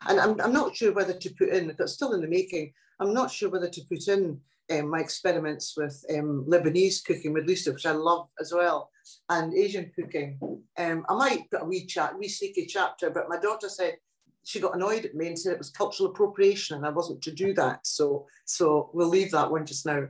and 0.08 0.20
I'm, 0.20 0.42
I'm 0.42 0.54
not 0.54 0.76
sure 0.76 0.94
whether 0.94 1.14
to 1.14 1.30
put 1.38 1.50
in, 1.50 1.76
it's 1.78 1.94
still 1.94 2.14
in 2.14 2.22
the 2.22 2.28
making, 2.28 2.74
I'm 3.00 3.14
not 3.14 3.32
sure 3.32 3.50
whether 3.50 3.70
to 3.70 3.82
put 3.90 4.08
in 4.08 4.40
um, 4.72 4.90
my 4.90 5.00
experiments 5.00 5.76
with 5.76 6.04
um, 6.14 6.46
Lebanese 6.48 7.04
cooking 7.04 7.34
with 7.34 7.48
Lisa, 7.48 7.72
which 7.72 7.86
I 7.86 7.92
love 7.92 8.30
as 8.40 8.54
well, 8.54 8.90
and 9.30 9.54
Asian 9.54 9.92
cooking. 10.00 10.40
Um, 10.78 11.06
I 11.10 11.14
might 11.16 11.50
put 11.50 11.64
a 11.64 11.66
wee 11.66 11.86
chat, 11.86 12.18
wee 12.18 12.28
sneaky 12.28 12.66
chapter, 12.68 13.10
but 13.10 13.30
my 13.30 13.40
daughter 13.40 13.70
said 13.70 13.98
she 14.44 14.60
got 14.60 14.76
annoyed 14.76 15.06
at 15.06 15.16
me 15.16 15.28
and 15.28 15.38
said 15.38 15.54
it 15.54 15.60
was 15.60 15.70
cultural 15.70 16.10
appropriation 16.10 16.76
and 16.76 16.86
I 16.86 16.90
wasn't 16.90 17.22
to 17.24 17.32
do 17.32 17.54
that. 17.54 17.86
So, 17.86 18.28
so 18.46 18.90
we'll 18.94 19.08
leave 19.08 19.32
that 19.32 19.52
one 19.52 19.66
just 19.66 19.86
now. 19.86 20.08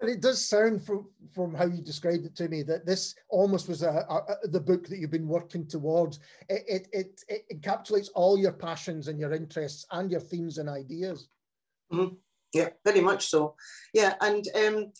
But 0.00 0.10
it 0.10 0.20
does 0.20 0.44
sound 0.44 0.84
from 0.84 1.06
from 1.34 1.54
how 1.54 1.66
you 1.66 1.82
described 1.82 2.24
it 2.24 2.36
to 2.36 2.48
me 2.48 2.62
that 2.62 2.86
this 2.86 3.14
almost 3.28 3.68
was 3.68 3.82
a, 3.82 4.06
a, 4.08 4.48
the 4.48 4.60
book 4.60 4.86
that 4.88 4.98
you've 4.98 5.10
been 5.10 5.28
working 5.28 5.66
towards. 5.66 6.20
It, 6.48 6.64
it, 6.68 6.88
it 6.92 7.24
it 7.28 7.60
encapsulates 7.60 8.08
all 8.14 8.38
your 8.38 8.52
passions 8.52 9.08
and 9.08 9.18
your 9.18 9.32
interests 9.32 9.86
and 9.90 10.10
your 10.10 10.20
themes 10.20 10.58
and 10.58 10.68
ideas. 10.68 11.28
Mm-hmm. 11.92 12.14
Yeah, 12.54 12.70
very 12.84 13.00
much 13.00 13.26
so. 13.26 13.56
Yeah, 13.92 14.14
and 14.20 14.44
um, 14.54 14.92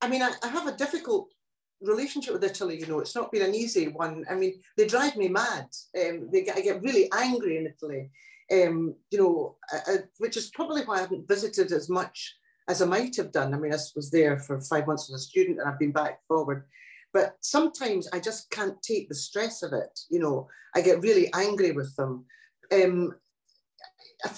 I 0.00 0.08
mean, 0.08 0.22
I, 0.22 0.32
I 0.42 0.48
have 0.48 0.66
a 0.66 0.76
difficult 0.76 1.32
relationship 1.80 2.34
with 2.34 2.44
Italy. 2.44 2.78
You 2.78 2.86
know, 2.86 3.00
it's 3.00 3.16
not 3.16 3.32
been 3.32 3.42
an 3.42 3.54
easy 3.54 3.88
one. 3.88 4.24
I 4.30 4.34
mean, 4.34 4.60
they 4.76 4.86
drive 4.86 5.16
me 5.16 5.28
mad. 5.28 5.66
Um, 6.00 6.28
they 6.32 6.42
get, 6.42 6.56
I 6.56 6.60
get 6.60 6.82
really 6.82 7.10
angry 7.12 7.58
in 7.58 7.66
Italy. 7.66 8.10
Um, 8.52 8.94
you 9.10 9.18
know, 9.18 9.56
I, 9.72 9.92
I, 9.92 9.96
which 10.18 10.36
is 10.36 10.50
probably 10.50 10.82
why 10.84 10.98
I 10.98 11.00
haven't 11.00 11.28
visited 11.28 11.72
as 11.72 11.88
much 11.88 12.36
as 12.68 12.82
I 12.82 12.86
might 12.86 13.16
have 13.16 13.32
done. 13.32 13.54
I 13.54 13.58
mean, 13.58 13.72
I 13.72 13.78
was 13.96 14.10
there 14.10 14.38
for 14.38 14.60
five 14.60 14.86
months 14.86 15.10
as 15.10 15.20
a 15.20 15.24
student 15.24 15.58
and 15.58 15.68
I've 15.68 15.78
been 15.78 15.92
back 15.92 16.20
forward. 16.28 16.64
But 17.12 17.36
sometimes 17.40 18.08
I 18.12 18.20
just 18.20 18.50
can't 18.50 18.80
take 18.82 19.08
the 19.08 19.14
stress 19.14 19.62
of 19.62 19.72
it. 19.72 19.98
You 20.10 20.20
know, 20.20 20.48
I 20.74 20.80
get 20.80 21.02
really 21.02 21.32
angry 21.34 21.72
with 21.72 21.94
them. 21.96 22.24
Um, 22.72 23.14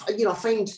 you 0.09 0.25
know, 0.25 0.31
I 0.31 0.35
find 0.35 0.69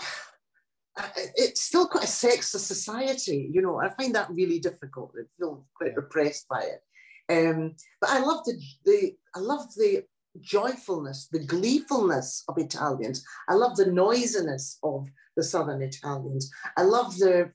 it's 1.36 1.62
still 1.62 1.86
quite 1.86 2.04
a 2.04 2.08
sexist 2.08 2.66
society. 2.66 3.50
You 3.52 3.62
know, 3.62 3.80
I 3.80 3.90
find 3.90 4.14
that 4.14 4.30
really 4.30 4.58
difficult. 4.58 5.12
I 5.16 5.22
feel 5.38 5.64
quite 5.76 5.96
repressed 5.96 6.48
by 6.48 6.62
it. 6.62 6.82
Um, 7.30 7.76
but 8.00 8.10
I 8.10 8.18
love 8.18 8.44
the, 8.44 8.60
the 8.84 9.14
I 9.36 9.38
love 9.38 9.72
the 9.76 10.02
joyfulness, 10.40 11.28
the 11.30 11.44
gleefulness 11.44 12.44
of 12.48 12.58
Italians. 12.58 13.24
I 13.48 13.54
love 13.54 13.76
the 13.76 13.86
noisiness 13.86 14.78
of 14.82 15.06
the 15.40 15.44
Southern 15.44 15.80
Italians. 15.80 16.50
I 16.76 16.82
love 16.82 17.16
the 17.16 17.52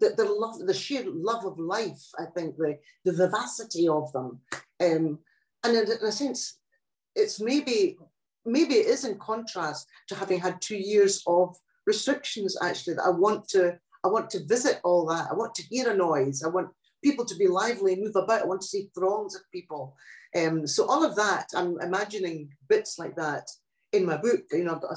the, 0.00 0.24
love, 0.24 0.58
the 0.66 0.72
sheer 0.72 1.04
love 1.06 1.44
of 1.44 1.58
life. 1.58 2.04
I 2.18 2.24
think 2.34 2.56
the 2.56 2.78
the 3.04 3.12
vivacity 3.12 3.86
of 3.86 4.10
them, 4.12 4.40
um, 4.86 5.18
and 5.64 5.76
in, 5.78 5.84
in 5.84 6.06
a 6.12 6.12
sense, 6.12 6.58
it's 7.14 7.38
maybe 7.38 7.98
maybe 8.46 8.74
it 8.74 8.86
is 8.86 9.04
in 9.04 9.18
contrast 9.18 9.86
to 10.08 10.14
having 10.14 10.40
had 10.40 10.60
two 10.60 10.80
years 10.92 11.22
of 11.26 11.54
restrictions. 11.86 12.56
Actually, 12.62 12.94
that 12.94 13.10
I 13.10 13.10
want 13.10 13.46
to 13.48 13.78
I 14.04 14.08
want 14.08 14.30
to 14.30 14.46
visit 14.46 14.80
all 14.82 15.04
that. 15.06 15.28
I 15.30 15.34
want 15.34 15.54
to 15.56 15.68
hear 15.70 15.90
a 15.90 15.96
noise. 15.96 16.42
I 16.42 16.48
want 16.48 16.68
people 17.04 17.26
to 17.26 17.36
be 17.36 17.46
lively, 17.46 17.92
and 17.92 18.02
move 18.02 18.16
about. 18.16 18.42
I 18.42 18.46
want 18.46 18.62
to 18.62 18.72
see 18.74 18.90
throngs 18.94 19.34
of 19.36 19.42
people. 19.52 19.94
Um, 20.34 20.66
so 20.66 20.86
all 20.86 21.04
of 21.04 21.14
that, 21.16 21.48
I'm 21.54 21.78
imagining 21.82 22.48
bits 22.70 22.98
like 22.98 23.16
that 23.16 23.44
in 23.92 24.06
my 24.06 24.16
book. 24.16 24.40
You 24.50 24.64
know, 24.64 24.76
I've 24.76 24.96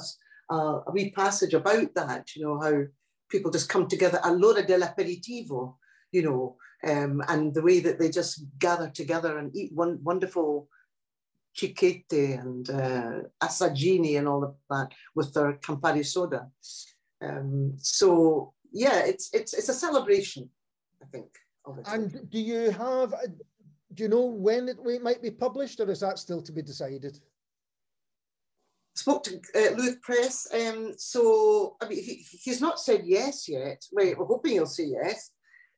a, 0.50 0.54
a 0.86 0.92
wee 0.92 1.10
passage 1.10 1.54
about 1.54 1.94
that. 1.94 2.34
You 2.34 2.44
know 2.44 2.60
how 2.60 2.82
people 3.28 3.50
just 3.50 3.68
come 3.68 3.88
together 3.88 4.20
a 4.22 4.32
l'ora 4.32 4.62
dell'aperitivo. 4.62 5.74
you 6.12 6.22
know, 6.22 6.56
um, 6.88 7.22
and 7.28 7.54
the 7.54 7.62
way 7.62 7.80
that 7.80 7.98
they 7.98 8.10
just 8.10 8.44
gather 8.58 8.88
together 8.88 9.38
and 9.38 9.54
eat 9.56 9.72
one 9.72 9.98
wonderful 10.02 10.68
cicchetti 11.56 12.38
and 12.38 12.70
uh, 12.70 13.22
and 14.18 14.28
all 14.28 14.44
of 14.44 14.54
that 14.70 14.92
with 15.14 15.32
their 15.32 15.54
Campari 15.54 16.04
soda. 16.04 16.48
Um, 17.22 17.74
so 17.78 18.52
yeah, 18.72 19.00
it's 19.04 19.30
it's 19.32 19.54
it's 19.54 19.68
a 19.68 19.74
celebration, 19.74 20.48
I 21.02 21.06
think. 21.06 21.28
And 21.86 22.30
do 22.30 22.38
you 22.38 22.70
have? 22.70 23.14
Do 23.94 24.02
you 24.02 24.08
know 24.08 24.26
when 24.26 24.68
it 24.68 24.78
might 25.02 25.22
be 25.22 25.30
published, 25.30 25.80
or 25.80 25.90
is 25.90 26.00
that 26.00 26.18
still 26.18 26.42
to 26.42 26.52
be 26.52 26.62
decided? 26.62 27.18
Spoke 28.96 29.24
to 29.24 29.40
uh, 29.54 29.92
Press. 30.02 30.48
Um, 30.52 30.94
so 30.96 31.76
I 31.80 31.88
mean, 31.88 32.02
he, 32.02 32.24
he's 32.42 32.60
not 32.60 32.80
said 32.80 33.02
yes 33.04 33.48
yet. 33.48 33.84
Wait, 33.92 34.18
we're 34.18 34.26
hoping 34.26 34.52
he'll 34.52 34.66
say 34.66 34.86
yes. 34.86 35.30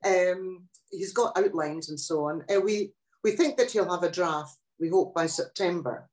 Um, 0.07 0.69
he's 0.91 1.13
got 1.13 1.37
outlines 1.37 1.91
and 1.91 1.99
so 1.99 2.27
on. 2.27 2.45
Uh, 2.49 2.61
we 2.61 2.93
we 3.25 3.33
think 3.33 3.57
that 3.57 3.71
he'll 3.71 3.91
have 3.91 4.05
a 4.05 4.11
draft. 4.11 4.57
We 4.81 4.89
hope 4.89 5.15
by 5.15 5.27
September. 5.27 6.09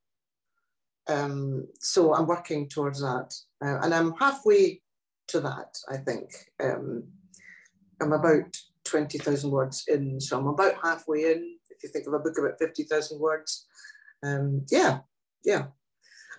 Um, 1.07 1.67
so 1.79 2.15
I'm 2.15 2.25
working 2.25 2.67
towards 2.67 2.99
that, 3.01 3.31
uh, 3.63 3.79
and 3.83 3.93
I'm 3.93 4.13
halfway 4.15 4.81
to 5.27 5.39
that. 5.41 5.77
I 5.87 5.97
think 5.97 6.31
um, 6.63 7.03
I'm 8.01 8.11
about 8.11 8.57
twenty 8.83 9.19
thousand 9.19 9.51
words 9.51 9.83
in, 9.87 10.19
so 10.19 10.39
I'm 10.39 10.47
about 10.47 10.73
halfway 10.83 11.31
in. 11.31 11.57
If 11.69 11.83
you 11.83 11.89
think 11.89 12.07
of 12.07 12.13
a 12.13 12.19
book 12.19 12.39
about 12.39 12.57
fifty 12.57 12.83
thousand 12.83 13.19
words, 13.19 13.67
um, 14.23 14.65
yeah, 14.71 14.99
yeah 15.43 15.65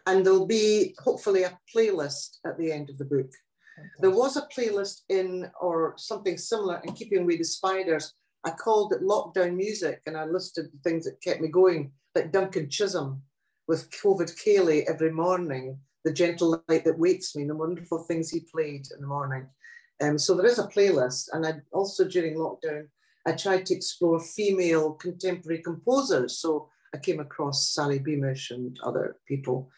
and 0.07 0.25
there'll 0.25 0.47
be 0.47 0.95
hopefully 0.99 1.43
a 1.43 1.59
playlist 1.75 2.39
at 2.47 2.57
the 2.59 2.73
end 2.73 2.91
of 2.91 2.99
the 2.99 3.05
book. 3.05 3.31
There 4.01 4.11
was 4.11 4.37
a 4.37 4.49
playlist 4.57 5.03
in, 5.09 5.51
or 5.61 5.95
something 5.99 6.39
similar, 6.39 6.81
in 6.85 6.95
Keeping 6.95 7.27
with 7.27 7.39
the 7.39 7.45
Spiders. 7.45 8.15
I 8.45 8.51
called 8.51 8.93
it 8.93 9.03
Lockdown 9.03 9.57
Music, 9.57 10.01
and 10.07 10.17
I 10.17 10.25
listed 10.25 10.67
the 10.73 10.89
things 10.89 11.05
that 11.05 11.21
kept 11.23 11.41
me 11.41 11.49
going, 11.49 11.93
like 12.15 12.33
Duncan 12.33 12.71
Chisholm 12.71 13.23
with 13.69 13.91
COVID 13.91 14.33
Ceilidh 14.35 14.85
every 14.89 15.11
morning, 15.11 15.79
The 16.05 16.13
Gentle 16.13 16.63
Light 16.69 16.85
That 16.85 16.99
Wakes 16.99 17.35
Me, 17.35 17.45
the 17.45 17.57
wonderful 17.57 18.05
things 18.05 18.31
he 18.31 18.41
played 18.41 18.87
in 18.95 19.01
the 19.01 19.07
morning. 19.07 19.47
Um, 20.01 20.19
so 20.19 20.35
there 20.35 20.47
is 20.47 20.59
a 20.59 20.69
playlist, 20.69 21.29
and 21.33 21.45
I 21.45 21.55
also 21.73 22.05
during 22.05 22.37
lockdown, 22.37 22.87
I 23.27 23.33
tried 23.33 23.67
to 23.67 23.75
explore 23.75 24.21
female 24.21 24.93
contemporary 24.93 25.61
composers. 25.63 26.39
So 26.39 26.69
I 26.95 26.99
came 26.99 27.19
across 27.19 27.75
Sally 27.75 27.99
Beamish 27.99 28.53
and 28.53 28.79
other 28.85 29.17
people. 29.27 29.69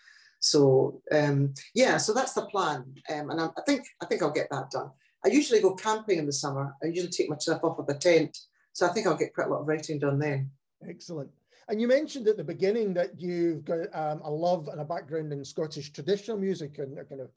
So 0.41 1.01
um, 1.11 1.55
yeah, 1.75 1.97
so 1.97 2.13
that's 2.13 2.33
the 2.33 2.47
plan, 2.47 2.85
um, 3.13 3.31
and 3.31 3.41
I, 3.41 3.47
I, 3.57 3.63
think 3.67 3.87
I 4.01 4.07
think 4.07 4.23
I'll 4.23 4.31
get 4.31 4.49
that 4.51 4.71
done. 4.71 4.91
I 5.25 5.29
usually 5.29 5.61
go 5.61 5.75
camping 5.75 6.19
in 6.19 6.27
the 6.27 6.33
summer. 6.33 6.75
I 6.83 6.87
usually 6.87 7.09
take 7.09 7.29
myself 7.29 7.65
off 7.65 7.79
of 7.79 7.89
a 7.89 7.95
tent, 7.95 8.39
so 8.73 8.87
I 8.87 8.91
think 8.91 9.07
I'll 9.07 9.17
get 9.17 9.35
quite 9.35 9.49
a 9.49 9.51
lot 9.51 9.61
of 9.61 9.69
writing 9.69 9.99
done 9.99 10.19
then. 10.19 10.51
Excellent. 10.89 11.31
And 11.69 11.81
you 11.81 11.89
mentioned 11.89 12.29
at 12.29 12.37
the 12.37 12.45
beginning 12.45 12.95
that 12.95 13.21
you've 13.21 13.65
got 13.65 13.89
um, 13.93 14.23
a 14.23 14.31
love 14.31 14.69
and 14.69 14.81
a 14.81 14.85
background 14.85 15.33
in 15.33 15.45
Scottish 15.45 15.93
traditional 15.93 16.39
music 16.39 16.79
and 16.79 16.97
kind 17.09 17.21
of 17.21 17.31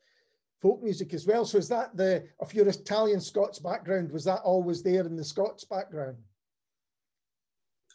folk 0.61 0.81
music 0.81 1.13
as 1.13 1.27
well. 1.27 1.43
So 1.43 1.57
is 1.57 1.67
that 1.69 1.97
the 1.97 2.27
of 2.39 2.53
your 2.53 2.67
Italian 2.67 3.19
Scots 3.19 3.59
background? 3.59 4.11
Was 4.11 4.23
that 4.25 4.41
always 4.41 4.83
there 4.83 5.05
in 5.05 5.17
the 5.17 5.23
Scots 5.23 5.65
background? 5.65 6.17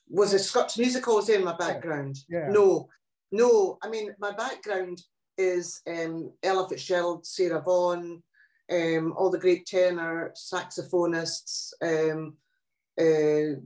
Was 0.08 0.34
it 0.34 0.40
Scots 0.40 0.76
music 0.76 1.08
always 1.08 1.28
in 1.30 1.42
my 1.42 1.56
background? 1.56 2.18
Yeah. 2.28 2.48
No, 2.50 2.88
no, 3.32 3.78
I 3.82 3.88
mean, 3.88 4.14
my 4.18 4.32
background 4.32 5.02
is 5.38 5.82
um, 5.86 6.32
Ella 6.42 6.68
Fitzgerald, 6.68 7.26
Sarah 7.26 7.62
Vaughan, 7.62 8.22
um, 8.70 9.14
all 9.16 9.30
the 9.30 9.38
great 9.38 9.66
tenor 9.66 10.32
saxophonists, 10.34 11.72
um, 11.82 12.36
uh, 12.98 13.60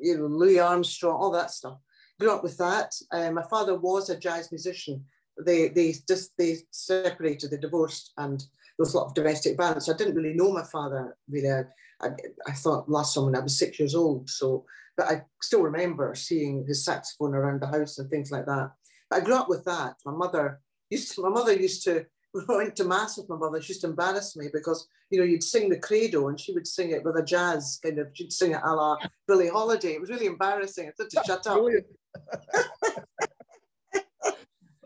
you 0.00 0.18
know, 0.18 0.26
Louis 0.26 0.60
Armstrong, 0.60 1.20
all 1.20 1.30
that 1.32 1.50
stuff. 1.50 1.78
Grew 2.20 2.30
up 2.30 2.42
with 2.42 2.58
that. 2.58 2.94
Uh, 3.10 3.30
my 3.30 3.42
father 3.48 3.78
was 3.78 4.10
a 4.10 4.18
jazz 4.18 4.52
musician. 4.52 5.04
They 5.44 5.68
they 5.68 5.94
just 6.06 6.32
they 6.36 6.58
separated, 6.70 7.50
they 7.50 7.56
divorced, 7.56 8.12
and 8.18 8.38
there 8.38 8.46
was 8.78 8.94
a 8.94 8.98
lot 8.98 9.06
of 9.06 9.14
domestic 9.14 9.56
violence. 9.56 9.88
I 9.88 9.96
didn't 9.96 10.14
really 10.14 10.34
know 10.34 10.52
my 10.52 10.64
father 10.64 11.16
really. 11.28 11.50
I, 11.50 11.62
I, 12.00 12.10
I 12.46 12.52
thought 12.52 12.88
last 12.88 13.14
summer 13.14 13.34
I 13.36 13.40
was 13.40 13.58
six 13.58 13.78
years 13.78 13.94
old, 13.94 14.28
so 14.28 14.64
but 14.96 15.06
I 15.06 15.22
still 15.40 15.62
remember 15.62 16.14
seeing 16.14 16.64
his 16.66 16.84
saxophone 16.84 17.34
around 17.34 17.60
the 17.60 17.66
house 17.66 17.98
and 17.98 18.08
things 18.10 18.30
like 18.30 18.46
that. 18.46 18.70
But 19.10 19.22
I 19.22 19.24
grew 19.24 19.34
up 19.34 19.48
with 19.48 19.64
that. 19.64 19.94
My 20.04 20.12
mother 20.12 20.60
used 20.90 21.14
to, 21.14 21.22
my 21.22 21.30
mother 21.30 21.52
used 21.52 21.84
to, 21.84 22.04
when 22.32 22.44
I 22.48 22.56
went 22.56 22.76
to 22.76 22.84
mass 22.84 23.16
with 23.16 23.28
my 23.28 23.36
mother, 23.36 23.60
she 23.60 23.72
used 23.72 23.82
to 23.82 23.88
embarrass 23.88 24.36
me 24.36 24.48
because, 24.52 24.86
you 25.10 25.18
know, 25.18 25.24
you'd 25.24 25.42
sing 25.42 25.68
the 25.68 25.78
credo 25.78 26.28
and 26.28 26.38
she 26.38 26.52
would 26.52 26.66
sing 26.66 26.90
it 26.90 27.04
with 27.04 27.16
a 27.16 27.22
jazz 27.22 27.78
kind 27.82 27.98
of, 27.98 28.08
she'd 28.12 28.32
sing 28.32 28.52
it 28.52 28.60
a 28.64 28.74
la 28.74 28.96
Billie 29.26 29.48
Holiday. 29.48 29.94
It 29.94 30.00
was 30.00 30.10
really 30.10 30.26
embarrassing. 30.26 30.84
I 30.84 30.92
had 30.98 31.10
to 31.10 31.22
shut 31.26 31.46
up. 31.46 31.62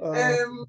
uh. 0.03 0.11
um, 0.11 0.67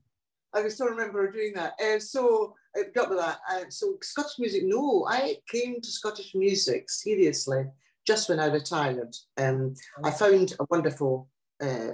I 0.54 0.68
still 0.70 0.88
remember 0.88 1.32
doing 1.32 1.54
that. 1.54 1.74
Uh, 1.80 2.00
so 2.00 2.56
I 2.76 2.84
got 2.94 3.10
with 3.10 3.20
that. 3.20 3.38
Uh, 3.52 3.66
so 3.70 3.98
Scottish 4.02 4.40
music, 4.40 4.64
no, 4.66 5.06
I 5.08 5.38
came 5.52 5.80
to 5.82 5.92
Scottish 5.92 6.34
music 6.34 6.90
seriously 6.90 7.66
just 8.08 8.30
when 8.30 8.39
I 8.39 8.45
retired. 8.45 9.14
Um, 9.38 9.76
I 10.03 10.12
found 10.12 10.53
a 10.60 10.66
wonderful 10.70 11.28
uh, 11.62 11.91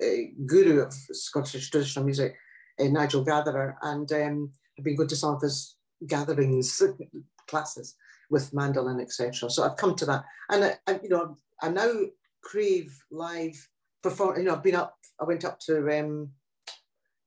a 0.00 0.32
guru 0.46 0.80
of 0.80 0.92
Scottish 0.92 1.70
traditional 1.70 2.04
music, 2.04 2.36
uh, 2.78 2.84
Nigel 2.84 3.24
Gatherer, 3.24 3.76
and 3.82 4.10
um, 4.12 4.52
I've 4.78 4.84
been 4.84 4.96
going 4.96 5.08
to 5.08 5.16
some 5.16 5.34
of 5.34 5.42
his 5.42 5.76
gatherings, 6.06 6.82
classes 7.48 7.96
with 8.30 8.52
mandolin, 8.54 9.00
etc. 9.00 9.50
So 9.50 9.64
I've 9.64 9.76
come 9.76 9.96
to 9.96 10.06
that, 10.06 10.24
and 10.50 10.64
I, 10.64 10.74
I, 10.86 11.00
you 11.02 11.08
know, 11.08 11.36
I 11.60 11.70
now 11.70 11.92
crave 12.42 12.96
live 13.10 13.68
perform. 14.02 14.38
You 14.38 14.44
know, 14.44 14.54
I've 14.54 14.62
been 14.62 14.76
up. 14.76 14.96
I 15.20 15.24
went 15.24 15.44
up 15.44 15.58
to 15.60 15.98
um, 15.98 16.30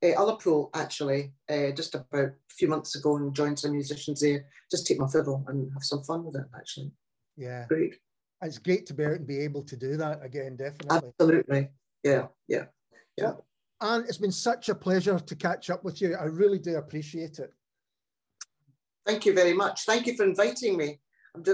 uh, 0.03 0.07
Ullapool 0.07 0.69
actually 0.75 1.33
uh, 1.49 1.71
just 1.71 1.95
about 1.95 2.13
a 2.13 2.33
few 2.49 2.67
months 2.67 2.95
ago 2.95 3.17
and 3.17 3.35
joined 3.35 3.59
some 3.59 3.71
musicians 3.71 4.21
there. 4.21 4.45
Just 4.69 4.85
take 4.85 4.99
my 4.99 5.07
fiddle 5.07 5.43
and 5.47 5.73
have 5.73 5.83
some 5.83 6.03
fun 6.03 6.23
with 6.23 6.35
it. 6.35 6.45
Actually, 6.55 6.91
yeah, 7.35 7.65
great 7.67 7.95
it's 8.41 8.57
great 8.57 8.85
to 8.87 8.93
be 8.93 9.05
out 9.05 9.13
and 9.13 9.27
be 9.27 9.39
able 9.39 9.63
to 9.63 9.75
do 9.75 9.97
that 9.97 10.23
again, 10.23 10.55
definitely. 10.55 11.09
Absolutely. 11.19 11.69
Yeah, 12.03 12.27
yeah, 12.47 12.65
yeah. 13.17 13.33
And 13.81 14.05
it's 14.05 14.17
been 14.17 14.31
such 14.31 14.69
a 14.69 14.75
pleasure 14.75 15.19
to 15.19 15.35
catch 15.35 15.69
up 15.69 15.83
with 15.83 16.01
you. 16.01 16.15
I 16.15 16.25
really 16.25 16.59
do 16.59 16.77
appreciate 16.77 17.39
it. 17.39 17.53
Thank 19.05 19.25
you 19.25 19.33
very 19.33 19.53
much. 19.53 19.85
Thank 19.85 20.07
you 20.07 20.15
for 20.15 20.23
inviting 20.23 20.77
me. 20.77 20.99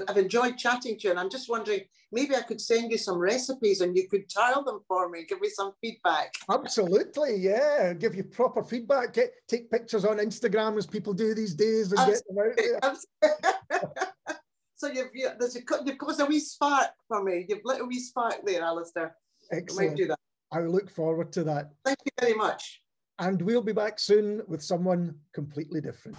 I've 0.08 0.18
enjoyed 0.18 0.58
chatting 0.58 0.98
to 1.00 1.04
you, 1.04 1.12
and 1.12 1.20
I'm 1.20 1.30
just 1.30 1.50
wondering 1.50 1.82
maybe 2.12 2.36
I 2.36 2.42
could 2.42 2.62
send 2.62 2.92
you 2.92 2.98
some 2.98 3.18
recipes 3.18 3.82
and 3.82 3.96
you 3.96 4.08
could 4.08 4.30
trial 4.30 4.64
them 4.64 4.80
for 4.88 5.10
me, 5.10 5.26
give 5.28 5.42
me 5.42 5.50
some 5.50 5.74
feedback. 5.82 6.34
Absolutely, 6.50 7.36
yeah. 7.38 7.94
Give 7.94 8.16
you 8.16 8.24
proper 8.24 8.64
feedback. 8.64 9.14
Get 9.14 9.34
take 9.48 9.70
pictures 9.70 10.06
on 10.06 10.18
Instagram 10.18 10.78
as 10.78 10.88
people 10.88 11.14
do 11.14 11.34
these 11.34 11.54
days 11.54 11.92
and 11.92 12.00
Absolutely. 12.00 12.56
get 12.56 12.82
them 12.82 12.92
out 12.92 12.98
there. 13.22 14.14
So 14.86 14.92
you've 14.92 15.10
you, 15.16 15.30
there's 15.40 15.56
a, 15.56 15.62
you've 15.84 15.98
caused 15.98 16.22
a 16.22 16.26
wee 16.26 16.40
spark 16.40 16.90
for 17.08 17.24
me. 17.24 17.48
You've 17.50 17.62
lit 17.66 17.82
a 17.82 17.86
wee 17.86 18.00
spark 18.00 18.42
there, 18.46 18.62
Alistair. 18.62 19.16
Excellent. 19.52 19.90
might 19.90 19.98
do 19.98 20.08
that. 20.08 20.20
I 20.52 20.60
look 20.60 20.92
forward 20.92 21.34
to 21.34 21.44
that. 21.46 21.72
Thank 21.84 21.98
you 22.06 22.12
very 22.22 22.36
much. 22.36 22.82
And 23.18 23.42
we'll 23.42 23.64
be 23.64 23.74
back 23.74 23.98
soon 24.00 24.44
with 24.48 24.62
someone 24.62 25.16
completely 25.34 25.82
different. 25.82 26.18